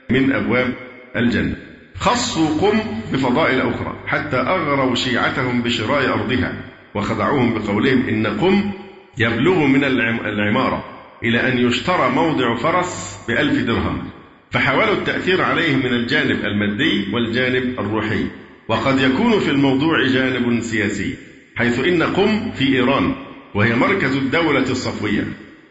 من 0.09 0.31
أبواب 0.31 0.73
الجنة. 1.15 1.55
خصوا 1.95 2.61
قم 2.61 2.79
بفضائل 3.13 3.61
أخرى 3.61 3.99
حتى 4.07 4.37
أغروا 4.37 4.95
شيعتهم 4.95 5.61
بشراء 5.61 6.09
أرضها 6.13 6.53
وخدعوهم 6.95 7.53
بقولهم 7.53 8.07
إن 8.09 8.27
قم 8.27 8.71
يبلغ 9.17 9.65
من 9.65 9.83
العمارة 10.25 10.85
إلى 11.23 11.47
أن 11.47 11.57
يشترى 11.57 12.09
موضع 12.09 12.55
فرس 12.55 13.19
بألف 13.27 13.63
درهم. 13.63 14.09
فحاولوا 14.51 14.93
التأثير 14.93 15.41
عليهم 15.41 15.79
من 15.79 15.93
الجانب 15.93 16.45
المادي 16.45 17.13
والجانب 17.13 17.79
الروحي. 17.79 18.25
وقد 18.67 19.01
يكون 19.01 19.39
في 19.39 19.51
الموضوع 19.51 20.07
جانب 20.07 20.61
سياسي 20.61 21.15
حيث 21.55 21.79
إن 21.79 22.03
قم 22.03 22.51
في 22.51 22.75
إيران 22.75 23.15
وهي 23.55 23.75
مركز 23.75 24.15
الدولة 24.15 24.71
الصفوية. 24.71 25.27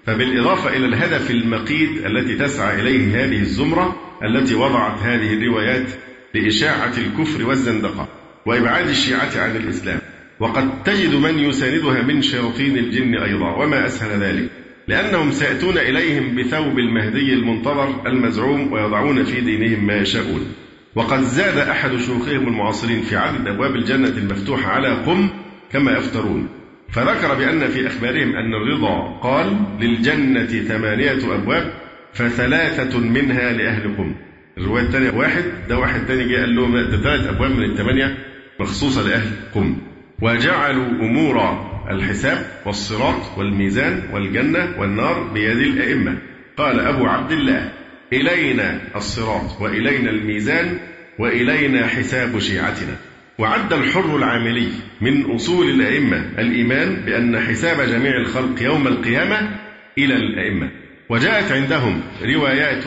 فبالإضافة 0.07 0.77
إلى 0.77 0.87
الهدف 0.87 1.31
المقيت 1.31 2.07
التي 2.07 2.37
تسعى 2.37 2.81
إليه 2.81 3.25
هذه 3.25 3.41
الزمرة 3.41 3.97
التي 4.25 4.55
وضعت 4.55 4.99
هذه 4.99 5.35
الروايات 5.35 5.87
لإشاعة 6.35 6.93
الكفر 6.99 7.45
والزندقة 7.45 8.09
وإبعاد 8.47 8.89
الشيعة 8.89 9.31
عن 9.37 9.57
الإسلام. 9.57 10.01
وقد 10.41 10.83
تجد 10.83 11.15
من 11.15 11.39
يساندها 11.39 12.03
من 12.03 12.23
شياطين 12.23 12.79
الجن 12.79 13.15
أيضا 13.15 13.51
وما 13.57 13.87
أسهل 13.87 14.21
ذلك 14.21 14.49
لأنهم 14.89 15.31
سيأتون 15.31 15.79
إليهم 15.79 16.37
بثوب 16.37 16.79
المهدي 16.79 17.33
المنتظر 17.35 18.07
المزعوم 18.07 18.73
ويضعون 18.73 19.25
في 19.25 19.41
دينهم 19.41 19.87
ما 19.87 19.97
يشاءون. 19.97 20.47
وقد 20.95 21.21
زاد 21.21 21.59
أحد 21.59 21.97
شيوخهم 21.97 22.49
المعاصرين 22.49 23.01
في 23.03 23.17
عدد 23.17 23.49
أبواب 23.49 23.77
الجنة 23.77 24.09
المفتوحة 24.09 24.71
على 24.71 24.89
قم 24.89 25.29
كما 25.73 25.93
يفترون. 25.93 26.49
فذكر 26.93 27.35
بأن 27.35 27.69
في 27.69 27.87
أخبارهم 27.87 28.37
أن 28.37 28.55
الرضا 28.55 29.19
قال 29.23 29.57
للجنة 29.81 30.47
ثمانية 30.47 31.35
أبواب 31.35 31.73
فثلاثة 32.15 32.99
منها 32.99 33.53
لأهل 33.53 33.97
قم. 33.97 34.15
الرواية 34.59 34.83
الثانية 34.85 35.11
واحد 35.11 35.45
ده 35.69 35.79
واحد 35.79 36.07
تاني 36.07 36.25
جه 36.25 36.37
قال 36.41 36.55
لهم 36.55 36.77
ده 36.77 36.97
ثلاث 37.03 37.27
أبواب 37.27 37.51
من 37.51 37.65
الثمانية 37.65 38.19
مخصوصة 38.61 39.09
لأهل 39.09 39.31
قم. 39.55 39.77
وجعلوا 40.23 40.87
أمور 40.87 41.67
الحساب 41.91 42.47
والصراط 42.67 43.39
والميزان 43.39 44.03
والجنة 44.13 44.75
والنار 44.79 45.23
بيد 45.23 45.57
الأئمة. 45.57 46.19
قال 46.57 46.81
أبو 46.81 47.07
عبد 47.07 47.33
الله 47.33 47.73
إلينا 48.13 48.81
الصراط 48.97 49.61
وإلينا 49.61 50.11
الميزان 50.11 50.79
وإلينا 51.19 51.87
حساب 51.87 52.39
شيعتنا. 52.39 52.97
وعد 53.39 53.73
الحر 53.73 54.17
العاملي 54.17 54.69
من 55.01 55.31
أصول 55.31 55.71
الأئمة 55.71 56.17
الإيمان 56.39 56.95
بأن 56.95 57.41
حساب 57.41 57.81
جميع 57.81 58.17
الخلق 58.17 58.63
يوم 58.63 58.87
القيامة 58.87 59.59
إلى 59.99 60.15
الأئمة. 60.15 60.71
وجاءت 61.09 61.53
عندهم 61.53 62.01
روايات 62.25 62.85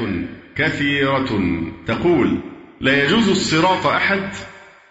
كثيرة 0.56 1.30
تقول 1.88 2.40
لا 2.82 3.04
يجوز 3.04 3.30
الصراط 3.30 3.86
أحد 3.88 4.30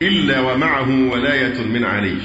إلا 0.05 0.41
ومعه 0.41 1.11
ولاية 1.13 1.65
من 1.65 1.85
علي 1.85 2.17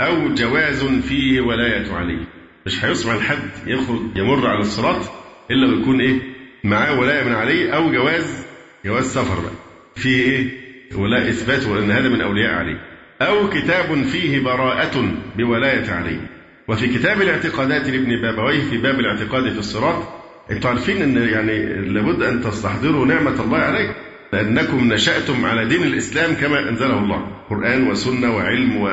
أو 0.00 0.34
جواز 0.34 0.84
فيه 0.84 1.40
ولاية 1.40 1.92
علي 1.92 2.18
مش 2.66 2.84
هيسمع 2.84 3.16
لحد 3.16 3.38
يخرج 3.66 4.00
يمر 4.16 4.46
على 4.46 4.60
الصراط 4.60 5.10
إلا 5.50 5.66
ويكون 5.66 6.00
إيه؟ 6.00 6.18
معاه 6.64 7.00
ولاية 7.00 7.24
من 7.24 7.32
علي 7.32 7.74
أو 7.76 7.92
جواز 7.92 8.46
جواز 8.84 9.04
سفر 9.04 9.40
بقى. 9.40 9.52
في 9.96 10.08
إيه؟ 10.08 10.48
ولا 10.94 11.28
إثبات 11.28 11.66
وأن 11.66 11.90
هذا 11.90 12.08
من 12.08 12.20
أولياء 12.20 12.54
علي 12.54 12.76
أو 13.22 13.50
كتاب 13.50 14.02
فيه 14.04 14.40
براءة 14.40 15.14
بولاية 15.36 15.90
علي 15.90 16.20
وفي 16.68 16.86
كتاب 16.98 17.22
الاعتقادات 17.22 17.88
لابن 17.88 18.20
بابويه 18.20 18.60
في 18.60 18.78
باب 18.78 19.00
الاعتقاد 19.00 19.52
في 19.52 19.58
الصراط 19.58 20.02
أنتوا 20.50 20.70
عارفين 20.70 21.02
إن 21.02 21.28
يعني 21.28 21.64
لابد 21.92 22.22
أن 22.22 22.40
تستحضروا 22.42 23.06
نعمة 23.06 23.42
الله 23.44 23.58
عليكم. 23.58 23.92
لانكم 24.32 24.92
نشأتم 24.92 25.44
على 25.44 25.64
دين 25.68 25.82
الإسلام 25.82 26.34
كما 26.34 26.68
أنزله 26.68 26.98
الله. 26.98 27.26
قرآن 27.50 27.88
وسنة 27.90 28.36
وعلم 28.36 28.76
و... 28.76 28.90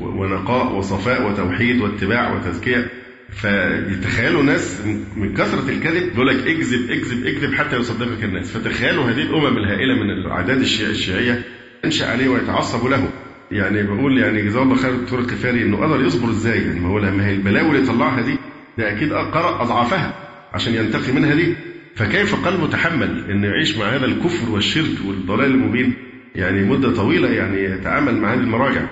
ونقاء 0.00 0.72
وصفاء 0.74 1.30
وتوحيد 1.30 1.80
واتباع 1.80 2.32
وتزكية. 2.34 2.90
فتخيلوا 3.32 4.42
ناس 4.42 4.80
من 5.16 5.34
كثرة 5.34 5.68
الكذب 5.70 6.12
يقول 6.14 6.26
لك 6.26 6.36
اكذب 6.46 6.90
اكذب 6.90 7.26
اكذب 7.26 7.54
حتى 7.54 7.76
يصدقك 7.76 8.24
الناس. 8.24 8.50
فتخيلوا 8.56 9.04
هذه 9.04 9.22
الأمم 9.22 9.56
الهائلة 9.56 9.94
من 9.94 10.10
الأعداد 10.10 10.60
الشيعية 10.60 11.42
انشا 11.84 12.06
عليه 12.06 12.28
ويتعصبوا 12.28 12.88
له. 12.90 13.08
يعني 13.50 13.82
بقول 13.82 14.18
يعني 14.18 14.42
جزاه 14.42 14.62
الله 14.62 14.76
خير 14.76 14.90
الدكتور 14.90 15.18
الكفاري 15.18 15.62
إنه 15.62 15.76
قدر 15.76 16.04
يصبر 16.04 16.30
إزاي؟ 16.30 16.62
يعني 16.62 16.80
ما 16.80 16.88
هو 16.88 16.98
لما 16.98 17.26
هي 17.26 17.34
البلاوي 17.34 17.70
اللي 17.70 17.86
طلعها 17.86 18.20
دي 18.22 18.36
ده 18.78 18.92
أكيد 18.96 19.12
قرأ 19.12 19.62
أضعافها 19.62 20.14
عشان 20.54 20.74
ينتقي 20.74 21.12
منها 21.12 21.34
دي. 21.34 21.54
فكيف 21.94 22.46
قلبه 22.46 22.66
تحمل 22.66 23.30
انه 23.30 23.46
يعيش 23.46 23.78
مع 23.78 23.86
هذا 23.86 24.06
الكفر 24.06 24.50
والشرك 24.50 25.04
والضلال 25.06 25.50
المبين؟ 25.50 25.94
يعني 26.34 26.64
مدة 26.64 26.94
طويلة 26.94 27.28
يعني 27.28 27.64
يتعامل 27.64 28.16
مع 28.16 28.34
هذه 28.34 28.38
المراجع. 28.38 28.82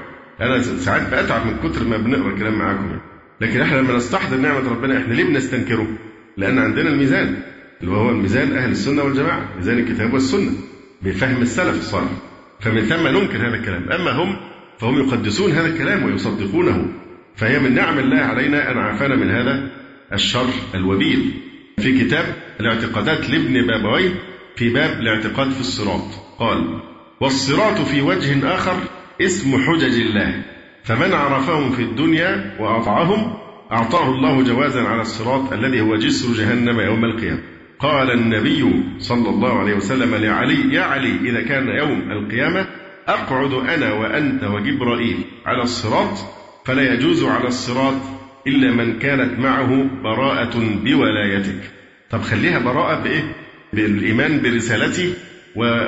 أنا 0.40 0.62
ساعات 0.62 1.24
بتعب 1.24 1.46
من 1.46 1.56
كتر 1.70 1.84
ما 1.84 1.96
بنقرأ 1.96 2.38
كلام 2.38 2.58
معاكم 2.58 2.86
يعني. 2.86 3.00
لكن 3.40 3.60
إحنا 3.60 3.76
لما 3.76 3.96
نستحضر 3.96 4.36
نعمة 4.36 4.70
ربنا 4.70 4.98
إحنا 4.98 5.14
ليه 5.14 5.24
بنستنكره؟ 5.24 5.86
لأن 6.36 6.58
عندنا 6.58 6.88
الميزان 6.88 7.36
اللي 7.80 7.92
هو 7.92 8.10
الميزان 8.10 8.52
أهل 8.52 8.70
السنة 8.70 9.02
والجماعة 9.02 9.48
ميزان 9.56 9.78
الكتاب 9.78 10.12
والسنة 10.12 10.52
بفهم 11.02 11.42
السلف 11.42 11.78
الصالح. 11.78 12.10
فمن 12.60 12.80
ثم 12.80 13.06
ننكر 13.06 13.48
هذا 13.48 13.54
الكلام. 13.54 13.92
أما 13.92 14.10
هم 14.10 14.36
فهم 14.78 14.98
يقدسون 14.98 15.50
هذا 15.50 15.66
الكلام 15.66 16.04
ويصدقونه. 16.04 16.92
فهي 17.36 17.58
من 17.58 17.74
نعم 17.74 17.98
الله 17.98 18.18
علينا 18.18 18.70
أن 18.72 18.78
عافانا 18.78 19.16
من 19.16 19.30
هذا 19.30 19.70
الشر 20.12 20.50
الوبيل. 20.74 21.49
في 21.80 22.04
كتاب 22.04 22.24
الاعتقادات 22.60 23.30
لابن 23.30 23.66
بابويه 23.66 24.10
في 24.56 24.68
باب 24.68 25.00
الاعتقاد 25.00 25.50
في 25.50 25.60
الصراط. 25.60 26.04
قال 26.38 26.82
والصراط 27.20 27.78
في 27.78 28.02
وجه 28.02 28.54
آخر 28.54 28.76
اسم 29.20 29.56
حجج 29.56 30.00
الله 30.00 30.42
فمن 30.84 31.12
عرفهم 31.12 31.72
في 31.72 31.82
الدنيا 31.82 32.56
وأطعهم 32.60 33.36
أعطاه 33.72 34.10
الله 34.10 34.42
جوازا 34.42 34.82
على 34.82 35.02
الصراط 35.02 35.52
الذي 35.52 35.80
هو 35.80 35.96
جسر 35.96 36.32
جهنم 36.32 36.80
يوم 36.80 37.04
القيامة. 37.04 37.40
قال 37.78 38.10
النبي 38.10 38.82
صلى 38.98 39.28
الله 39.28 39.58
عليه 39.58 39.74
وسلم 39.74 40.14
لعلي 40.14 40.74
يا 40.74 40.82
علي 40.82 41.30
إذا 41.30 41.40
كان 41.42 41.68
يوم 41.68 42.12
القيامة 42.12 42.66
أقعد 43.08 43.52
أنا 43.52 43.92
وأنت 43.92 44.44
وجبرائيل 44.44 45.24
على 45.46 45.62
الصراط 45.62 46.18
فلا 46.64 46.94
يجوز 46.94 47.24
على 47.24 47.48
الصراط 47.48 47.94
إلا 48.46 48.70
من 48.70 48.98
كانت 48.98 49.38
معه 49.38 49.90
براءة 50.02 50.58
بولايتك. 50.84 51.60
طب 52.10 52.20
خليها 52.20 52.58
براءة 52.58 53.02
بإيه؟ 53.02 53.32
بالإيمان 53.72 54.42
برسالتي 54.42 55.14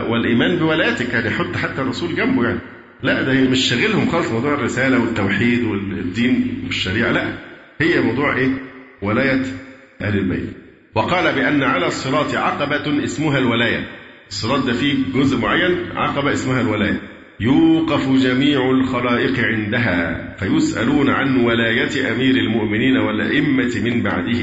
والإيمان 0.08 0.56
بولايتك. 0.56 1.14
يعني 1.14 1.30
حط 1.30 1.56
حتى 1.56 1.80
الرسول 1.82 2.16
جنبه 2.16 2.44
يعني. 2.44 2.60
لا 3.02 3.22
ده 3.22 3.50
مش 3.50 3.68
شاغلهم 3.68 4.08
خالص 4.08 4.30
موضوع 4.30 4.54
الرسالة 4.54 5.00
والتوحيد 5.00 5.64
والدين 5.64 6.62
والشريعة. 6.66 7.10
لا 7.10 7.32
هي 7.80 8.00
موضوع 8.00 8.36
إيه؟ 8.36 8.50
ولاية 9.02 9.42
أهل 10.00 10.18
البيت. 10.18 10.48
وقال 10.94 11.34
بأن 11.34 11.62
على 11.62 11.86
الصراط 11.86 12.34
عقبة 12.34 13.04
اسمها 13.04 13.38
الولاية. 13.38 13.86
الصراط 14.28 14.64
ده 14.66 14.72
فيه 14.72 14.94
جزء 15.14 15.38
معين 15.38 15.76
عقبة 15.96 16.32
اسمها 16.32 16.60
الولاية. 16.60 17.11
يوقف 17.40 18.08
جميع 18.08 18.70
الخلائق 18.70 19.38
عندها 19.38 20.28
فيسألون 20.38 21.10
عن 21.10 21.36
ولاية 21.36 22.12
أمير 22.12 22.34
المؤمنين 22.34 22.96
والأئمة 22.96 23.80
من 23.84 24.02
بعده 24.02 24.40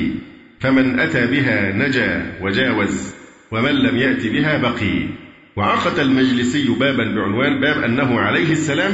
فمن 0.59 0.99
أتى 0.99 1.27
بها 1.27 1.71
نجا 1.75 2.37
وجاوز 2.41 3.19
ومن 3.51 3.71
لم 3.71 3.97
يأت 3.97 4.27
بها 4.27 4.57
بقي. 4.57 5.07
وعقد 5.55 5.99
المجلسي 5.99 6.67
بابا 6.79 7.03
بعنوان 7.15 7.59
باب 7.61 7.83
أنه 7.83 8.19
عليه 8.19 8.51
السلام 8.51 8.91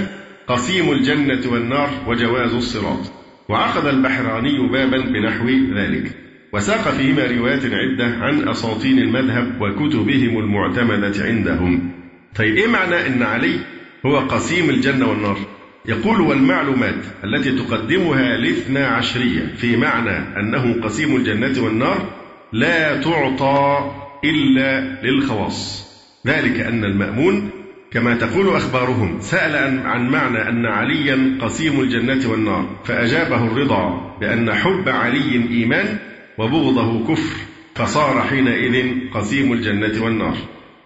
قسيم 0.48 0.91
الجنة 0.91 1.52
والنار 1.52 1.89
وجواز 2.08 2.54
الصراط. 2.54 3.12
وعقد 3.50 3.86
البحراني 3.86 4.68
بابا 4.68 4.98
بنحو 4.98 5.50
ذلك. 5.76 6.12
وساق 6.54 6.91
فيهما 6.91 7.28
روايات 7.28 7.66
عدة 7.66 8.06
عن 8.06 8.50
أساطين 8.50 9.00
المذهب 9.00 9.62
وكتبهم 9.62 10.39
المعتمدة 10.39 11.26
عندهم. 11.26 11.91
طيب 12.36 12.56
إيه 12.56 12.68
معنى 12.68 13.08
أن 13.08 13.24
علي 13.24 13.60
هو 14.06 14.18
قسيم 14.18 14.70
الجنة 14.70 15.10
والنار. 15.10 15.38
يقول 15.86 16.22
والمعلومات 16.22 17.06
التي 17.24 17.51
تقدمها 17.51 18.36
الاثنى 18.36 18.80
عشرية 18.80 19.53
في 19.58 19.78
معنى 19.78 20.39
أنه 20.39 20.82
قسيم 20.84 21.16
الجنة 21.16 21.64
والنار 21.64 22.10
لا 22.53 23.01
تعطى 23.01 23.91
إلا 24.24 25.01
للخواص. 25.03 25.86
ذلك 26.28 26.60
أن 26.60 26.84
المأمون 26.84 27.49
كما 27.91 28.16
تقول 28.16 28.56
أخبارهم 28.56 29.18
سأل 29.22 29.88
عن 29.88 30.10
معنى 30.10 30.49
أن 30.49 30.66
عليا 30.66 31.38
قسيم 31.41 31.80
الجنة 31.80 32.32
والنار 32.32 32.70
فأجابه 32.84 33.45
الرضا 33.45 34.16
بأن 34.22 34.53
حب 34.53 34.89
علي 34.89 35.49
إيمان 35.49 35.97
وبغضه 36.38 37.08
كفر 37.08 37.36
فصار 37.76 38.22
حينئذ 38.22 38.91
قسيم 39.14 39.53
الجنة 39.53 40.03
والنار. 40.03 40.38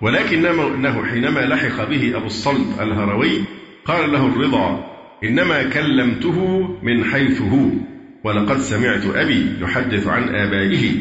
ولكنه 0.02 1.06
حينما 1.06 1.40
لحق 1.40 1.90
به 1.90 2.18
أبو 2.18 2.26
الصلب 2.26 2.82
الهروي 2.82 3.42
قال 3.86 4.12
له 4.12 4.28
الرضا 4.28 4.86
إنما 5.24 5.64
كلمته 5.64 6.68
من 6.84 7.04
حيث 7.04 7.42
هو 7.42 7.70
ولقد 8.24 8.58
سمعت 8.58 9.06
أبي 9.16 9.46
يحدث 9.62 10.08
عن 10.08 10.36
آبائه 10.36 10.92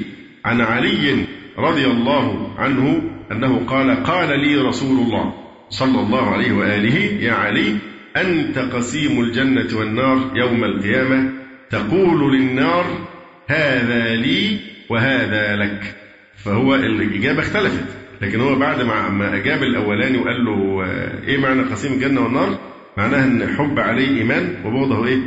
عن 0.44 0.60
علي 0.60 1.24
رضي 1.58 1.86
الله 1.86 2.54
عنه 2.58 3.02
أنه 3.32 3.64
قال 3.66 4.02
قال 4.02 4.40
لي 4.40 4.56
رسول 4.56 5.06
الله 5.06 5.34
صلى 5.70 6.00
الله 6.00 6.30
عليه 6.30 6.52
وآله 6.52 6.96
يا 7.24 7.32
علي 7.32 7.76
أنت 8.16 8.58
قسيم 8.58 9.20
الجنة 9.20 9.78
والنار 9.78 10.32
يوم 10.34 10.64
القيامة 10.64 11.32
تقول 11.70 12.34
للنار 12.34 12.84
هذا 13.46 14.16
لي 14.16 14.58
وهذا 14.88 15.56
لك. 15.56 15.94
فهو 16.36 16.74
الإجابة 16.74 17.40
اختلفت. 17.40 17.86
لكن 18.22 18.40
هو 18.40 18.54
بعد 18.58 18.82
ما 18.82 19.34
أجاب 19.36 19.62
الأولاني 19.62 20.18
وقال 20.18 20.44
له 20.44 20.84
إيه 21.28 21.38
معنى 21.38 21.62
قسيم 21.62 21.92
الجنة 21.92 22.20
والنار؟ 22.20 22.58
معناها 22.96 23.24
أن 23.24 23.48
حب 23.58 23.78
عليه 23.78 24.08
إيمان 24.18 24.54
وبغضه 24.64 25.06
إيه؟ 25.06 25.18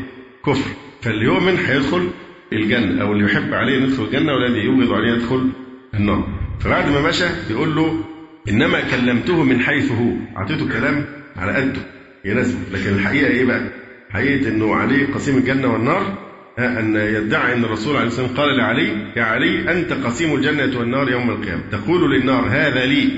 كفر. 0.46 0.72
فاللي 1.02 1.26
يؤمن 1.26 1.56
هيدخل 1.58 2.10
الجنة 2.54 3.02
أو 3.02 3.12
اللي 3.14 3.26
يحب 3.26 3.54
عليه 3.54 3.74
يدخل 3.84 4.04
الجنة 4.04 4.34
والذي 4.34 4.60
يبغض 4.60 4.94
عليه 4.94 5.12
يدخل 5.14 5.50
النار. 5.94 6.28
فبعد 6.60 6.90
ما 6.92 7.08
مشى 7.10 7.26
بيقول 7.50 7.76
له 7.76 8.04
إنما 8.50 8.80
كلمته 8.92 9.44
من 9.44 9.60
حيث 9.60 9.92
هو. 9.92 10.12
أعطيته 10.38 10.68
كلام 10.70 11.06
على 11.38 11.52
قده 11.54 11.82
يناسبه. 12.26 12.60
لكن 12.74 12.94
الحقيقة 12.96 13.28
إيه 13.28 13.46
بقى؟ 13.46 13.62
حقيقة 14.10 14.50
إنه 14.50 14.76
عليه 14.76 15.14
قسيم 15.14 15.38
الجنة 15.38 15.74
والنار 15.74 16.18
أن 16.60 16.96
يدعي 16.96 17.54
أن 17.54 17.64
الرسول 17.64 17.98
عليه 17.98 18.08
الصلاة 18.08 18.28
والسلام 18.28 18.48
قال 18.48 18.58
لعلي 18.58 19.12
يا 19.16 19.24
علي 19.24 19.72
أنت 19.72 19.94
قسيم 19.94 20.36
الجنة 20.36 20.80
والنار 20.80 21.12
يوم 21.12 21.30
القيامة. 21.30 21.62
تقول 21.72 22.12
للنار 22.12 22.48
هذا 22.50 22.86
لي 22.86 23.10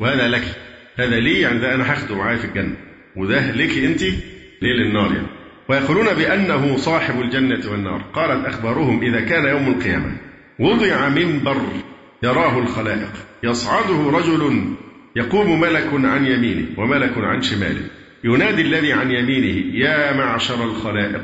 وهذا 0.00 0.28
لك. 0.28 0.44
هذا 0.96 1.20
لي 1.20 1.40
يعني 1.40 1.58
ده 1.58 1.74
أنا 1.74 1.92
هاخده 1.92 2.16
معايا 2.16 2.36
في 2.36 2.44
الجنة. 2.44 2.76
وده 3.16 3.50
لك 3.50 3.78
أنت 3.78 4.02
ليه 4.62 4.72
للنار 4.72 5.12
يعني. 5.12 5.26
ويقولون 5.68 6.06
بأنه 6.14 6.76
صاحب 6.76 7.20
الجنة 7.20 7.70
والنار. 7.70 8.02
قالت 8.14 8.46
أخبارهم 8.46 9.02
إذا 9.02 9.20
كان 9.20 9.44
يوم 9.44 9.68
القيامة 9.68 10.16
وضع 10.58 11.08
منبر 11.08 11.62
يراه 12.22 12.58
الخلائق. 12.58 13.12
يصعده 13.42 14.10
رجل 14.10 14.74
يقوم 15.16 15.60
ملك 15.60 15.88
عن 15.92 16.26
يمينه 16.26 16.66
وملك 16.76 17.18
عن 17.18 17.42
شماله. 17.42 17.82
ينادي 18.24 18.62
الذي 18.62 18.92
عن 18.92 19.10
يمينه 19.10 19.76
يا 19.76 20.16
معشر 20.16 20.64
الخلائق. 20.64 21.22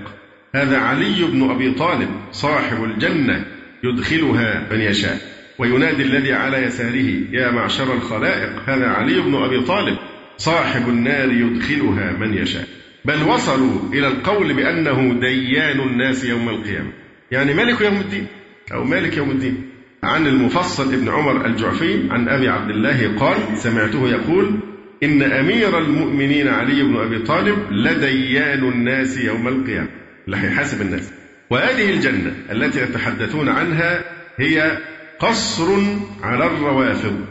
هذا 0.55 0.79
علي 0.79 1.25
بن 1.33 1.51
أبي 1.51 1.71
طالب 1.71 2.09
صاحب 2.33 2.85
الجنة 2.85 3.45
يدخلها 3.85 4.69
من 4.71 4.81
يشاء 4.81 5.19
وينادي 5.59 6.03
الذي 6.03 6.33
على 6.33 6.63
يساره 6.63 7.21
يا 7.33 7.51
معشر 7.51 7.95
الخلائق 7.95 8.51
هذا 8.67 8.87
علي 8.87 9.21
بن 9.21 9.35
أبي 9.35 9.61
طالب 9.61 9.97
صاحب 10.37 10.89
النار 10.89 11.33
يدخلها 11.33 12.13
من 12.13 12.35
يشاء. 12.35 12.65
بل 13.05 13.23
وصلوا 13.23 13.93
إلى 13.93 14.07
القول 14.07 14.55
بأنه 14.55 15.21
ديان 15.21 15.81
الناس 15.81 16.25
يوم 16.25 16.49
القيامة. 16.49 16.93
يعني 17.31 17.55
ملك 17.55 17.81
يوم 17.81 17.97
الدين؟ 17.97 18.27
أو 18.73 18.85
مالك 18.85 19.17
يوم 19.17 19.31
الدين؟ 19.31 19.71
عن 20.03 20.27
المفصل 20.27 20.93
ابن 20.95 21.09
عمر 21.09 21.47
الجعفي 21.47 22.11
عن 22.11 22.29
أبي 22.29 22.49
عبد 22.49 22.71
الله 22.71 23.19
قال 23.19 23.37
سمعته 23.55 24.09
يقول 24.09 24.59
إن 25.03 25.23
أمير 25.23 25.79
المؤمنين 25.79 26.49
علي 26.49 26.83
بن 26.83 26.97
أبي 26.97 27.19
طالب 27.19 27.59
لديان 27.71 28.69
الناس 28.69 29.19
يوم 29.19 29.49
القيامة. 29.49 29.89
اللي 30.29 30.37
هيحاسب 30.37 30.83
الناس. 30.83 31.13
وهذه 31.51 31.91
الجنة 31.91 32.33
التي 32.53 32.83
يتحدثون 32.83 33.49
عنها 33.49 34.05
هي 34.39 34.79
قصر 35.19 35.83
على 36.23 36.47
الروافض. 36.47 37.25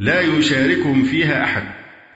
لا 0.00 0.20
يشاركهم 0.20 1.02
فيها 1.02 1.44
أحد 1.44 1.62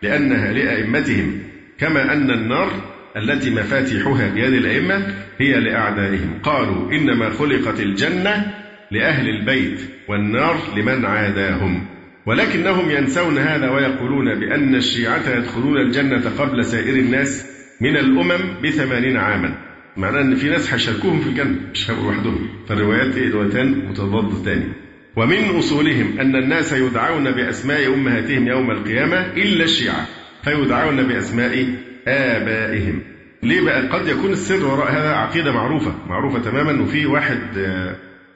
لأنها 0.03 0.53
لأئمتهم 0.53 1.39
كما 1.79 2.13
أن 2.13 2.31
النار 2.31 2.71
التي 3.17 3.51
مفاتيحها 3.51 4.29
بيد 4.29 4.53
الأئمة 4.53 5.15
هي 5.39 5.61
لأعدائهم. 5.61 6.39
قالوا 6.43 6.93
إنما 6.93 7.31
خلقت 7.31 7.81
الجنة 7.81 8.53
لأهل 8.91 9.29
البيت 9.29 9.81
والنار 10.09 10.57
لمن 10.77 11.05
عاداهم. 11.05 11.87
ولكنهم 12.27 12.91
ينسون 12.91 13.39
هذا 13.39 13.71
ويقولون 13.71 14.41
بأن 14.41 14.75
الشيعة 14.75 15.31
يدخلون 15.37 15.77
الجنة 15.79 16.31
قبل 16.39 16.65
سائر 16.65 16.95
الناس 16.95 17.47
من 17.81 17.97
الأمم 17.97 18.63
بثمانين 18.65 19.17
عاما. 19.17 19.68
معناه 19.99 20.21
أن 20.21 20.35
في 20.35 20.49
ناس 20.49 20.73
هيشاركوهم 20.73 21.21
في 21.21 21.29
الجنة 21.29 21.57
مش 21.75 21.91
هيبقوا 21.91 22.13
لوحدهم. 22.13 22.49
فالروايات 22.69 23.19
روايتان 23.19 23.89
متضادتان 23.89 24.73
ومن 25.17 25.57
أصولهم 25.59 26.19
أن 26.21 26.37
الناس 26.37 26.73
يدعون 26.73 27.31
بأسماء 27.31 27.95
أمهاتهم 27.95 28.49
يوم 28.49 28.71
القيامة 28.71 29.21
إلا 29.27 29.65
الشيعة 29.65 30.07
فيدعون 30.45 31.03
بأسماء 31.03 31.67
آبائهم. 32.09 33.01
ليه 33.43 33.61
بقى؟ 33.61 33.89
قد 33.89 34.09
يكون 34.09 34.33
السر 34.33 34.65
وراء 34.67 34.93
هذا 34.93 35.11
عقيدة 35.11 35.53
معروفة 35.53 35.95
معروفة 36.09 36.39
تماما 36.39 36.83
وفي 36.83 37.07
واحد 37.07 37.39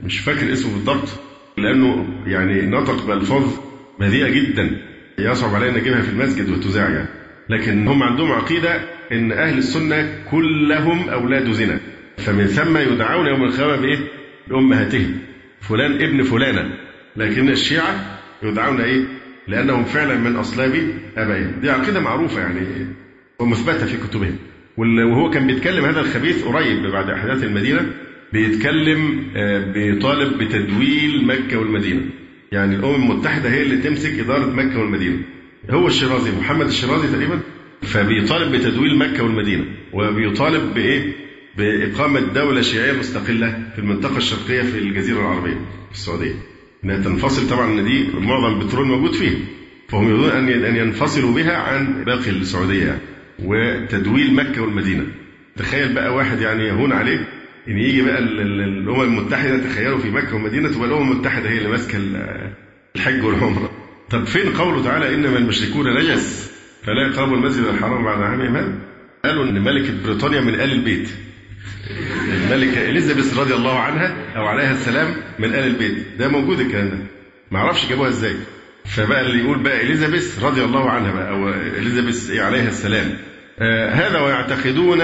مش 0.00 0.18
فاكر 0.20 0.52
اسمه 0.52 0.72
بالضبط 0.72 1.08
لأنه 1.58 2.06
يعني 2.26 2.66
نطق 2.66 3.06
بألفاظ 3.06 3.44
بذيئة 4.00 4.28
جدا 4.28 4.70
يصعب 5.18 5.54
علينا 5.54 5.78
نجيبها 5.80 6.00
في 6.02 6.10
المسجد 6.10 6.50
وتذاع 6.50 6.88
يعني. 6.90 7.08
لكن 7.52 7.88
هم 7.88 8.02
عندهم 8.02 8.32
عقيدة 8.32 8.80
إن 9.12 9.32
أهل 9.32 9.58
السنة 9.58 10.08
كلهم 10.30 11.08
أولاد 11.08 11.50
زنا. 11.50 11.80
فمن 12.18 12.46
ثم 12.46 12.76
يدعون 12.76 13.26
يوم 13.26 13.44
القيامة 13.44 13.76
بإيه؟ 13.76 13.98
بأمهاتهم. 14.48 15.18
فلان 15.60 15.92
ابن 15.92 16.22
فلانة. 16.22 16.74
لكن 17.16 17.48
الشيعة 17.48 18.18
يدعون 18.42 18.80
إيه؟ 18.80 19.04
لأنهم 19.48 19.84
فعلا 19.84 20.14
من 20.14 20.36
أصلاب 20.36 20.94
آبائهم. 21.16 21.60
دي 21.60 21.70
عقيدة 21.70 22.00
معروفة 22.00 22.40
يعني 22.40 22.60
ومثبتة 23.38 23.86
في 23.86 23.96
كتبهم. 23.96 24.36
وهو 24.76 25.30
كان 25.30 25.46
بيتكلم 25.46 25.84
هذا 25.84 26.00
الخبيث 26.00 26.44
قريب 26.44 26.82
بعد 26.86 27.10
أحداث 27.10 27.44
المدينة. 27.44 27.86
بيتكلم 28.32 29.24
آه، 29.36 29.72
بيطالب 29.72 30.38
بتدويل 30.38 31.26
مكة 31.26 31.58
والمدينة. 31.58 32.02
يعني 32.52 32.76
الأمم 32.76 32.94
المتحدة 33.10 33.50
هي 33.50 33.62
اللي 33.62 33.76
تمسك 33.76 34.18
إدارة 34.18 34.46
مكة 34.46 34.78
والمدينة. 34.78 35.18
هو 35.70 35.86
الشيرازي 35.86 36.30
محمد 36.40 36.66
الشيرازي 36.66 37.08
تقريبا 37.08 37.40
فبيطالب 37.82 38.52
بتدويل 38.52 38.98
مكة 38.98 39.22
والمدينة 39.22 39.64
وبيطالب 39.92 40.74
بإيه؟ 40.74 41.12
بإقامة 41.58 42.20
دولة 42.20 42.60
شيعية 42.62 42.92
مستقلة 42.98 43.62
في 43.74 43.78
المنطقة 43.78 44.16
الشرقية 44.16 44.62
في 44.62 44.78
الجزيرة 44.78 45.20
العربية 45.20 45.54
في 45.88 45.92
السعودية 45.92 46.34
إنها 46.84 46.96
تنفصل 46.98 47.48
طبعا 47.48 47.66
إن 47.72 47.84
دي 47.84 48.08
معظم 48.20 48.60
البترول 48.60 48.86
موجود 48.86 49.12
فيها 49.12 49.38
فهم 49.88 50.08
يريدون 50.08 50.30
أن 50.30 50.48
أن 50.64 50.76
ينفصلوا 50.76 51.34
بها 51.34 51.56
عن 51.56 52.04
باقي 52.04 52.30
السعودية 52.30 52.84
يعني 52.86 53.00
وتدويل 53.44 54.34
مكة 54.34 54.62
والمدينة 54.62 55.06
تخيل 55.56 55.94
بقى 55.94 56.14
واحد 56.14 56.40
يعني 56.40 56.62
يهون 56.64 56.92
عليه 56.92 57.28
إن 57.68 57.78
يجي 57.78 58.02
بقى 58.02 58.18
الأمم 58.18 59.02
المتحدة 59.02 59.58
تخيلوا 59.58 59.98
في 59.98 60.10
مكة 60.10 60.34
والمدينة 60.34 60.68
تبقى 60.68 60.88
الأمم 60.88 61.12
المتحدة 61.12 61.50
هي 61.50 61.58
اللي 61.58 61.68
ماسكة 61.68 61.98
الحج 62.96 63.24
والعمرة. 63.24 63.70
طب 64.12 64.24
فين 64.24 64.52
قوله 64.52 64.84
تعالى 64.84 65.14
إنما 65.14 65.38
المشركون 65.38 65.94
نجس 65.94 66.50
فلا 66.82 67.06
يقربوا 67.08 67.36
المسجد 67.36 67.64
الحرام 67.64 68.04
بعد 68.04 68.22
عامهم 68.22 68.56
هذا؟ 68.56 68.78
قالوا 69.24 69.44
إن 69.44 69.62
ملكه 69.62 69.92
بريطانيا 70.04 70.40
من 70.40 70.54
آل 70.54 70.72
البيت. 70.72 71.08
الملكة 72.32 72.90
إليزابيث 72.90 73.38
رضي 73.38 73.54
الله 73.54 73.78
عنها 73.78 74.16
أو 74.36 74.46
عليها 74.46 74.72
السلام 74.72 75.14
من 75.38 75.48
آل 75.48 75.66
البيت، 75.66 75.96
ده 76.18 76.28
موجود 76.28 76.60
الكلام 76.60 76.88
ده. 76.88 76.98
ما 77.50 77.58
أعرفش 77.58 77.88
جابوها 77.88 78.08
إزاي. 78.08 78.34
فبقى 78.84 79.20
اللي 79.20 79.38
يقول 79.44 79.58
بقى 79.62 79.82
إليزابيث 79.82 80.44
رضي 80.44 80.64
الله 80.64 80.90
عنها 80.90 81.12
بقى 81.12 81.30
أو 81.30 81.48
إليزابيث 81.78 82.30
عليها 82.30 82.68
السلام. 82.68 83.10
آه 83.58 83.90
هذا 83.90 84.20
ويعتقدون 84.20 85.02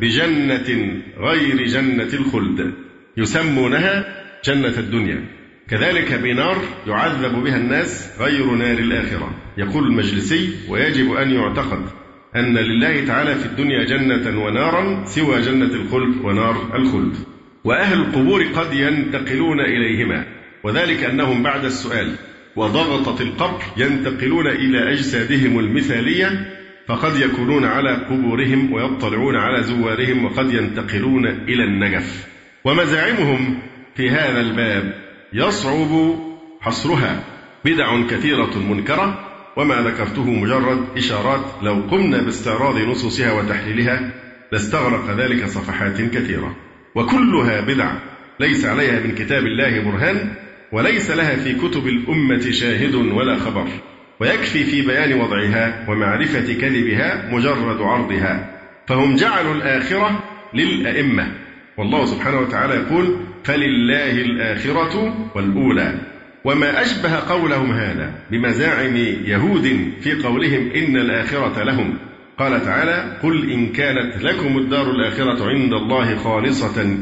بجنة 0.00 1.00
غير 1.18 1.66
جنة 1.66 2.08
الخلد 2.12 2.72
يسمونها 3.16 4.04
جنة 4.44 4.78
الدنيا 4.78 5.24
كذلك 5.70 6.14
بنار 6.14 6.56
يعذب 6.86 7.44
بها 7.44 7.56
الناس 7.56 8.10
غير 8.20 8.50
نار 8.50 8.78
الآخرة. 8.78 9.34
يقول 9.58 9.86
المجلسي 9.86 10.50
ويجب 10.68 11.12
أن 11.12 11.30
يعتقد 11.30 11.82
أن 12.36 12.56
لله 12.56 13.06
تعالى 13.06 13.34
في 13.34 13.46
الدنيا 13.46 13.84
جنة 13.84 14.44
ونارا 14.44 15.04
سوى 15.04 15.40
جنة 15.40 15.74
الخلد 15.74 16.16
ونار 16.24 16.76
الخلد. 16.76 17.14
وأهل 17.64 18.00
القبور 18.00 18.44
قد 18.44 18.74
ينتقلون 18.74 19.60
إليهما. 19.60 20.24
وذلك 20.64 21.04
أنهم 21.04 21.42
بعد 21.42 21.64
السؤال 21.64 22.14
وضغطة 22.56 23.22
القبر 23.22 23.62
ينتقلون 23.76 24.46
إلى 24.46 24.92
أجسادهم 24.92 25.58
المثالية 25.58 26.46
فقد 26.88 27.20
يكونون 27.20 27.64
على 27.64 27.90
قبورهم 27.90 28.72
ويطلعون 28.72 29.36
على 29.36 29.62
زوارهم 29.62 30.24
وقد 30.24 30.54
ينتقلون 30.54 31.26
إلى 31.26 31.64
النجف. 31.64 32.26
ومزاعمهم 32.64 33.58
في 33.96 34.10
هذا 34.10 34.40
الباب 34.40 35.09
يصعب 35.32 36.14
حصرها. 36.60 37.24
بدع 37.64 38.06
كثيرة 38.06 38.58
منكرة 38.58 39.18
وما 39.56 39.74
ذكرته 39.74 40.30
مجرد 40.30 40.84
إشارات. 40.96 41.40
لو 41.62 41.74
قمنا 41.90 42.22
باستعراض 42.22 42.78
نصوصها 42.78 43.32
وتحليلها 43.32 44.12
لاستغرق 44.52 45.10
ذلك 45.10 45.46
صفحات 45.46 46.00
كثيرة. 46.00 46.56
وكلها 46.94 47.60
بدع. 47.60 47.92
ليس 48.40 48.64
عليها 48.64 49.00
من 49.00 49.14
كتاب 49.14 49.46
الله 49.46 49.80
برهان 49.80 50.34
وليس 50.72 51.10
لها 51.10 51.36
في 51.36 51.54
كتب 51.54 51.86
الأمة 51.86 52.50
شاهد 52.50 52.94
ولا 52.94 53.36
خبر. 53.36 53.68
ويكفي 54.20 54.64
في 54.64 54.82
بيان 54.82 55.20
وضعها 55.20 55.86
ومعرفة 55.88 56.52
كذبها 56.52 57.30
مجرد 57.32 57.80
عرضها. 57.80 58.60
فهم 58.86 59.16
جعلوا 59.16 59.54
الآخرة 59.54 60.22
للأئمة. 60.54 61.32
والله 61.76 62.04
سبحانه 62.04 62.38
وتعالى 62.40 62.74
يقول 62.74 63.16
فلله 63.44 64.12
الآخرة 64.12 65.14
والأولى. 65.34 65.94
وما 66.44 66.82
أشبه 66.82 67.14
قولهم 67.16 67.72
هذا 67.72 68.14
بمزاعم 68.30 68.96
يهود 69.24 69.92
في 70.00 70.12
قولهم 70.12 70.70
إن 70.70 70.96
الآخرة 70.96 71.62
لهم. 71.62 71.98
قال 72.38 72.64
تعالى 72.64 73.18
قل 73.22 73.50
إن 73.50 73.66
كانت 73.66 74.22
لكم 74.22 74.58
الدار 74.58 74.90
الآخرة 74.90 75.48
عند 75.48 75.72
الله 75.72 76.16
خالصة 76.16 76.96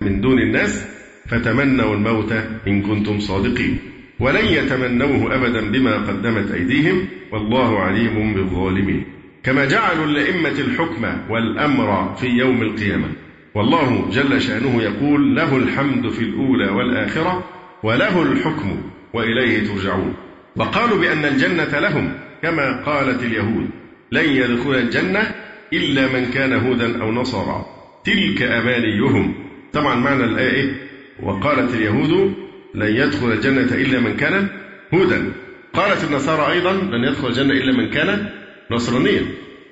من 0.00 0.20
دون 0.20 0.38
الناس 0.38 0.88
فتمنوا 1.28 1.94
الموت 1.94 2.32
إن 2.66 2.82
كنتم 2.82 3.20
صادقين. 3.20 3.78
ولن 4.20 4.44
يتمنوه 4.44 5.34
أبدا 5.34 5.70
بما 5.70 5.96
قدمت 5.96 6.50
أيديهم 6.50 7.08
والله 7.32 7.78
عليم 7.78 8.34
بالظالمين. 8.34 9.04
كما 9.42 9.64
جعلوا 9.64 10.06
الأئمة 10.06 10.60
الحكم 10.60 11.04
والأمر 11.30 12.14
في 12.14 12.26
يوم 12.26 12.62
القيامة. 12.62 13.08
والله 13.54 14.10
جل 14.12 14.42
شأنه 14.42 14.82
يقول 14.82 15.36
له 15.36 15.56
الحمد 15.56 16.08
في 16.08 16.22
الأولى 16.22 16.68
والآخرة 16.68 17.44
وله 17.82 18.22
الحكم 18.22 18.82
وإليه 19.14 19.66
ترجعون. 19.66 20.14
وقالوا 20.56 20.98
بأن 20.98 21.24
الجنة 21.24 21.78
لهم 21.78 22.12
كما 22.42 22.82
قالت 22.82 23.22
اليهود 23.22 23.70
لن 24.12 24.24
يدخل 24.24 24.74
الجنة 24.74 25.34
إلا 25.72 26.08
من 26.12 26.30
كان 26.30 26.52
هودا 26.52 27.02
أو 27.02 27.12
نصارى. 27.12 27.66
تلك 28.04 28.42
أمانيهم. 28.42 29.34
طبعا 29.72 29.94
معنى 29.94 30.24
الآية 30.24 30.74
وقالت 31.22 31.74
اليهود 31.74 32.34
لن 32.74 32.96
يدخل 32.96 33.32
الجنة 33.32 33.74
إلا 33.74 34.00
من 34.00 34.16
كان 34.16 34.48
هودا. 34.94 35.32
قالت 35.74 36.04
النصارى 36.04 36.52
أيضا 36.52 36.72
لن 36.72 37.04
يدخل 37.04 37.28
الجنة 37.28 37.54
إلا 37.54 37.72
من 37.72 37.90
كان 37.90 38.28
نصرانيا. 38.70 39.22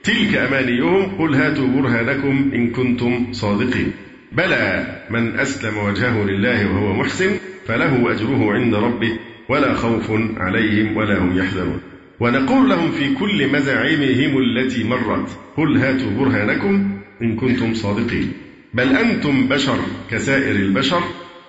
تلك 0.02 0.34
أمانيهم 0.34 1.16
قل 1.18 1.34
هاتوا 1.34 1.66
برهانكم 1.66 2.50
إن 2.54 2.70
كنتم 2.70 3.32
صادقين. 3.32 3.92
بلى 4.32 4.86
من 5.10 5.38
أسلم 5.38 5.78
وجهه 5.78 6.24
لله 6.24 6.72
وهو 6.72 6.94
محسن 6.94 7.30
فله 7.66 8.12
أجره 8.12 8.52
عند 8.52 8.74
ربه 8.74 9.18
ولا 9.48 9.74
خوف 9.74 10.10
عليهم 10.36 10.96
ولا 10.96 11.18
هم 11.18 11.38
يحزنون. 11.38 11.80
ونقول 12.20 12.68
لهم 12.68 12.90
في 12.90 13.14
كل 13.14 13.52
مزاعمهم 13.52 14.38
التي 14.38 14.84
مرت 14.84 15.28
قل 15.56 15.76
هاتوا 15.76 16.10
برهانكم 16.10 17.00
إن 17.22 17.36
كنتم 17.36 17.74
صادقين. 17.74 18.32
بل 18.74 18.96
أنتم 18.96 19.48
بشر 19.48 19.78
كسائر 20.10 20.56
البشر 20.56 21.02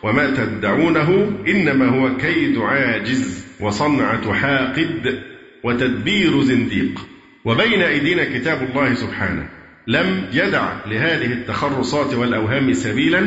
وما 0.03 0.29
تدعونه 0.29 1.31
إنما 1.47 1.85
هو 1.85 2.17
كيد 2.17 2.57
عاجز 2.57 3.45
وصنعة 3.59 4.33
حاقد 4.33 5.19
وتدبير 5.63 6.41
زنديق. 6.41 7.10
وبين 7.45 7.81
أيدينا 7.81 8.23
كتاب 8.23 8.69
الله 8.69 8.93
سبحانه. 8.93 9.49
لم 9.87 10.25
يدع 10.33 10.85
لهذه 10.85 11.33
التخرصات 11.33 12.13
والأوهام 12.13 12.73
سبيلا 12.73 13.19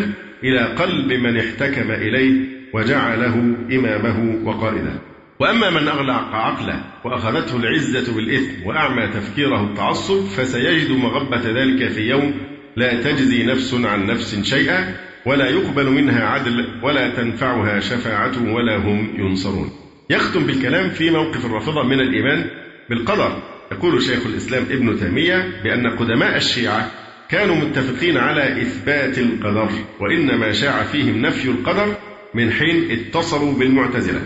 إلى 0.44 0.60
قلب 0.60 1.12
من 1.12 1.36
احتكم 1.36 1.90
إليه 1.90 2.32
وجعله 2.74 3.34
إمامه 3.72 4.48
وقائده. 4.48 4.92
وأما 5.40 5.70
من 5.70 5.88
أغلق 5.88 6.34
عقله 6.34 6.84
وأخذته 7.04 7.56
العزة 7.56 8.14
بالإثم 8.14 8.66
وأعمى 8.66 9.08
تفكيره 9.08 9.64
التعصب 9.64 10.24
فسيجد 10.26 10.90
مغبة 10.90 11.40
ذلك 11.50 11.88
في 11.88 12.00
يوم 12.00 12.34
لا 12.76 13.02
تجزي 13.02 13.42
نفس 13.42 13.74
عن 13.74 14.06
نفس 14.06 14.40
شيئا 14.42 14.96
ولا 15.26 15.48
يقبل 15.48 15.90
منها 15.90 16.24
عدل 16.26 16.80
ولا 16.82 17.08
تنفعها 17.08 17.80
شفاعة 17.80 18.54
ولا 18.54 18.76
هم 18.76 19.14
ينصرون. 19.16 19.70
يختم 20.10 20.46
بالكلام 20.46 20.90
في 20.90 21.10
موقف 21.10 21.46
الرافضة 21.46 21.82
من 21.82 22.00
الإيمان 22.00 22.50
بالقدر. 22.90 23.53
يقول 23.72 24.02
شيخ 24.02 24.26
الإسلام 24.26 24.62
ابن 24.62 24.98
تيمية 24.98 25.62
بأن 25.64 25.86
قدماء 25.86 26.36
الشيعة 26.36 26.90
كانوا 27.28 27.56
متفقين 27.56 28.16
على 28.16 28.62
إثبات 28.62 29.18
القدر 29.18 29.68
وإنما 30.00 30.52
شاع 30.52 30.82
فيهم 30.82 31.22
نفي 31.22 31.48
القدر 31.48 31.94
من 32.34 32.52
حين 32.52 32.90
اتصلوا 32.90 33.58
بالمعتزلة 33.58 34.20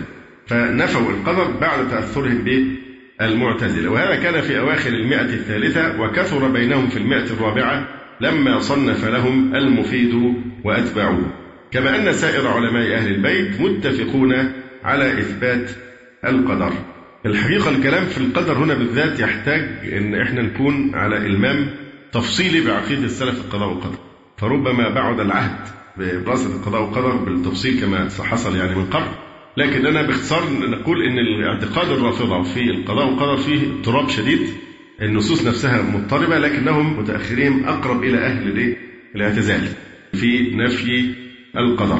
فنفوا 0.47 1.11
القدر 1.11 1.51
بعد 1.61 1.89
تأثرهم 1.89 2.43
بالمعتزلة 3.19 3.91
وهذا 3.91 4.15
كان 4.15 4.41
في 4.41 4.59
أواخر 4.59 4.89
المئة 4.89 5.21
الثالثة 5.21 6.01
وكثر 6.01 6.47
بينهم 6.47 6.89
في 6.89 6.97
المئة 6.97 7.25
الرابعة 7.25 7.87
لما 8.21 8.59
صنف 8.59 9.05
لهم 9.05 9.55
المفيد 9.55 10.13
وأتباعه 10.63 11.19
كما 11.71 11.95
أن 11.95 12.13
سائر 12.13 12.47
علماء 12.47 12.95
أهل 12.95 13.07
البيت 13.07 13.61
متفقون 13.61 14.51
على 14.83 15.19
إثبات 15.19 15.71
القدر. 16.25 16.73
الحقيقة 17.25 17.69
الكلام 17.69 18.05
في 18.05 18.17
القدر 18.17 18.57
هنا 18.57 18.73
بالذات 18.73 19.19
يحتاج 19.19 19.93
أن 19.93 20.15
إحنا 20.21 20.41
نكون 20.41 20.95
على 20.95 21.17
إلمام 21.17 21.69
تفصيلي 22.11 22.61
بعقيدة 22.61 23.03
السلف 23.05 23.45
القضاء 23.45 23.69
والقدر. 23.69 23.97
فربما 24.37 24.89
بعد 24.89 25.19
العهد 25.19 25.67
بدراسة 25.97 26.55
القضاء 26.55 26.81
والقدر 26.81 27.15
بالتفصيل 27.15 27.81
كما 27.81 28.09
حصل 28.19 28.57
يعني 28.57 28.75
من 28.75 28.85
قبل. 28.85 29.11
لكن 29.57 29.85
أنا 29.85 30.01
باختصار 30.01 30.43
نقول 30.69 31.03
أن 31.03 31.19
الاعتقاد 31.19 31.91
الرافضة 31.91 32.43
في 32.43 32.61
القضاء 32.61 33.07
والقدر 33.07 33.37
فيه 33.37 33.67
اضطراب 33.67 34.09
شديد. 34.09 34.39
النصوص 35.01 35.47
نفسها 35.47 35.81
مضطربة 35.81 36.37
لكنهم 36.37 36.99
متأخرين 36.99 37.65
أقرب 37.65 38.03
إلى 38.03 38.17
أهل 38.17 38.75
الاعتزال 39.15 39.67
في 40.13 40.55
نفي 40.55 41.13
القدر. 41.57 41.99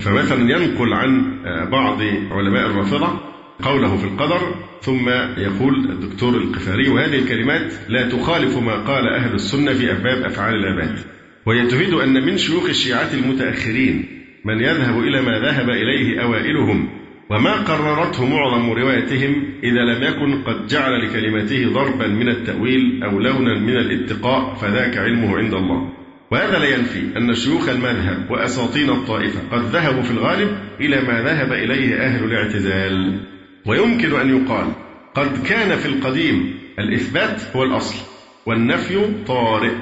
فمثلا 0.00 0.56
ينقل 0.56 0.92
عن 0.92 1.42
بعض 1.70 2.02
علماء 2.30 2.66
الرافضة 2.66 3.31
قوله 3.62 3.96
في 3.96 4.04
القدر 4.04 4.54
ثم 4.80 5.08
يقول 5.38 5.90
الدكتور 5.90 6.36
القفاري 6.36 6.88
وهذه 6.88 7.18
الكلمات 7.18 7.72
لا 7.88 8.08
تخالف 8.08 8.58
ما 8.58 8.74
قال 8.74 9.08
أهل 9.08 9.34
السنة 9.34 9.72
في 9.72 9.92
أسباب 9.92 10.22
أفعال 10.22 10.54
العباد. 10.54 10.98
وهي 11.46 11.66
تفيد 11.66 11.94
أن 11.94 12.26
من 12.26 12.36
شيوخ 12.36 12.68
الشيعة 12.68 13.14
المتأخرين 13.14 14.04
من 14.44 14.60
يذهب 14.60 14.98
إلى 14.98 15.22
ما 15.22 15.38
ذهب 15.38 15.70
إليه 15.70 16.22
أوائلهم 16.22 16.88
وما 17.30 17.52
قررته 17.52 18.26
معظم 18.26 18.70
روايتهم 18.70 19.44
إذا 19.62 19.80
لم 19.80 20.02
يكن 20.02 20.42
قد 20.42 20.66
جعل 20.66 21.06
لكلمته 21.06 21.72
ضربا 21.72 22.06
من 22.06 22.28
التأويل 22.28 23.02
أو 23.02 23.18
لونا 23.18 23.58
من 23.58 23.76
الاتقاء 23.76 24.54
فذاك 24.54 24.96
علمه 24.96 25.36
عند 25.36 25.54
الله. 25.54 25.92
وهذا 26.30 26.58
لا 26.58 26.74
ينفي 26.74 27.16
أن 27.16 27.34
شيوخ 27.34 27.68
المذهب 27.68 28.30
وأساطين 28.30 28.90
الطائفة 28.90 29.40
قد 29.52 29.62
ذهبوا 29.62 30.02
في 30.02 30.10
الغالب 30.10 30.58
إلى 30.80 31.00
ما 31.00 31.22
ذهب 31.22 31.52
إليه 31.52 31.96
أهل 31.96 32.24
الاعتزال. 32.24 33.20
ويمكن 33.66 34.20
أن 34.20 34.36
يقال 34.36 34.66
قد 35.14 35.46
كان 35.46 35.76
في 35.76 35.86
القديم 35.86 36.54
الإثبات 36.78 37.56
هو 37.56 37.62
الأصل 37.64 37.98
والنفي 38.46 39.06
طارئ 39.26 39.72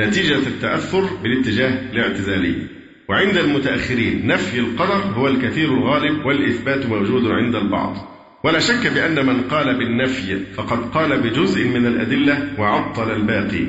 نتيجة 0.00 0.38
التأثر 0.38 1.04
بالاتجاه 1.22 1.92
الاعتزالي. 1.92 2.54
وعند 3.08 3.36
المتأخرين 3.36 4.26
نفي 4.26 4.60
القدر 4.60 5.14
هو 5.14 5.28
الكثير 5.28 5.68
الغالب 5.68 6.26
والإثبات 6.26 6.86
موجود 6.86 7.26
عند 7.26 7.54
البعض. 7.54 7.96
ولا 8.44 8.58
شك 8.58 8.86
بأن 8.86 9.26
من 9.26 9.42
قال 9.42 9.78
بالنفي 9.78 10.44
فقد 10.54 10.90
قال 10.90 11.20
بجزء 11.20 11.68
من 11.68 11.86
الأدلة 11.86 12.48
وعطل 12.58 13.10
الباقي. 13.10 13.66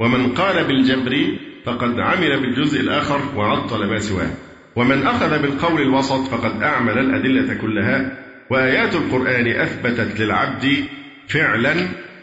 ومن 0.00 0.28
قال 0.32 0.64
بالجبر 0.64 1.38
فقد 1.64 2.00
عمل 2.00 2.40
بالجزء 2.40 2.80
الآخر 2.80 3.20
وعطل 3.36 3.86
ما 3.86 3.98
سواه. 3.98 4.30
ومن 4.76 5.06
أخذ 5.06 5.42
بالقول 5.42 5.82
الوسط 5.82 6.28
فقد 6.28 6.62
أعمل 6.62 6.98
الأدلة 6.98 7.54
كلها 7.54 8.25
وآيات 8.50 8.94
القرآن 8.94 9.46
أثبتت 9.46 10.20
للعبد 10.20 10.84
فعلا 11.28 11.74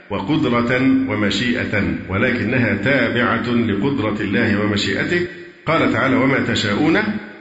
وقدرة 0.09 0.81
ومشيئة 1.09 1.83
ولكنها 2.09 2.73
تابعة 2.75 3.49
لقدرة 3.49 4.21
الله 4.21 4.61
ومشيئته. 4.61 5.27
قال 5.65 5.93
تعالى 5.93 6.15
وما 6.15 6.39
تشاءون 6.39 6.97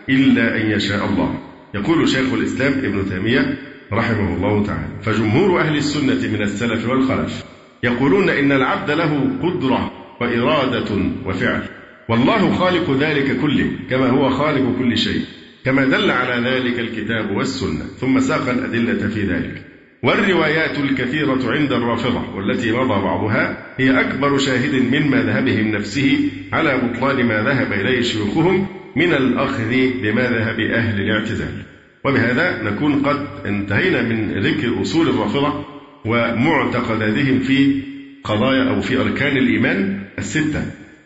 إلا 0.08 0.56
أن 0.56 0.70
يشاء 0.70 1.06
الله. 1.06 1.38
يقول 1.74 2.08
شيخ 2.08 2.32
الإسلام 2.32 2.72
ابن 2.72 3.08
تيمية 3.10 3.58
رحمه 3.92 4.36
الله 4.36 4.66
تعالى 4.66 4.88
فجمهور 5.02 5.60
أهل 5.60 5.76
السنة 5.76 6.28
من 6.32 6.42
السلف 6.42 6.88
والخلف 6.88 7.44
يقولون 7.82 8.28
إن 8.28 8.52
العبد 8.52 8.90
له 8.90 9.30
قدرة 9.42 9.92
وإرادة 10.20 10.96
وفعل 11.26 11.62
والله 12.08 12.54
خالق 12.54 12.90
ذلك 13.00 13.40
كله 13.40 13.70
كما 13.90 14.10
هو 14.10 14.30
خالق 14.30 14.78
كل 14.78 14.98
شيء. 14.98 15.20
كما 15.64 15.84
دل 15.84 16.10
على 16.10 16.50
ذلك 16.50 16.78
الكتاب 16.78 17.30
والسنة. 17.36 17.84
ثم 18.00 18.20
ساق 18.20 18.48
الأدلة 18.48 19.08
في 19.08 19.22
ذلك. 19.22 19.62
والروايات 20.02 20.78
الكثيرة 20.78 21.52
عند 21.52 21.72
الرافضة 21.72 22.34
والتي 22.34 22.72
مضى 22.72 23.02
بعضها 23.02 23.66
هي 23.78 24.00
أكبر 24.00 24.38
شاهد 24.38 24.74
من 24.74 25.10
مذهبهم 25.10 25.68
نفسه 25.68 26.30
على 26.52 26.76
بطلان 26.78 27.26
ما 27.26 27.42
ذهب 27.42 27.72
إليه 27.72 28.00
شيوخهم 28.00 28.66
من 28.96 29.12
الأخذ 29.12 29.70
بمذهب 30.02 30.60
أهل 30.60 31.00
الاعتزال. 31.00 31.62
وبهذا 32.04 32.62
نكون 32.62 33.02
قد 33.02 33.26
انتهينا 33.46 34.02
من 34.02 34.40
ذكر 34.40 34.82
أصول 34.82 35.08
الرافضة 35.08 35.64
ومعتقداتهم 36.04 37.38
في 37.38 37.82
قضايا 38.24 38.70
أو 38.70 38.80
في 38.80 39.00
أركان 39.00 39.36
الإيمان 39.36 40.02
الستة. 40.18 40.62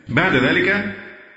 بعد 0.09 0.35
ذلك 0.37 0.95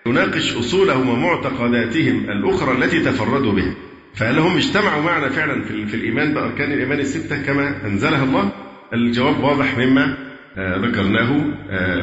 نناقش 0.07 0.55
أصولهم 0.57 1.09
ومعتقداتهم 1.09 2.29
الأخرى 2.29 2.77
التي 2.77 2.99
تفردوا 2.99 3.53
بها 3.53 3.73
فهل 4.15 4.39
هم 4.39 4.57
اجتمعوا 4.57 5.01
معنا 5.01 5.29
فعلا 5.29 5.63
في 5.63 5.93
الإيمان 5.93 6.33
بأركان 6.33 6.71
الإيمان 6.71 6.99
الستة 6.99 7.41
كما 7.43 7.85
أنزلها 7.85 8.23
الله؟ 8.23 8.51
الجواب 8.93 9.39
واضح 9.43 9.77
مما 9.77 10.17
ذكرناه 10.57 11.33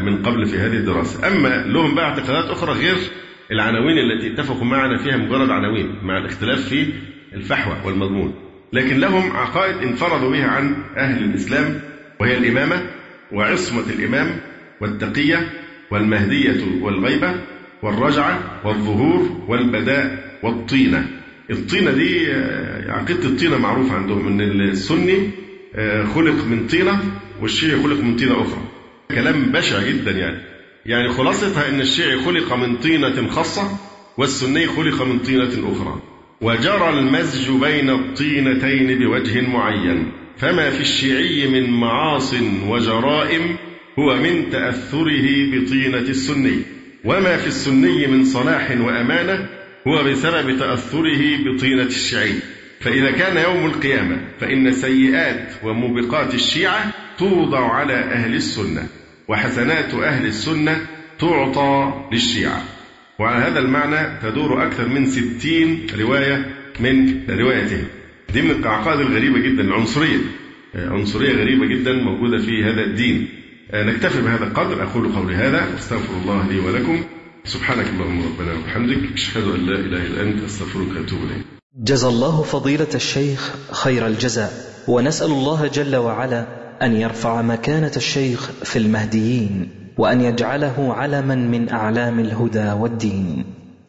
من 0.02 0.22
قبل 0.22 0.46
في 0.46 0.58
هذه 0.58 0.76
الدراسة. 0.76 1.28
أما 1.28 1.48
لهم 1.66 1.94
بقى 1.94 2.04
اعتقادات 2.04 2.44
أخرى 2.50 2.72
غير 2.72 2.96
العناوين 3.52 3.98
التي 3.98 4.32
اتفقوا 4.32 4.64
معنا 4.64 4.98
فيها 4.98 5.16
مجرد 5.16 5.50
عناوين 5.50 5.94
مع 6.02 6.18
الاختلاف 6.18 6.68
في 6.68 6.86
الفحوى 7.34 7.76
والمضمون. 7.84 8.34
لكن 8.72 9.00
لهم 9.00 9.36
عقائد 9.36 9.76
انفردوا 9.76 10.30
بها 10.30 10.46
عن 10.46 10.76
أهل 10.96 11.24
الإسلام 11.24 11.80
وهي 12.20 12.36
الإمامة 12.38 12.82
وعصمة 13.32 13.90
الإمام 13.98 14.26
والتقية 14.80 15.48
والمهدية 15.90 16.82
والغيبة 16.82 17.34
والرجعة 17.82 18.60
والظهور 18.64 19.44
والبداء 19.48 20.38
والطينة. 20.42 21.06
الطينة 21.50 21.90
دي 21.90 22.32
آه، 22.32 22.92
عقيدة 22.92 23.24
الطينة 23.24 23.58
معروفة 23.58 23.94
عندهم. 23.94 24.28
إن 24.28 24.40
السني 24.40 25.30
آه، 25.74 26.04
خلق 26.04 26.44
من 26.44 26.66
طينة 26.66 27.00
والشيعي 27.42 27.82
خلق 27.82 28.00
من 28.00 28.16
طينة 28.16 28.42
أخرى. 28.42 28.62
كلام 29.10 29.52
بشع 29.52 29.82
جدا 29.88 30.10
يعني. 30.10 30.38
يعني 30.86 31.08
خلاصتها 31.08 31.68
أن 31.68 31.80
الشيعي 31.80 32.16
خلق 32.18 32.52
من 32.52 32.76
طينة 32.76 33.28
خاصة 33.28 33.78
والسني 34.18 34.66
خلق 34.66 35.02
من 35.02 35.18
طينة 35.18 35.72
أخرى. 35.72 36.02
وجرى 36.40 36.88
المزج 36.98 37.50
بين 37.50 37.90
الطينتين 37.90 38.98
بوجه 38.98 39.40
معين. 39.40 40.12
فما 40.36 40.70
في 40.70 40.80
الشيعي 40.80 41.46
من 41.46 41.70
معاص 41.70 42.34
وجرائم 42.68 43.56
هو 43.98 44.16
من 44.16 44.50
تأثره 44.50 45.50
بطينة 45.52 45.98
السني. 45.98 46.75
وما 47.04 47.36
في 47.36 47.46
السني 47.46 48.06
من 48.06 48.24
صلاح 48.24 48.70
وأمانة 48.70 49.48
هو 49.88 50.04
بسبب 50.04 50.58
تأثره 50.58 51.36
بطينة 51.44 51.82
الشيعي 51.82 52.34
فإذا 52.80 53.10
كان 53.10 53.36
يوم 53.36 53.66
القيامة 53.66 54.20
فإن 54.40 54.72
سيئات 54.72 55.52
وموبقات 55.62 56.34
الشيعة 56.34 56.92
توضع 57.18 57.72
على 57.72 57.94
أهل 57.94 58.34
السنة 58.34 58.88
وحسنات 59.28 59.94
أهل 59.94 60.26
السنة 60.26 60.86
تعطى 61.18 61.92
للشيعة. 62.12 62.62
وعلى 63.18 63.44
هذا 63.44 63.58
المعنى 63.58 64.20
تدور 64.22 64.66
أكثر 64.66 64.88
من 64.88 65.06
ستين 65.06 65.86
رواية 65.98 66.46
من 66.80 67.22
روايتهم. 67.30 67.84
دي 68.32 68.42
من 68.42 68.50
العقائد 68.50 69.00
الغريبة 69.00 69.38
جدا 69.38 69.62
العنصرية. 69.62 70.18
عنصرية 70.74 71.32
غريبة 71.32 71.66
جدا 71.66 71.92
موجودة 71.92 72.38
في 72.38 72.64
هذا 72.64 72.84
الدين. 72.84 73.28
نكتفي 73.74 74.22
بهذا 74.22 74.44
القدر. 74.44 74.82
أقول 74.82 75.12
قولي 75.12 75.34
هذا 75.34 75.66
واستغفر 75.72 76.14
الله 76.22 76.48
لي 76.48 76.60
ولكم. 76.60 77.04
سبحانك 77.44 77.86
اللهم 77.86 78.22
ربنا 78.22 78.52
وبحمدك 78.54 79.12
أشهد 79.14 79.42
أن 79.42 79.66
لا 79.66 79.74
إله 79.74 80.06
إلا 80.06 80.22
أنت 80.22 80.44
أستغفرك 80.44 80.88
وأتوب 80.88 81.18
إليك. 81.18 81.46
جزى 81.76 82.08
الله 82.08 82.42
فضيلة 82.42 82.94
الشيخ 82.94 83.54
خير 83.72 84.06
الجزاء 84.06 84.52
ونسأل 84.88 85.30
الله 85.30 85.66
جل 85.66 85.96
وعلا 85.96 86.46
أن 86.82 86.96
يرفع 86.96 87.42
مكانة 87.42 87.92
الشيخ 87.96 88.50
في 88.64 88.78
المهديين 88.78 89.70
وأن 89.98 90.20
يجعله 90.20 90.94
علما 90.94 91.34
من 91.34 91.68
أعلام 91.68 92.20
الهدى 92.20 92.72
والدين. 92.72 93.44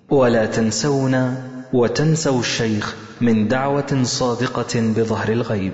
ولا 0.10 0.46
تنسونا 0.46 1.44
وتنسوا 1.74 2.40
الشيخ 2.40 2.96
من 3.22 3.48
دعوة 3.48 4.04
صادقة 4.04 4.74
بظهر 4.76 5.30
الغيب. 5.32 5.74